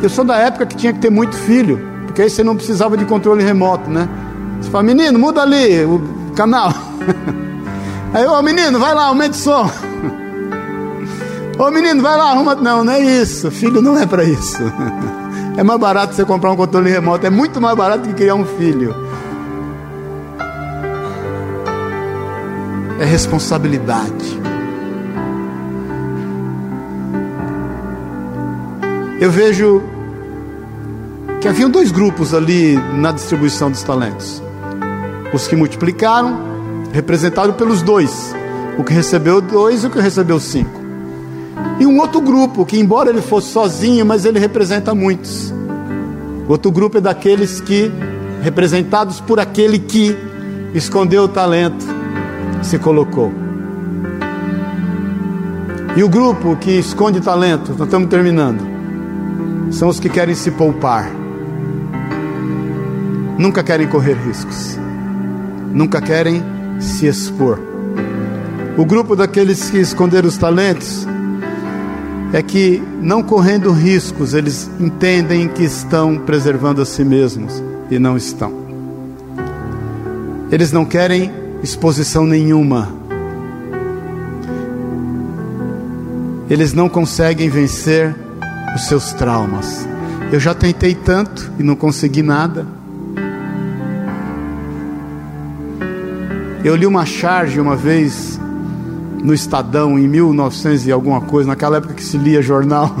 Eu 0.02 0.08
sou 0.08 0.24
da 0.24 0.38
época 0.38 0.64
que 0.64 0.74
tinha 0.74 0.94
que 0.94 1.00
ter 1.00 1.10
muito 1.10 1.36
filho, 1.36 1.95
porque 2.16 2.22
aí 2.22 2.30
você 2.30 2.42
não 2.42 2.56
precisava 2.56 2.96
de 2.96 3.04
controle 3.04 3.44
remoto, 3.44 3.90
né? 3.90 4.08
Você 4.58 4.70
fala, 4.70 4.84
menino, 4.84 5.18
muda 5.18 5.42
ali 5.42 5.84
o 5.84 6.00
canal. 6.34 6.72
Aí, 8.14 8.24
ô 8.24 8.40
menino, 8.40 8.78
vai 8.78 8.94
lá, 8.94 9.08
aumenta 9.08 9.32
o 9.32 9.34
som. 9.34 9.70
Ô 11.58 11.70
menino, 11.70 12.00
vai 12.00 12.16
lá, 12.16 12.30
arruma. 12.30 12.54
Não, 12.54 12.82
não 12.82 12.92
é 12.94 13.00
isso. 13.00 13.50
Filho 13.50 13.82
não 13.82 13.98
é 13.98 14.06
para 14.06 14.24
isso. 14.24 14.62
É 15.58 15.62
mais 15.62 15.80
barato 15.80 16.14
você 16.14 16.22
comprar 16.22 16.52
um 16.52 16.56
controle 16.56 16.90
remoto. 16.90 17.26
É 17.26 17.30
muito 17.30 17.60
mais 17.62 17.74
barato 17.76 18.06
que 18.08 18.14
criar 18.14 18.34
um 18.34 18.44
filho. 18.44 18.94
É 23.00 23.04
responsabilidade. 23.04 24.40
Eu 29.18 29.30
vejo 29.30 29.82
que 31.46 31.50
haviam 31.50 31.70
dois 31.70 31.92
grupos 31.92 32.34
ali 32.34 32.74
na 32.94 33.12
distribuição 33.12 33.70
dos 33.70 33.84
talentos. 33.84 34.42
Os 35.32 35.46
que 35.46 35.54
multiplicaram, 35.54 36.40
representado 36.92 37.52
pelos 37.52 37.82
dois, 37.82 38.34
o 38.76 38.82
que 38.82 38.92
recebeu 38.92 39.40
dois 39.40 39.84
e 39.84 39.86
o 39.86 39.90
que 39.90 40.00
recebeu 40.00 40.40
cinco. 40.40 40.80
E 41.78 41.86
um 41.86 42.00
outro 42.00 42.20
grupo, 42.20 42.66
que 42.66 42.80
embora 42.80 43.10
ele 43.10 43.22
fosse 43.22 43.52
sozinho, 43.52 44.04
mas 44.04 44.24
ele 44.24 44.40
representa 44.40 44.92
muitos. 44.92 45.54
O 46.48 46.50
outro 46.50 46.72
grupo 46.72 46.98
é 46.98 47.00
daqueles 47.00 47.60
que, 47.60 47.92
representados 48.42 49.20
por 49.20 49.38
aquele 49.38 49.78
que 49.78 50.16
escondeu 50.74 51.22
o 51.22 51.28
talento, 51.28 51.86
se 52.60 52.76
colocou. 52.76 53.32
E 55.96 56.02
o 56.02 56.08
grupo 56.08 56.56
que 56.56 56.72
esconde 56.72 57.20
talento, 57.20 57.70
nós 57.78 57.86
estamos 57.86 58.08
terminando, 58.08 58.66
são 59.70 59.88
os 59.88 60.00
que 60.00 60.08
querem 60.08 60.34
se 60.34 60.50
poupar 60.50 61.24
nunca 63.38 63.62
querem 63.62 63.86
correr 63.86 64.14
riscos, 64.14 64.78
nunca 65.72 66.00
querem 66.00 66.42
se 66.80 67.06
expor. 67.06 67.58
O 68.76 68.84
grupo 68.84 69.16
daqueles 69.16 69.70
que 69.70 69.78
esconderam 69.78 70.28
os 70.28 70.36
talentos 70.36 71.06
é 72.32 72.42
que, 72.42 72.82
não 73.00 73.22
correndo 73.22 73.70
riscos, 73.72 74.34
eles 74.34 74.70
entendem 74.78 75.48
que 75.48 75.62
estão 75.62 76.18
preservando 76.18 76.82
a 76.82 76.84
si 76.84 77.04
mesmos 77.04 77.62
e 77.90 77.98
não 77.98 78.16
estão. 78.16 78.52
Eles 80.50 80.72
não 80.72 80.84
querem 80.84 81.32
exposição 81.62 82.26
nenhuma. 82.26 82.94
Eles 86.48 86.72
não 86.72 86.88
conseguem 86.88 87.48
vencer 87.48 88.14
os 88.74 88.86
seus 88.86 89.12
traumas. 89.12 89.88
Eu 90.30 90.38
já 90.38 90.54
tentei 90.54 90.94
tanto 90.94 91.50
e 91.58 91.62
não 91.62 91.74
consegui 91.74 92.22
nada. 92.22 92.66
Eu 96.66 96.74
li 96.74 96.84
uma 96.84 97.06
charge 97.06 97.60
uma 97.60 97.76
vez 97.76 98.40
no 99.22 99.32
Estadão 99.32 99.96
em 99.96 100.08
1900 100.08 100.88
e 100.88 100.90
alguma 100.90 101.20
coisa, 101.20 101.46
naquela 101.46 101.76
época 101.76 101.94
que 101.94 102.02
se 102.02 102.18
lia 102.18 102.42
jornal. 102.42 102.92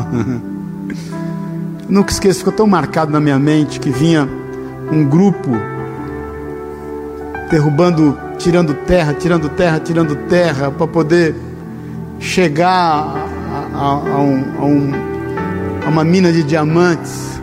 Nunca 1.90 2.12
esqueço, 2.12 2.38
ficou 2.38 2.52
tão 2.52 2.68
marcado 2.68 3.10
na 3.10 3.18
minha 3.18 3.40
mente 3.40 3.80
que 3.80 3.90
vinha 3.90 4.28
um 4.92 5.04
grupo 5.04 5.50
derrubando, 7.50 8.16
tirando 8.38 8.72
terra, 8.72 9.12
tirando 9.14 9.48
terra, 9.48 9.80
tirando 9.80 10.14
terra 10.28 10.70
para 10.70 10.86
poder 10.86 11.34
chegar 12.20 12.70
a, 12.70 13.78
a, 13.78 13.84
a, 13.84 14.20
um, 14.20 14.44
a, 14.60 14.64
um, 14.64 14.92
a 15.84 15.88
uma 15.88 16.04
mina 16.04 16.30
de 16.30 16.44
diamantes. 16.44 17.40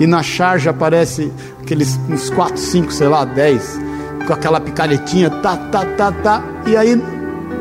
E 0.00 0.06
na 0.06 0.22
charge 0.22 0.66
aparece 0.66 1.30
aqueles 1.60 2.00
uns 2.08 2.30
4, 2.30 2.56
5, 2.56 2.90
sei 2.90 3.08
lá, 3.08 3.26
10 3.26 3.91
com 4.22 4.32
aquela 4.32 4.60
picaretinha, 4.60 5.30
tá, 5.30 5.56
tá, 5.56 5.84
tá, 5.84 6.12
tá. 6.12 6.42
E 6.66 6.76
aí 6.76 7.00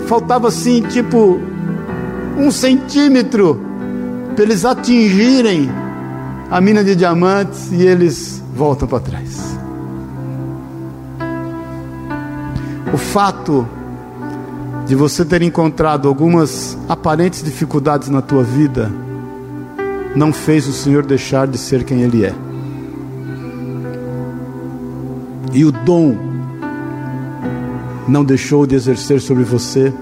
faltava 0.08 0.48
assim, 0.48 0.82
tipo, 0.84 1.40
um 2.38 2.52
centímetro 2.52 3.60
para 4.36 4.44
eles 4.44 4.66
atingirem 4.66 5.70
a 6.50 6.60
mina 6.60 6.84
de 6.84 6.96
diamantes 6.96 7.72
e 7.72 7.82
eles 7.86 8.44
voltam 8.56 8.88
para 8.88 9.00
trás. 9.00 9.58
O 12.94 12.98
fato 12.98 13.68
de 14.86 14.96
você 14.96 15.24
ter 15.24 15.42
encontrado 15.42 16.08
algumas 16.08 16.78
aparentes 16.90 17.42
dificuldades 17.42 18.10
na 18.10 18.22
tua 18.22 18.44
vida 18.44 18.92
não 20.16 20.34
fez 20.34 20.68
o 20.68 20.74
Senhor 20.74 21.06
deixar 21.06 21.48
de 21.48 21.58
ser 21.58 21.86
quem 21.86 22.02
Ele 22.02 22.26
é. 22.26 22.34
E 25.54 25.64
o 25.64 25.72
dom 25.72 26.31
não 28.12 28.26
deixou 28.26 28.68
de 28.68 28.76
exercer 28.76 29.22
sobre 29.22 29.46
você 29.46 29.94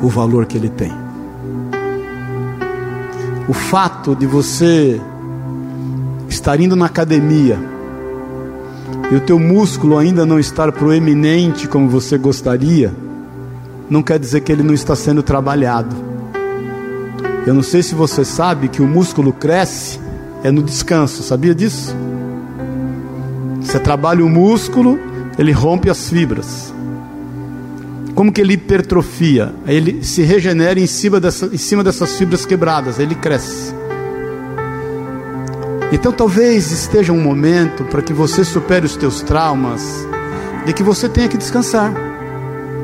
o 0.00 0.06
valor 0.06 0.46
que 0.46 0.56
ele 0.56 0.68
tem. 0.68 0.92
O 3.48 3.52
fato 3.52 4.14
de 4.14 4.24
você 4.24 5.00
estar 6.28 6.60
indo 6.60 6.76
na 6.76 6.86
academia 6.86 7.58
e 9.10 9.16
o 9.16 9.20
teu 9.20 9.36
músculo 9.36 9.98
ainda 9.98 10.24
não 10.24 10.38
estar 10.38 10.70
proeminente 10.70 11.66
como 11.66 11.88
você 11.88 12.16
gostaria, 12.16 12.94
não 13.90 14.00
quer 14.00 14.18
dizer 14.18 14.40
que 14.42 14.52
ele 14.52 14.62
não 14.62 14.72
está 14.72 14.94
sendo 14.94 15.24
trabalhado. 15.24 15.94
Eu 17.44 17.52
não 17.52 17.64
sei 17.64 17.82
se 17.82 17.96
você 17.96 18.24
sabe 18.24 18.68
que 18.68 18.80
o 18.80 18.86
músculo 18.86 19.32
cresce 19.32 19.98
é 20.44 20.52
no 20.52 20.62
descanso, 20.62 21.24
sabia 21.24 21.52
disso? 21.52 21.96
Você 23.60 23.80
trabalha 23.80 24.24
o 24.24 24.30
músculo, 24.30 25.00
ele 25.36 25.50
rompe 25.50 25.90
as 25.90 26.08
fibras. 26.08 26.71
Como 28.22 28.30
que 28.30 28.40
ele 28.40 28.52
hipertrofia? 28.52 29.52
Ele 29.66 30.04
se 30.04 30.22
regenera 30.22 30.78
em 30.78 30.86
cima, 30.86 31.18
dessa, 31.18 31.46
em 31.46 31.56
cima 31.56 31.82
dessas 31.82 32.16
fibras 32.16 32.46
quebradas, 32.46 33.00
ele 33.00 33.16
cresce. 33.16 33.74
Então 35.90 36.12
talvez 36.12 36.70
esteja 36.70 37.12
um 37.12 37.20
momento 37.20 37.82
para 37.82 38.00
que 38.00 38.12
você 38.12 38.44
supere 38.44 38.86
os 38.86 38.94
teus 38.94 39.22
traumas, 39.22 40.06
de 40.64 40.72
que 40.72 40.84
você 40.84 41.08
tenha 41.08 41.26
que 41.26 41.36
descansar. 41.36 41.92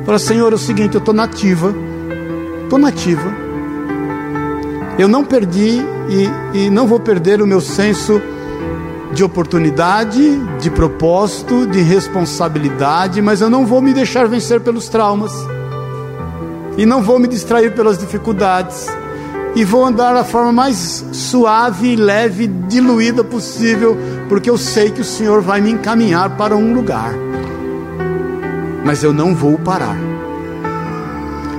Fala, 0.05 0.19
Senhor, 0.19 0.51
é 0.51 0.57
o 0.57 0.59
seguinte, 0.59 0.97
eu 0.97 0.99
estou 0.99 1.15
nativa, 1.15 1.73
estou 2.65 2.77
nativa. 2.77 3.33
Eu 4.99 5.07
não 5.07 5.25
perdi 5.25 5.81
e, 6.53 6.59
e 6.65 6.69
não 6.69 6.85
vou 6.85 6.99
perder 6.99 7.41
o 7.41 7.47
meu 7.47 7.61
senso 7.61 8.21
de 9.19 9.25
oportunidade, 9.25 10.39
de 10.61 10.71
propósito, 10.71 11.67
de 11.67 11.81
responsabilidade, 11.81 13.21
mas 13.21 13.41
eu 13.41 13.51
não 13.51 13.67
vou 13.67 13.83
me 13.83 13.93
deixar 13.93 14.29
vencer 14.29 14.61
pelos 14.61 14.89
traumas. 14.89 15.33
E 16.77 16.87
não 16.87 17.03
vou 17.03 17.19
me 17.19 17.27
distrair 17.27 17.75
pelas 17.75 17.99
dificuldades 17.99 18.87
e 19.57 19.65
vou 19.65 19.85
andar 19.85 20.15
da 20.15 20.23
forma 20.23 20.53
mais 20.53 21.05
suave, 21.11 21.97
leve, 21.97 22.47
diluída 22.47 23.25
possível, 23.25 23.97
porque 24.29 24.49
eu 24.49 24.57
sei 24.57 24.93
que 24.93 25.01
o 25.01 25.05
Senhor 25.05 25.43
vai 25.43 25.61
me 25.61 25.73
encaminhar 25.73 26.37
para 26.37 26.57
um 26.57 26.73
lugar. 26.73 27.13
Mas 28.85 29.03
eu 29.03 29.13
não 29.13 29.35
vou 29.35 29.59
parar. 29.59 29.97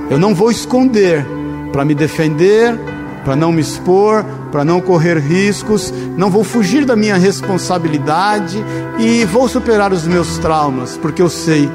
Eu 0.08 0.18
não 0.18 0.34
vou 0.34 0.50
esconder 0.50 1.26
para 1.74 1.84
me 1.84 1.94
defender, 1.94 2.74
para 3.22 3.36
não 3.36 3.52
me 3.52 3.60
expor, 3.60 4.24
para 4.50 4.64
não 4.64 4.80
correr 4.80 5.18
riscos, 5.18 5.92
não 6.16 6.30
vou 6.30 6.44
fugir 6.44 6.84
da 6.84 6.96
minha 6.96 7.16
responsabilidade 7.16 8.62
e 8.98 9.24
vou 9.24 9.48
superar 9.48 9.92
os 9.92 10.06
meus 10.06 10.38
traumas, 10.38 10.96
porque 10.96 11.22
eu 11.22 11.28
sei 11.28 11.68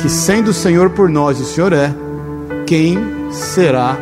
que 0.00 0.08
sendo 0.08 0.48
o 0.48 0.54
Senhor 0.54 0.90
por 0.90 1.08
nós, 1.08 1.40
o 1.40 1.44
Senhor 1.44 1.72
é, 1.72 1.92
quem 2.66 2.98
será 3.32 3.96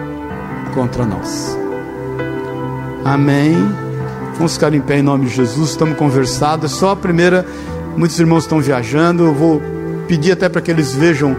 contra 0.75 1.05
nós. 1.07 1.57
Amém. 3.05 3.57
Vamos 4.35 4.55
ficar 4.55 4.75
em 4.75 4.81
pé 4.81 4.99
em 4.99 5.03
nome 5.03 5.27
de 5.27 5.35
Jesus. 5.35 5.71
Estamos 5.71 5.97
conversando. 5.97 6.67
É 6.67 6.69
só 6.69 6.91
a 6.91 6.97
primeira. 6.97 7.47
Muitos 7.97 8.19
irmãos 8.19 8.43
estão 8.43 8.61
viajando. 8.61 9.25
Eu 9.25 9.33
vou 9.33 9.63
pedir 10.07 10.33
até 10.33 10.49
para 10.49 10.61
que 10.61 10.71
eles 10.71 10.93
vejam 10.93 11.37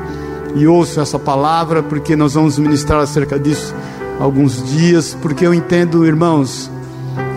e 0.56 0.66
ouçam 0.66 1.04
essa 1.04 1.20
palavra, 1.20 1.84
porque 1.84 2.16
nós 2.16 2.34
vamos 2.34 2.58
ministrar 2.58 3.02
acerca 3.02 3.38
disso 3.38 3.76
alguns 4.20 4.64
dias. 4.72 5.16
Porque 5.22 5.46
eu 5.46 5.54
entendo, 5.54 6.06
irmãos, 6.06 6.70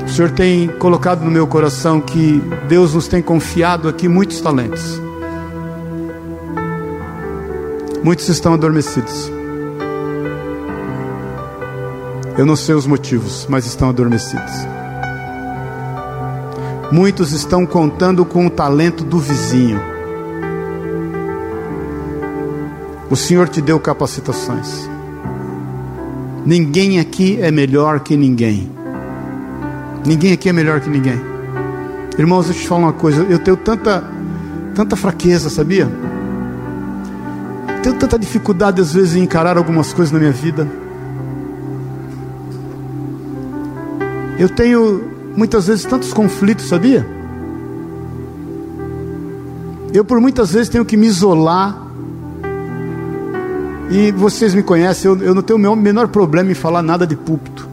o 0.04 0.08
Senhor 0.08 0.30
tem 0.30 0.68
colocado 0.68 1.24
no 1.24 1.30
meu 1.30 1.46
coração 1.46 2.00
que 2.00 2.42
Deus 2.68 2.94
nos 2.94 3.08
tem 3.08 3.22
confiado 3.22 3.88
aqui 3.88 4.08
muitos 4.08 4.40
talentos. 4.40 5.00
Muitos 8.02 8.28
estão 8.28 8.54
adormecidos. 8.54 9.30
Eu 12.36 12.46
não 12.46 12.56
sei 12.56 12.74
os 12.74 12.86
motivos, 12.86 13.46
mas 13.48 13.66
estão 13.66 13.90
adormecidos. 13.90 14.52
Muitos 16.90 17.32
estão 17.32 17.66
contando 17.66 18.24
com 18.24 18.46
o 18.46 18.50
talento 18.50 19.04
do 19.04 19.18
vizinho. 19.18 19.80
O 23.10 23.16
Senhor 23.16 23.48
te 23.48 23.60
deu 23.60 23.78
capacitações. 23.78 24.88
Ninguém 26.44 26.98
aqui 26.98 27.38
é 27.40 27.50
melhor 27.50 28.00
que 28.00 28.16
ninguém. 28.16 28.70
Ninguém 30.06 30.32
aqui 30.32 30.48
é 30.48 30.52
melhor 30.52 30.80
que 30.80 30.88
ninguém. 30.88 31.20
Irmãos, 32.18 32.48
eu 32.48 32.54
te 32.54 32.66
falar 32.66 32.80
uma 32.80 32.92
coisa. 32.92 33.22
Eu 33.24 33.38
tenho 33.38 33.56
tanta, 33.56 34.04
tanta 34.74 34.96
fraqueza, 34.96 35.50
sabia? 35.50 35.88
Tenho 37.82 37.96
tanta 37.96 38.18
dificuldade 38.18 38.80
às 38.80 38.92
vezes 38.92 39.16
em 39.16 39.22
encarar 39.22 39.56
algumas 39.56 39.92
coisas 39.92 40.12
na 40.12 40.18
minha 40.18 40.32
vida. 40.32 40.68
Eu 44.38 44.48
tenho 44.48 45.02
muitas 45.36 45.66
vezes 45.66 45.84
tantos 45.84 46.12
conflitos, 46.12 46.66
sabia? 46.66 47.06
Eu 49.92 50.04
por 50.04 50.20
muitas 50.20 50.52
vezes 50.52 50.68
tenho 50.68 50.84
que 50.84 50.96
me 50.96 51.06
isolar. 51.06 51.79
E 53.90 54.12
vocês 54.12 54.54
me 54.54 54.62
conhecem, 54.62 55.10
eu, 55.10 55.20
eu 55.20 55.34
não 55.34 55.42
tenho 55.42 55.58
o 55.72 55.76
menor 55.76 56.08
problema 56.08 56.52
em 56.52 56.54
falar 56.54 56.80
nada 56.80 57.04
de 57.04 57.16
púlpito. 57.16 57.68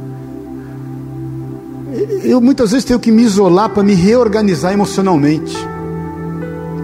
Eu 2.24 2.42
muitas 2.42 2.72
vezes 2.72 2.86
tenho 2.86 3.00
que 3.00 3.12
me 3.12 3.22
isolar 3.22 3.70
para 3.70 3.84
me 3.84 3.94
reorganizar 3.94 4.74
emocionalmente. 4.74 5.56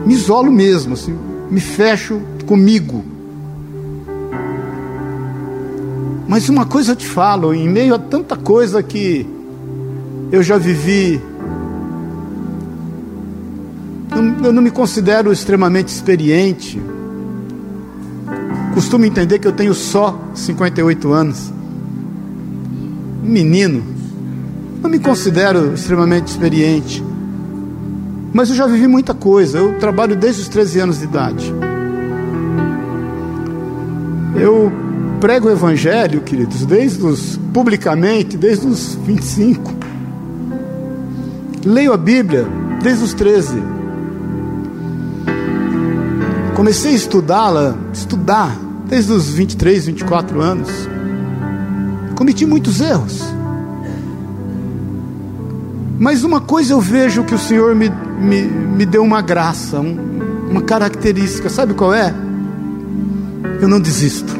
Me 0.06 0.14
isolo 0.14 0.52
mesmo, 0.52 0.94
assim, 0.94 1.18
me 1.50 1.60
fecho 1.60 2.22
comigo. 2.46 3.04
Mas 6.28 6.48
uma 6.48 6.66
coisa 6.66 6.92
eu 6.92 6.96
te 6.96 7.08
falo, 7.08 7.54
em 7.54 7.68
meio 7.68 7.96
a 7.96 8.00
tanta 8.00 8.36
coisa 8.36 8.84
que 8.84 9.26
eu 10.32 10.44
já 10.44 10.58
vivi. 10.58 11.20
Eu 14.44 14.54
não 14.54 14.62
me 14.62 14.72
considero 14.72 15.32
extremamente 15.32 15.88
experiente. 15.88 16.80
Costumo 18.74 19.06
entender 19.06 19.40
que 19.40 19.48
eu 19.48 19.52
tenho 19.52 19.74
só 19.74 20.20
58 20.34 21.12
anos. 21.14 21.52
Menino. 23.24 23.84
Não 24.82 24.90
me 24.90 25.00
considero 25.00 25.74
extremamente 25.74 26.28
experiente. 26.28 27.04
Mas 28.34 28.50
eu 28.50 28.56
já 28.56 28.66
vivi 28.66 28.88
muita 28.88 29.14
coisa. 29.14 29.60
Eu 29.60 29.78
trabalho 29.78 30.16
desde 30.16 30.42
os 30.42 30.48
13 30.48 30.80
anos 30.80 31.00
de 31.00 31.06
idade. 31.06 31.54
Eu 34.36 34.72
prego 35.20 35.48
o 35.48 35.52
evangelho, 35.52 36.22
queridos, 36.22 36.66
desde 36.66 37.02
os 37.06 37.40
publicamente, 37.54 38.36
desde 38.36 38.68
os 38.68 38.96
25. 39.06 39.74
Leio 41.64 41.94
a 41.94 41.98
Bíblia 41.98 42.46
desde 42.82 43.04
os 43.04 43.14
13. 43.14 43.62
Comecei 46.56 46.92
a 46.92 46.96
estudá-la, 46.96 47.76
estudar, 47.94 48.56
desde 48.88 49.12
os 49.12 49.30
23, 49.30 49.86
24 49.88 50.42
anos. 50.42 50.70
Cometi 52.16 52.46
muitos 52.46 52.80
erros. 52.82 53.22
Mas 56.00 56.24
uma 56.24 56.42
coisa 56.42 56.74
eu 56.74 56.82
vejo 56.82 57.24
que 57.24 57.34
o 57.34 57.40
Senhor 57.40 57.76
me, 57.76 57.90
me, 57.90 58.42
me 58.42 58.86
deu 58.86 59.04
uma 59.04 59.22
graça, 59.22 59.80
um, 59.80 59.98
uma 60.50 60.62
característica, 60.62 61.50
sabe 61.50 61.74
qual 61.74 61.94
é? 61.94 62.14
Eu 63.62 63.68
não 63.68 63.80
desisto. 63.80 64.34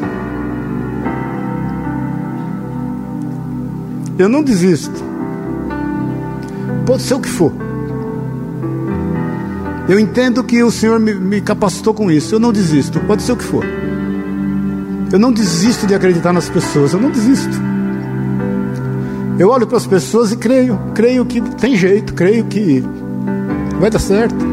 Eu 4.18 4.28
não 4.28 4.42
desisto. 4.42 5.02
Pode 6.86 7.02
ser 7.02 7.14
o 7.14 7.20
que 7.20 7.28
for. 7.28 7.52
Eu 9.88 9.98
entendo 9.98 10.42
que 10.44 10.62
o 10.62 10.70
Senhor 10.70 10.98
me, 11.00 11.14
me, 11.14 11.40
capacitou 11.40 11.92
com 11.92 12.10
isso. 12.10 12.34
Eu 12.34 12.38
não 12.38 12.52
desisto. 12.52 13.00
Pode 13.00 13.22
ser 13.22 13.32
o 13.32 13.36
que 13.36 13.44
for. 13.44 13.64
Eu 15.14 15.20
não 15.20 15.32
desisto 15.32 15.86
de 15.86 15.94
acreditar 15.94 16.32
nas 16.32 16.48
pessoas. 16.48 16.92
Eu 16.92 17.00
não 17.00 17.08
desisto. 17.08 17.56
Eu 19.38 19.48
olho 19.48 19.64
para 19.64 19.76
as 19.76 19.86
pessoas 19.86 20.32
e 20.32 20.36
creio. 20.36 20.76
Creio 20.92 21.24
que 21.24 21.40
tem 21.40 21.76
jeito. 21.76 22.14
Creio 22.14 22.44
que 22.46 22.82
vai 23.78 23.90
dar 23.90 24.00
certo. 24.00 24.44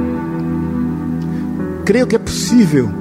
Creio 1.83 2.05
que 2.05 2.15
é 2.15 2.19
possível. 2.19 2.91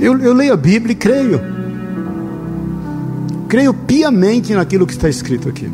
Eu, 0.00 0.18
eu 0.18 0.34
leio 0.34 0.52
a 0.52 0.56
Bíblia 0.56 0.94
e 0.94 0.96
creio 0.96 1.40
creio 3.48 3.72
piamente 3.72 4.52
naquilo 4.52 4.84
que 4.84 4.94
está 4.94 5.08
escrito 5.08 5.48
aqui. 5.48 5.70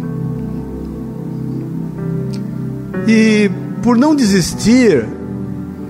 E 3.08 3.50
por 3.82 3.96
não 3.96 4.14
desistir, 4.14 5.06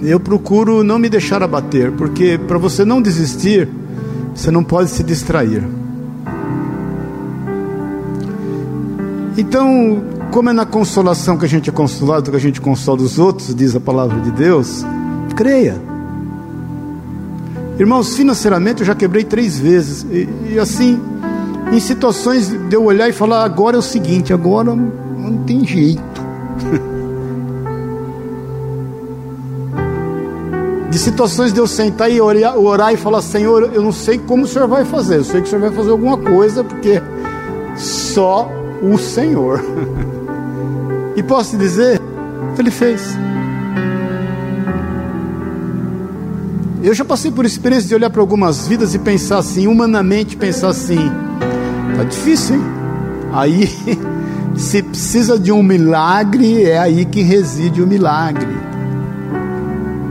eu 0.03 0.19
procuro 0.19 0.83
não 0.83 0.99
me 0.99 1.09
deixar 1.09 1.43
abater, 1.43 1.93
porque 1.93 2.39
para 2.39 2.59
você 2.59 2.85
não 2.85 3.03
desistir, 3.03 3.69
você 4.35 4.51
não 4.51 4.65
pode 4.65 4.91
se 4.91 5.03
distrair. 5.03 5.63
Então, 9.37 10.03
como 10.31 10.51
é 10.51 10.53
na 10.53 10.67
consolação 10.67 11.37
que 11.37 11.45
a 11.45 11.49
gente 11.49 11.71
é 11.71 11.73
consolado, 11.73 12.31
que 12.31 12.37
a 12.37 12.41
gente 12.41 12.61
consola 12.61 13.03
os 13.03 13.19
outros, 13.19 13.55
diz 13.55 13.75
a 13.75 13.81
palavra 13.81 14.21
de 14.21 14.31
Deus, 14.31 14.85
creia. 15.35 15.81
Irmãos, 17.79 18.15
financeiramente 18.15 18.81
eu 18.81 18.87
já 18.87 18.95
quebrei 18.95 19.25
três 19.25 19.59
vezes, 19.59 20.05
e, 20.11 20.29
e 20.53 20.59
assim, 20.59 21.01
em 21.73 21.81
situações 21.81 22.49
de 22.49 22.75
eu 22.75 22.85
olhar 22.85 23.09
e 23.09 23.13
falar: 23.13 23.45
agora 23.45 23.77
é 23.77 23.79
o 23.79 23.83
seguinte, 23.83 24.33
agora 24.33 24.75
não 24.75 25.39
tem 25.45 25.65
jeito. 25.65 26.21
de 30.91 30.99
situações 30.99 31.53
de 31.53 31.61
eu 31.61 31.67
sentar 31.67 32.11
e 32.11 32.21
orar, 32.21 32.59
orar, 32.59 32.93
e 32.93 32.97
falar: 32.97 33.23
Senhor, 33.23 33.71
eu 33.73 33.81
não 33.81 33.93
sei 33.93 34.19
como 34.19 34.43
o 34.45 34.47
Senhor 34.47 34.67
vai 34.67 34.85
fazer, 34.85 35.19
eu 35.19 35.25
sei 35.25 35.41
que 35.41 35.47
o 35.47 35.51
Senhor 35.51 35.63
vai 35.63 35.71
fazer 35.71 35.91
alguma 35.91 36.19
coisa, 36.19 36.65
porque 36.65 37.01
só 37.77 38.51
o 38.83 38.99
Senhor. 38.99 39.63
e 41.17 41.23
posso 41.23 41.51
te 41.51 41.57
dizer, 41.57 42.01
Ele 42.59 42.71
fez. 42.71 43.17
Eu 46.83 46.95
já 46.95 47.05
passei 47.05 47.31
por 47.31 47.45
experiência 47.45 47.89
de 47.89 47.95
olhar 47.95 48.09
para 48.09 48.23
algumas 48.23 48.67
vidas 48.67 48.95
e 48.95 48.99
pensar 48.99 49.39
assim, 49.39 49.67
humanamente 49.67 50.35
pensar 50.35 50.69
assim, 50.69 51.11
tá 51.95 52.05
difícil, 52.05 52.57
hein? 52.57 52.63
Aí, 53.33 53.69
se 54.57 54.83
precisa 54.83 55.39
de 55.39 55.53
um 55.53 55.63
milagre, 55.63 56.65
é 56.65 56.79
aí 56.79 57.05
que 57.05 57.21
reside 57.21 57.83
o 57.83 57.87
milagre. 57.87 58.70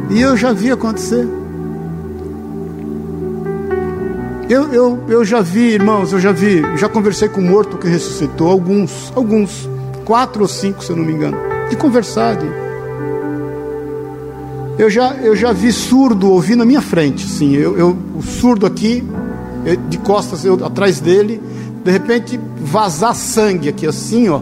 E 0.09 0.21
eu 0.21 0.35
já 0.35 0.51
vi 0.53 0.71
acontecer. 0.71 1.27
Eu, 4.49 4.73
eu, 4.73 5.03
eu 5.07 5.23
já 5.23 5.41
vi, 5.41 5.73
irmãos, 5.73 6.11
eu 6.11 6.19
já 6.19 6.31
vi, 6.31 6.63
já 6.75 6.89
conversei 6.89 7.29
com 7.29 7.39
um 7.39 7.47
morto 7.47 7.77
que 7.77 7.87
ressuscitou, 7.87 8.49
alguns, 8.49 9.13
alguns, 9.15 9.69
quatro 10.05 10.41
ou 10.41 10.47
cinco, 10.47 10.83
se 10.83 10.89
eu 10.89 10.95
não 10.95 11.05
me 11.05 11.13
engano, 11.13 11.37
de 11.69 11.75
conversar. 11.75 12.35
De... 12.35 12.47
Eu, 14.79 14.89
já, 14.89 15.13
eu 15.17 15.35
já 15.35 15.53
vi 15.53 15.71
surdo 15.71 16.31
ouvir 16.31 16.55
na 16.55 16.65
minha 16.65 16.81
frente, 16.81 17.27
sim, 17.27 17.53
eu, 17.55 17.77
eu, 17.77 17.95
o 18.15 18.23
surdo 18.23 18.65
aqui, 18.65 19.03
de 19.87 19.99
costas, 19.99 20.43
eu 20.43 20.65
atrás 20.65 20.99
dele, 20.99 21.39
de 21.83 21.91
repente 21.91 22.39
vazar 22.59 23.13
sangue 23.13 23.69
aqui, 23.69 23.85
assim, 23.85 24.29
ó, 24.29 24.41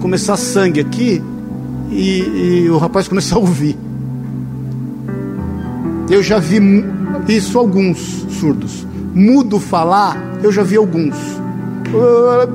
começar 0.00 0.38
sangue 0.38 0.80
aqui, 0.80 1.22
e, 1.90 2.62
e 2.62 2.70
o 2.70 2.78
rapaz 2.78 3.06
começar 3.06 3.36
a 3.36 3.40
ouvir. 3.40 3.76
Eu 6.10 6.22
já 6.22 6.38
vi 6.38 6.58
isso 7.28 7.58
alguns 7.58 8.26
surdos 8.30 8.90
mudo 9.14 9.58
falar, 9.58 10.16
eu 10.42 10.52
já 10.52 10.62
vi 10.62 10.76
alguns. 10.76 11.16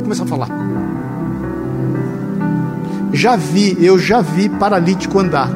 Começar 0.01 0.23
a 0.23 0.27
falar. 0.27 0.49
Já 3.11 3.35
vi, 3.35 3.77
eu 3.79 3.97
já 3.97 4.21
vi 4.21 4.49
paralítico 4.49 5.19
andar. 5.19 5.49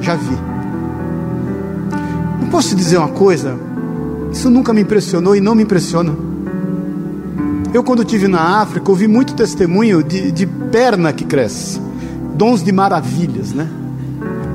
Já 0.00 0.14
vi. 0.14 0.36
Não 2.40 2.48
posso 2.48 2.74
dizer 2.74 2.98
uma 2.98 3.08
coisa? 3.08 3.58
Isso 4.32 4.48
nunca 4.48 4.72
me 4.72 4.82
impressionou 4.82 5.34
e 5.34 5.40
não 5.40 5.54
me 5.54 5.62
impressiona. 5.62 6.14
Eu, 7.72 7.84
quando 7.84 8.02
estive 8.02 8.26
na 8.28 8.60
África, 8.60 8.90
ouvi 8.90 9.06
muito 9.06 9.34
testemunho 9.34 10.02
de, 10.02 10.32
de 10.32 10.46
perna 10.46 11.12
que 11.12 11.24
cresce, 11.24 11.80
dons 12.34 12.62
de 12.62 12.72
maravilhas, 12.72 13.52
né? 13.52 13.68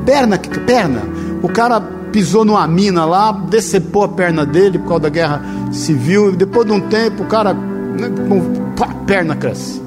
Perna 0.06 0.38
perna. 0.38 1.02
O 1.42 1.50
cara 1.50 1.82
pisou 2.16 2.46
numa 2.46 2.66
mina 2.66 3.06
lá, 3.06 3.32
decepou 3.32 4.04
a 4.04 4.08
perna 4.08 4.46
dele 4.46 4.80
por 4.80 4.88
causa 4.88 5.04
da 5.04 5.10
guerra 5.10 5.42
civil, 5.72 6.32
e 6.32 6.36
depois 6.38 6.66
de 6.66 6.72
um 6.72 6.80
tempo 6.80 7.24
o 7.24 7.26
cara, 7.26 7.54
né, 7.54 8.10
pá, 8.78 8.88
perna 9.06 9.36
cresce. 9.36 9.82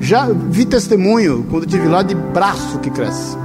Já 0.00 0.26
vi 0.26 0.64
testemunho, 0.64 1.44
quando 1.50 1.64
estive 1.64 1.86
lá, 1.86 2.02
de 2.02 2.14
braço 2.14 2.78
que 2.78 2.90
cresce. 2.90 3.36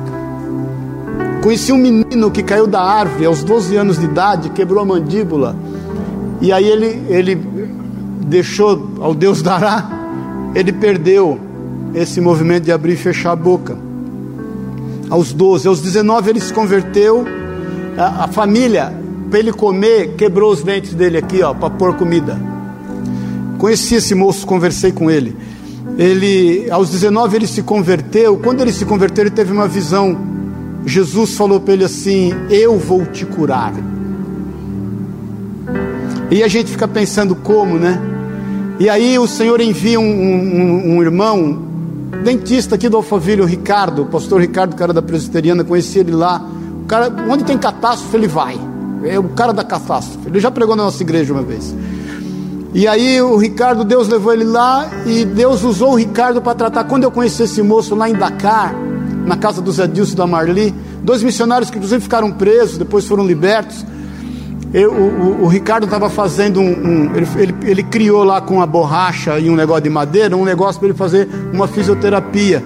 Conheci 1.43 1.73
um 1.73 1.77
menino 1.77 2.31
que 2.31 2.41
caiu 2.41 2.67
da 2.67 2.81
árvore 2.81 3.25
aos 3.25 3.43
12 3.43 3.75
anos 3.75 3.99
de 3.99 4.05
idade, 4.05 4.49
quebrou 4.51 4.81
a 4.81 4.85
mandíbula, 4.85 5.55
e 6.39 6.53
aí 6.53 6.69
ele, 6.69 7.03
ele 7.09 7.35
deixou 8.27 8.91
ao 9.01 9.13
Deus 9.13 9.41
dará, 9.41 9.89
ele 10.55 10.71
perdeu 10.71 11.37
esse 11.93 12.21
movimento 12.21 12.63
de 12.63 12.71
abrir 12.71 12.93
e 12.93 12.95
fechar 12.95 13.31
a 13.31 13.35
boca. 13.35 13.90
Aos 15.11 15.33
12, 15.33 15.67
aos 15.67 15.81
19 15.81 16.29
ele 16.29 16.39
se 16.39 16.53
converteu 16.53 17.25
a, 17.97 18.23
a 18.23 18.27
família, 18.29 18.93
para 19.29 19.39
ele 19.39 19.51
comer, 19.51 20.15
quebrou 20.15 20.51
os 20.53 20.63
dentes 20.63 20.93
dele 20.93 21.17
aqui, 21.17 21.43
ó, 21.43 21.53
para 21.53 21.69
pôr 21.69 21.93
comida. 21.95 22.39
Conheci 23.57 23.95
esse 23.95 24.15
moço, 24.15 24.47
conversei 24.47 24.93
com 24.93 25.11
ele. 25.11 25.35
Ele, 25.97 26.71
aos 26.71 26.89
19, 26.89 27.35
ele 27.35 27.47
se 27.47 27.61
converteu. 27.61 28.37
Quando 28.37 28.61
ele 28.61 28.71
se 28.71 28.85
converteu, 28.85 29.23
ele 29.23 29.31
teve 29.31 29.51
uma 29.51 29.67
visão. 29.67 30.17
Jesus 30.85 31.35
falou 31.35 31.59
para 31.59 31.73
ele 31.73 31.83
assim: 31.83 32.33
Eu 32.49 32.77
vou 32.79 33.05
te 33.05 33.25
curar. 33.25 33.73
E 36.31 36.41
a 36.41 36.47
gente 36.47 36.71
fica 36.71 36.87
pensando 36.87 37.35
como, 37.35 37.77
né? 37.77 37.99
E 38.79 38.89
aí 38.89 39.19
o 39.19 39.27
Senhor 39.27 39.59
envia 39.59 39.99
um, 39.99 40.03
um, 40.03 40.95
um 40.95 41.01
irmão, 41.03 41.70
dentista 42.23 42.75
aqui 42.75 42.87
do 42.87 42.97
Alphaville, 42.97 43.41
o 43.41 43.45
Ricardo, 43.45 44.03
o 44.03 44.05
pastor 44.05 44.41
Ricardo, 44.41 44.75
cara 44.75 44.93
da 44.93 45.01
presbiteriana, 45.01 45.63
conheci 45.63 45.99
ele 45.99 46.11
lá 46.11 46.41
cara, 46.91 47.09
onde 47.29 47.45
tem 47.45 47.57
catástrofe, 47.57 48.17
ele 48.17 48.27
vai. 48.27 48.59
É 49.05 49.17
o 49.17 49.29
cara 49.29 49.53
da 49.53 49.63
catástrofe. 49.63 50.27
Ele 50.27 50.39
já 50.41 50.51
pregou 50.51 50.75
na 50.75 50.83
nossa 50.83 51.01
igreja 51.01 51.33
uma 51.33 51.41
vez. 51.41 51.73
E 52.73 52.87
aí 52.87 53.21
o 53.21 53.37
Ricardo, 53.37 53.85
Deus 53.85 54.09
levou 54.09 54.33
ele 54.33 54.43
lá 54.43 54.89
e 55.05 55.23
Deus 55.23 55.63
usou 55.63 55.93
o 55.93 55.95
Ricardo 55.95 56.41
para 56.41 56.53
tratar. 56.53 56.83
Quando 56.83 57.03
eu 57.03 57.11
conheci 57.11 57.43
esse 57.43 57.61
moço 57.61 57.95
lá 57.95 58.09
em 58.09 58.13
Dakar, 58.13 58.75
na 59.25 59.37
casa 59.37 59.61
do 59.61 59.71
Zé 59.71 59.87
Dilson 59.87 60.15
da 60.15 60.27
Marli, 60.27 60.73
dois 61.01 61.23
missionários 61.23 61.69
que 61.69 61.77
inclusive 61.77 62.01
ficaram 62.01 62.31
presos, 62.31 62.77
depois 62.77 63.05
foram 63.05 63.25
libertos. 63.25 63.85
Eu, 64.73 64.93
o, 64.93 65.43
o, 65.43 65.47
Ricardo 65.47 65.83
estava 65.83 66.09
fazendo 66.09 66.61
um. 66.61 66.63
um 66.63 67.15
ele, 67.15 67.27
ele, 67.35 67.55
ele, 67.63 67.83
criou 67.83 68.23
lá 68.23 68.39
com 68.39 68.61
a 68.61 68.65
borracha 68.65 69.37
e 69.37 69.49
um 69.49 69.55
negócio 69.55 69.83
de 69.83 69.89
madeira, 69.89 70.35
um 70.37 70.45
negócio 70.45 70.79
para 70.79 70.89
ele 70.89 70.97
fazer 70.97 71.27
uma 71.51 71.67
fisioterapia 71.67 72.63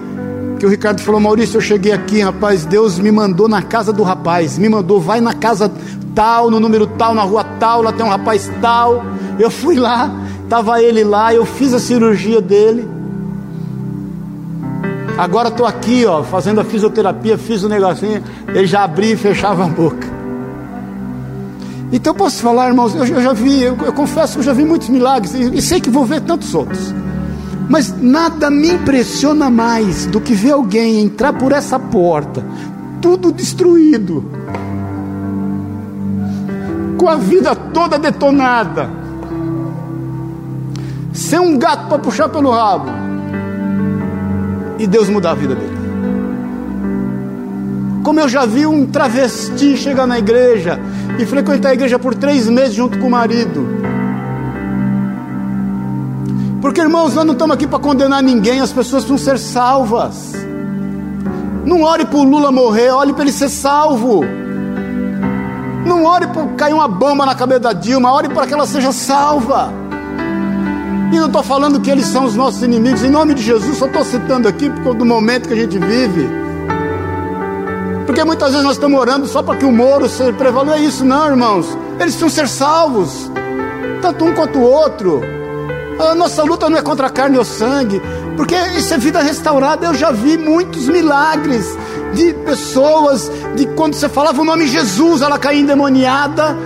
que 0.58 0.64
o 0.64 0.68
Ricardo 0.68 1.00
falou: 1.00 1.20
Maurício, 1.20 1.56
eu 1.56 1.60
cheguei 1.60 1.92
aqui, 1.92 2.20
rapaz. 2.20 2.64
Deus 2.64 2.98
me 2.98 3.10
mandou 3.10 3.48
na 3.48 3.62
casa 3.62 3.92
do 3.92 4.02
rapaz, 4.02 4.58
me 4.58 4.68
mandou, 4.68 5.00
vai 5.00 5.20
na 5.20 5.34
casa 5.34 5.70
tal, 6.14 6.50
no 6.50 6.58
número 6.58 6.86
tal, 6.86 7.14
na 7.14 7.22
rua 7.22 7.44
tal, 7.58 7.82
lá 7.82 7.92
tem 7.92 8.04
um 8.04 8.08
rapaz 8.08 8.50
tal. 8.60 9.04
Eu 9.38 9.50
fui 9.50 9.76
lá, 9.76 10.10
estava 10.44 10.80
ele 10.80 11.04
lá, 11.04 11.34
eu 11.34 11.44
fiz 11.44 11.74
a 11.74 11.78
cirurgia 11.78 12.40
dele. 12.40 12.88
Agora 15.18 15.48
estou 15.48 15.66
aqui, 15.66 16.04
ó, 16.04 16.22
fazendo 16.22 16.60
a 16.60 16.64
fisioterapia, 16.64 17.38
fiz 17.38 17.62
o 17.62 17.66
um 17.66 17.70
negocinho, 17.70 18.22
ele 18.48 18.66
já 18.66 18.84
abria 18.84 19.14
e 19.14 19.16
fechava 19.16 19.64
a 19.64 19.68
boca. 19.68 20.15
Então 21.92 22.14
posso 22.14 22.42
falar, 22.42 22.68
irmãos, 22.68 22.94
eu, 22.94 23.06
eu 23.06 23.22
já 23.22 23.32
vi, 23.32 23.62
eu, 23.62 23.76
eu, 23.76 23.92
confesso 23.92 24.34
que 24.34 24.38
eu 24.40 24.42
já 24.42 24.52
vi 24.52 24.64
muitos 24.64 24.88
milagres 24.88 25.34
e, 25.34 25.56
e 25.56 25.62
sei 25.62 25.80
que 25.80 25.88
vou 25.88 26.04
ver 26.04 26.20
tantos 26.20 26.54
outros. 26.54 26.92
Mas 27.68 27.94
nada 28.00 28.50
me 28.50 28.70
impressiona 28.70 29.50
mais 29.50 30.06
do 30.06 30.20
que 30.20 30.34
ver 30.34 30.52
alguém 30.52 31.00
entrar 31.00 31.32
por 31.32 31.52
essa 31.52 31.78
porta, 31.78 32.44
tudo 33.00 33.32
destruído, 33.32 34.24
com 36.96 37.08
a 37.08 37.16
vida 37.16 37.54
toda 37.54 37.98
detonada, 37.98 38.90
sem 41.12 41.38
um 41.38 41.58
gato 41.58 41.88
para 41.88 41.98
puxar 41.98 42.28
pelo 42.28 42.50
rabo, 42.50 42.90
e 44.78 44.86
Deus 44.86 45.08
mudar 45.08 45.32
a 45.32 45.34
vida 45.34 45.54
dele. 45.54 45.75
Como 48.06 48.20
eu 48.20 48.28
já 48.28 48.46
vi 48.46 48.64
um 48.64 48.86
travesti 48.86 49.76
chegar 49.76 50.06
na 50.06 50.16
igreja 50.16 50.78
e 51.18 51.26
frequentar 51.26 51.70
a 51.70 51.74
igreja 51.74 51.98
por 51.98 52.14
três 52.14 52.48
meses 52.48 52.72
junto 52.72 52.96
com 53.00 53.08
o 53.08 53.10
marido 53.10 53.66
porque, 56.60 56.80
irmãos, 56.80 57.14
nós 57.14 57.24
não 57.24 57.32
estamos 57.32 57.54
aqui 57.54 57.66
para 57.66 57.80
condenar 57.80 58.22
ninguém, 58.22 58.60
as 58.60 58.72
pessoas 58.72 59.04
precisam 59.04 59.18
ser 59.18 59.38
salvas. 59.38 60.32
Não 61.64 61.82
ore 61.82 62.04
para 62.04 62.18
o 62.18 62.22
Lula 62.22 62.52
morrer, 62.52 62.90
ore 62.90 63.12
para 63.12 63.22
ele 63.22 63.32
ser 63.32 63.48
salvo. 63.48 64.24
Não 65.84 66.04
ore 66.04 66.28
para 66.28 66.44
cair 66.56 66.74
uma 66.74 66.86
bomba 66.88 67.26
na 67.26 67.34
cabeça 67.34 67.60
da 67.60 67.72
Dilma, 67.72 68.12
ore 68.12 68.28
para 68.28 68.46
que 68.46 68.54
ela 68.54 68.66
seja 68.66 68.92
salva. 68.92 69.72
E 71.12 71.18
não 71.18 71.26
estou 71.26 71.42
falando 71.42 71.80
que 71.80 71.90
eles 71.90 72.06
são 72.06 72.24
os 72.24 72.36
nossos 72.36 72.62
inimigos, 72.62 73.02
em 73.02 73.10
nome 73.10 73.34
de 73.34 73.42
Jesus, 73.42 73.78
só 73.78 73.86
estou 73.86 74.04
citando 74.04 74.46
aqui 74.46 74.70
porque 74.70 74.94
do 74.94 75.04
momento 75.04 75.48
que 75.48 75.54
a 75.54 75.56
gente 75.56 75.76
vive. 75.78 76.45
Porque 78.06 78.22
muitas 78.22 78.50
vezes 78.50 78.64
nós 78.64 78.76
estamos 78.76 78.98
orando 78.98 79.26
só 79.26 79.42
para 79.42 79.58
que 79.58 79.64
o 79.64 79.72
Moro 79.72 80.08
se 80.08 80.32
prevaleça. 80.32 80.64
Não 80.64 80.74
é 80.74 80.80
isso, 80.80 81.04
não, 81.04 81.26
irmãos. 81.26 81.66
Eles 82.00 82.14
precisam 82.14 82.28
ser 82.28 82.48
salvos. 82.48 83.30
tanto 84.00 84.24
um 84.24 84.32
quanto 84.32 84.58
o 84.58 84.62
outro. 84.62 85.20
A 85.98 86.14
nossa 86.14 86.42
luta 86.42 86.68
não 86.68 86.78
é 86.78 86.82
contra 86.82 87.06
a 87.06 87.10
carne 87.10 87.38
ou 87.38 87.44
sangue, 87.44 88.00
porque 88.36 88.54
isso 88.76 88.92
é 88.92 88.98
vida 88.98 89.20
restaurada. 89.22 89.86
Eu 89.86 89.94
já 89.94 90.12
vi 90.12 90.36
muitos 90.36 90.86
milagres 90.86 91.76
de 92.12 92.34
pessoas, 92.34 93.30
de 93.56 93.66
quando 93.68 93.94
você 93.94 94.08
falava 94.08 94.40
o 94.40 94.44
nome 94.44 94.66
Jesus, 94.66 95.22
ela 95.22 95.38
caía 95.38 95.60
endemoniada 95.60 96.56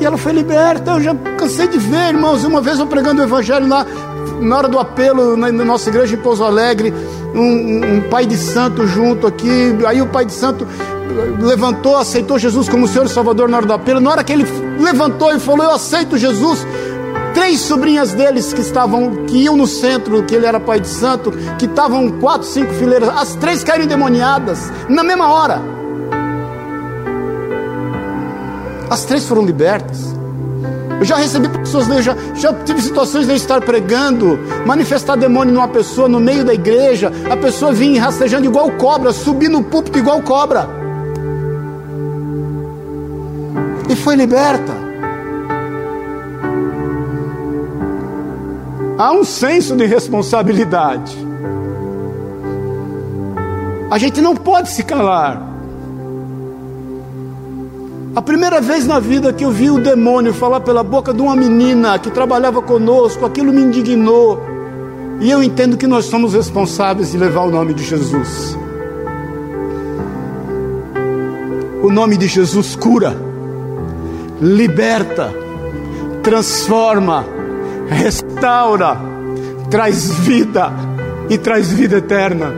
e 0.00 0.04
ela 0.04 0.18
foi 0.18 0.32
liberta. 0.32 0.92
Eu 0.92 1.00
já 1.00 1.14
cansei 1.38 1.68
de 1.68 1.78
ver, 1.78 2.08
irmãos. 2.08 2.44
Uma 2.44 2.60
vez 2.60 2.78
eu 2.78 2.86
pregando 2.86 3.22
o 3.22 3.24
evangelho 3.24 3.68
lá, 3.68 3.86
na 4.40 4.56
hora 4.56 4.68
do 4.68 4.78
apelo, 4.78 5.36
na, 5.36 5.52
na 5.52 5.64
nossa 5.64 5.88
igreja 5.88 6.16
em 6.16 6.18
Pouso 6.18 6.42
Alegre, 6.42 6.92
um, 7.34 7.96
um, 7.96 8.00
pai 8.08 8.26
de 8.26 8.36
santo 8.36 8.86
junto 8.86 9.26
aqui. 9.26 9.50
Aí 9.86 10.00
o 10.00 10.06
pai 10.06 10.24
de 10.24 10.32
santo 10.32 10.66
levantou, 11.40 11.96
aceitou 11.96 12.38
Jesus 12.38 12.68
como 12.68 12.88
Senhor 12.88 13.06
e 13.06 13.08
Salvador 13.08 13.48
na 13.48 13.58
hora 13.58 13.66
do 13.66 13.72
apelo. 13.72 14.00
Na 14.00 14.10
hora 14.10 14.24
que 14.24 14.32
ele 14.32 14.46
levantou 14.78 15.34
e 15.34 15.40
falou: 15.40 15.64
Eu 15.64 15.72
aceito 15.72 16.16
Jesus. 16.16 16.66
Três 17.34 17.60
sobrinhas 17.60 18.12
deles 18.12 18.52
que 18.52 18.60
estavam, 18.60 19.24
que 19.26 19.44
iam 19.44 19.56
no 19.56 19.66
centro, 19.66 20.24
que 20.24 20.34
ele 20.34 20.46
era 20.46 20.58
pai 20.58 20.80
de 20.80 20.88
santo, 20.88 21.32
que 21.58 21.66
estavam 21.66 22.10
quatro, 22.18 22.46
cinco 22.46 22.74
fileiras, 22.74 23.08
as 23.08 23.36
três 23.36 23.62
caíram 23.62 23.84
endemoniadas 23.84 24.70
na 24.88 25.04
mesma 25.04 25.32
hora. 25.32 25.62
As 28.90 29.04
três 29.04 29.24
foram 29.26 29.46
libertas. 29.46 30.19
Eu 31.00 31.06
já 31.06 31.16
recebi 31.16 31.48
pessoas, 31.48 31.88
eu 31.88 32.02
já, 32.02 32.14
já 32.34 32.52
tive 32.52 32.82
situações 32.82 33.24
de 33.24 33.32
eu 33.32 33.36
estar 33.36 33.62
pregando, 33.62 34.38
manifestar 34.66 35.16
demônio 35.16 35.54
numa 35.54 35.66
pessoa 35.66 36.06
no 36.06 36.20
meio 36.20 36.44
da 36.44 36.52
igreja, 36.52 37.10
a 37.30 37.36
pessoa 37.38 37.72
vinha 37.72 38.02
rastejando 38.02 38.44
igual 38.44 38.70
cobra, 38.72 39.10
subir 39.10 39.48
no 39.48 39.64
púlpito 39.64 39.98
igual 39.98 40.20
cobra. 40.20 40.68
E 43.88 43.96
foi 43.96 44.14
liberta. 44.14 44.74
Há 48.98 49.12
um 49.12 49.24
senso 49.24 49.74
de 49.74 49.86
responsabilidade. 49.86 51.16
A 53.90 53.96
gente 53.96 54.20
não 54.20 54.36
pode 54.36 54.68
se 54.68 54.84
calar. 54.84 55.49
A 58.14 58.20
primeira 58.20 58.60
vez 58.60 58.86
na 58.86 58.98
vida 58.98 59.32
que 59.32 59.44
eu 59.44 59.52
vi 59.52 59.70
o 59.70 59.78
demônio 59.78 60.34
falar 60.34 60.60
pela 60.60 60.82
boca 60.82 61.14
de 61.14 61.22
uma 61.22 61.36
menina 61.36 61.96
que 61.96 62.10
trabalhava 62.10 62.60
conosco, 62.60 63.24
aquilo 63.24 63.52
me 63.52 63.62
indignou. 63.62 64.42
E 65.20 65.30
eu 65.30 65.40
entendo 65.40 65.76
que 65.76 65.86
nós 65.86 66.06
somos 66.06 66.34
responsáveis 66.34 67.12
de 67.12 67.18
levar 67.18 67.42
o 67.42 67.50
nome 67.50 67.72
de 67.72 67.84
Jesus. 67.84 68.58
O 71.84 71.88
nome 71.90 72.16
de 72.16 72.26
Jesus 72.26 72.74
cura, 72.74 73.16
liberta, 74.40 75.32
transforma, 76.20 77.24
restaura, 77.88 79.00
traz 79.70 80.10
vida 80.10 80.72
e 81.28 81.38
traz 81.38 81.70
vida 81.70 81.98
eterna. 81.98 82.52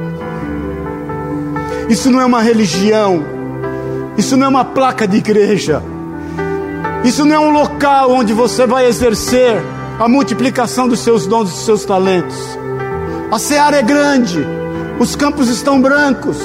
Isso 1.90 2.10
não 2.10 2.22
é 2.22 2.24
uma 2.24 2.40
religião, 2.40 3.22
isso 4.22 4.36
não 4.36 4.46
é 4.46 4.48
uma 4.48 4.64
placa 4.64 5.06
de 5.06 5.16
igreja. 5.16 5.82
Isso 7.02 7.24
não 7.24 7.34
é 7.34 7.40
um 7.40 7.50
local 7.50 8.12
onde 8.12 8.32
você 8.32 8.68
vai 8.68 8.86
exercer 8.86 9.60
a 9.98 10.08
multiplicação 10.08 10.86
dos 10.86 11.00
seus 11.00 11.26
dons, 11.26 11.50
dos 11.50 11.64
seus 11.64 11.84
talentos. 11.84 12.38
A 13.32 13.38
seara 13.40 13.78
é 13.78 13.82
grande, 13.82 14.38
os 15.00 15.16
campos 15.16 15.48
estão 15.48 15.82
brancos. 15.82 16.38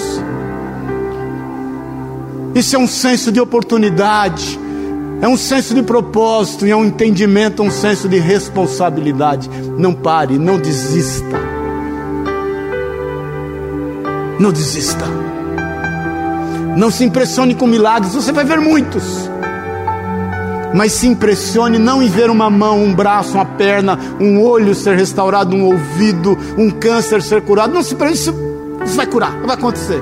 Isso 2.55 2.75
é 2.75 2.79
um 2.79 2.87
senso 2.87 3.31
de 3.31 3.39
oportunidade, 3.39 4.59
é 5.21 5.27
um 5.27 5.37
senso 5.37 5.75
de 5.75 5.83
propósito 5.83 6.65
é 6.65 6.75
um 6.75 6.83
entendimento, 6.83 7.61
um 7.61 7.69
senso 7.69 8.09
de 8.09 8.17
responsabilidade. 8.17 9.47
Não 9.77 9.93
pare, 9.93 10.39
não 10.39 10.57
desista. 10.57 11.37
Não 14.39 14.51
desista. 14.51 15.26
Não 16.77 16.91
se 16.91 17.03
impressione 17.03 17.55
com 17.55 17.65
milagres, 17.65 18.13
você 18.13 18.31
vai 18.31 18.45
ver 18.45 18.59
muitos. 18.59 19.27
Mas 20.75 20.91
se 20.91 21.07
impressione 21.07 21.79
não 21.79 22.03
em 22.03 22.07
ver 22.07 22.29
uma 22.29 22.51
mão, 22.51 22.83
um 22.83 22.93
braço, 22.93 23.33
uma 23.33 23.45
perna, 23.45 23.97
um 24.19 24.43
olho 24.43 24.75
ser 24.75 24.95
restaurado, 24.95 25.55
um 25.55 25.65
ouvido, 25.65 26.37
um 26.55 26.69
câncer 26.69 27.23
ser 27.23 27.41
curado. 27.41 27.73
Não 27.73 27.81
se 27.81 27.95
isso, 28.11 28.31
isso 28.85 28.95
vai 28.95 29.07
curar, 29.07 29.31
vai 29.41 29.55
acontecer. 29.55 29.99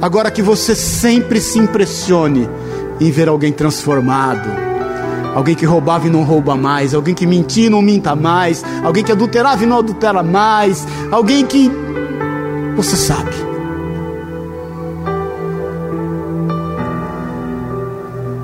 Agora 0.00 0.30
que 0.30 0.40
você 0.40 0.74
sempre 0.74 1.38
se 1.38 1.58
impressione 1.58 2.48
em 2.98 3.10
ver 3.10 3.28
alguém 3.28 3.52
transformado, 3.52 4.48
alguém 5.34 5.54
que 5.54 5.66
roubava 5.66 6.06
e 6.06 6.10
não 6.10 6.22
rouba 6.22 6.56
mais, 6.56 6.94
alguém 6.94 7.14
que 7.14 7.26
mentia 7.26 7.66
e 7.66 7.70
não 7.70 7.82
minta 7.82 8.16
mais, 8.16 8.64
alguém 8.82 9.04
que 9.04 9.12
adulterava 9.12 9.62
e 9.62 9.66
não 9.66 9.80
adultera 9.80 10.22
mais, 10.22 10.88
alguém 11.10 11.44
que 11.44 11.70
você 12.74 12.96
sabe 12.96 13.41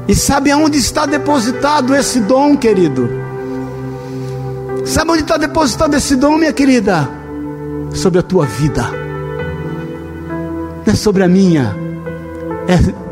E 0.08 0.14
sabe 0.14 0.50
aonde 0.50 0.78
está 0.78 1.04
depositado 1.04 1.94
esse 1.94 2.20
dom, 2.20 2.56
querido? 2.56 3.10
Sabe 4.86 5.10
onde 5.10 5.20
está 5.20 5.36
depositado 5.36 5.94
esse 5.94 6.16
dom, 6.16 6.38
minha 6.38 6.52
querida? 6.52 7.06
Sobre 7.92 8.18
a 8.18 8.22
tua 8.22 8.46
vida. 8.46 8.84
Não 10.86 10.92
é 10.92 10.96
sobre 10.96 11.22
a 11.22 11.28
minha. 11.28 11.76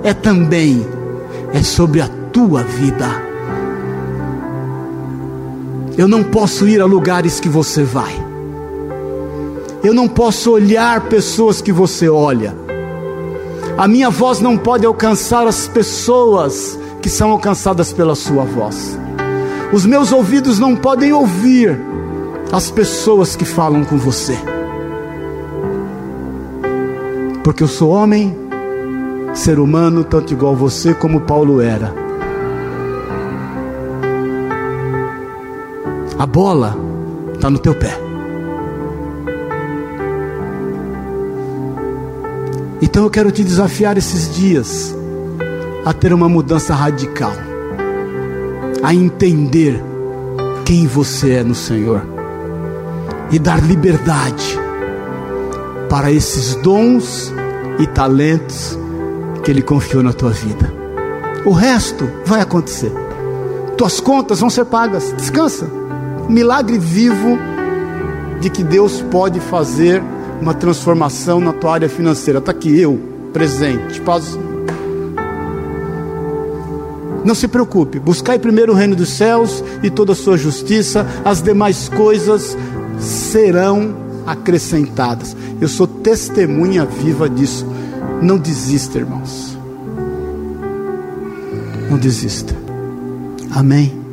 É, 0.03 0.09
é 0.09 0.15
também. 0.15 0.87
É 1.53 1.63
sobre 1.63 2.01
a 2.01 2.09
tua 2.33 2.63
vida. 2.63 3.07
Eu 5.99 6.09
não 6.09 6.25
posso 6.25 6.67
ir 6.67 6.81
a 6.81 6.87
lugares 6.87 7.39
que 7.39 7.49
você 7.49 7.85
vai. 7.85 8.15
Eu 9.85 9.93
não 9.93 10.09
posso 10.09 10.51
olhar 10.51 11.03
pessoas 11.03 11.61
que 11.61 11.73
você 11.73 12.09
olha. 12.09 12.57
A 13.77 13.87
minha 13.87 14.09
voz 14.09 14.41
não 14.41 14.57
pode 14.57 14.87
alcançar 14.87 15.47
as 15.47 15.69
pessoas 15.69 16.79
que 17.07 17.11
são 17.11 17.31
alcançadas 17.31 17.93
pela 17.93 18.17
Sua 18.17 18.43
voz. 18.43 18.99
Os 19.73 19.87
meus 19.87 20.11
ouvidos 20.11 20.59
não 20.59 20.75
podem 20.75 21.13
ouvir 21.13 21.81
as 22.51 22.69
pessoas 22.69 23.37
que 23.37 23.45
falam 23.45 23.85
com 23.85 23.97
você, 23.97 24.37
porque 27.45 27.63
eu 27.63 27.69
sou 27.69 27.91
homem, 27.91 28.37
ser 29.35 29.61
humano, 29.61 30.03
tanto 30.03 30.35
igual 30.35 30.57
você 30.57 30.95
como 30.95 31.21
Paulo 31.21 31.61
era. 31.61 31.95
A 36.19 36.27
bola 36.27 36.77
está 37.35 37.49
no 37.49 37.61
teu 37.61 37.77
pé. 37.77 37.97
Então 42.83 43.05
eu 43.05 43.11
quero 43.11 43.31
te 43.31 43.45
desafiar 43.45 43.97
esses 43.97 44.35
dias 44.35 44.93
a 45.87 45.93
ter 45.93 46.13
uma 46.13 46.29
mudança 46.29 46.75
radical, 46.75 47.33
a 48.83 48.93
entender 48.93 49.81
quem 50.65 50.85
você 50.85 51.35
é 51.35 51.45
no 51.45 51.55
Senhor 51.55 52.03
e 53.31 53.39
dar 53.39 53.63
liberdade 53.63 54.59
para 55.89 56.11
esses 56.11 56.57
dons 56.57 57.33
e 57.79 57.87
talentos 57.87 58.77
que 59.45 59.51
Ele 59.53 59.63
confiou 59.63 60.03
na 60.03 60.13
tua 60.13 60.31
vida. 60.31 60.75
O 61.45 61.53
resto 61.53 62.11
vai 62.25 62.41
acontecer. 62.41 62.91
Tuas 63.79 64.01
contas 64.01 64.41
vão 64.41 64.51
ser 64.51 64.65
pagas. 64.65 65.13
Descansa. 65.17 65.71
Milagre 66.29 66.79
vivo 66.79 67.39
de 68.41 68.51
que 68.51 68.65
Deus 68.65 69.03
pode 69.03 69.39
fazer 69.39 70.03
uma 70.43 70.53
transformação 70.53 71.39
na 71.39 71.53
tua 71.53 71.75
área 71.75 71.89
financeira. 71.89 72.41
Está 72.41 72.51
aqui 72.51 72.77
eu, 72.77 72.99
presente. 73.33 74.01
Paz 74.01 74.37
não 77.27 77.35
se 77.35 77.49
preocupe, 77.49 77.99
buscai 77.99 78.39
primeiro 78.39 78.73
o 78.73 78.77
reino 78.77 78.95
dos 78.95 79.09
céus 79.09 79.63
e 79.83 79.91
toda 79.91 80.13
a 80.13 80.15
sua 80.15 80.39
justiça, 80.39 81.05
as 81.25 81.43
demais 81.43 81.89
coisas 81.89 82.57
serão 83.01 83.97
acrescentadas. 84.25 85.37
Eu 85.61 85.67
sou 85.67 85.89
testemunha 85.89 86.85
viva 86.85 87.29
disso. 87.29 87.67
Não 88.23 88.39
desista, 88.39 88.99
irmãos. 88.99 89.59
Não 91.91 91.99
desista. 91.99 92.55
Amém. 93.51 94.06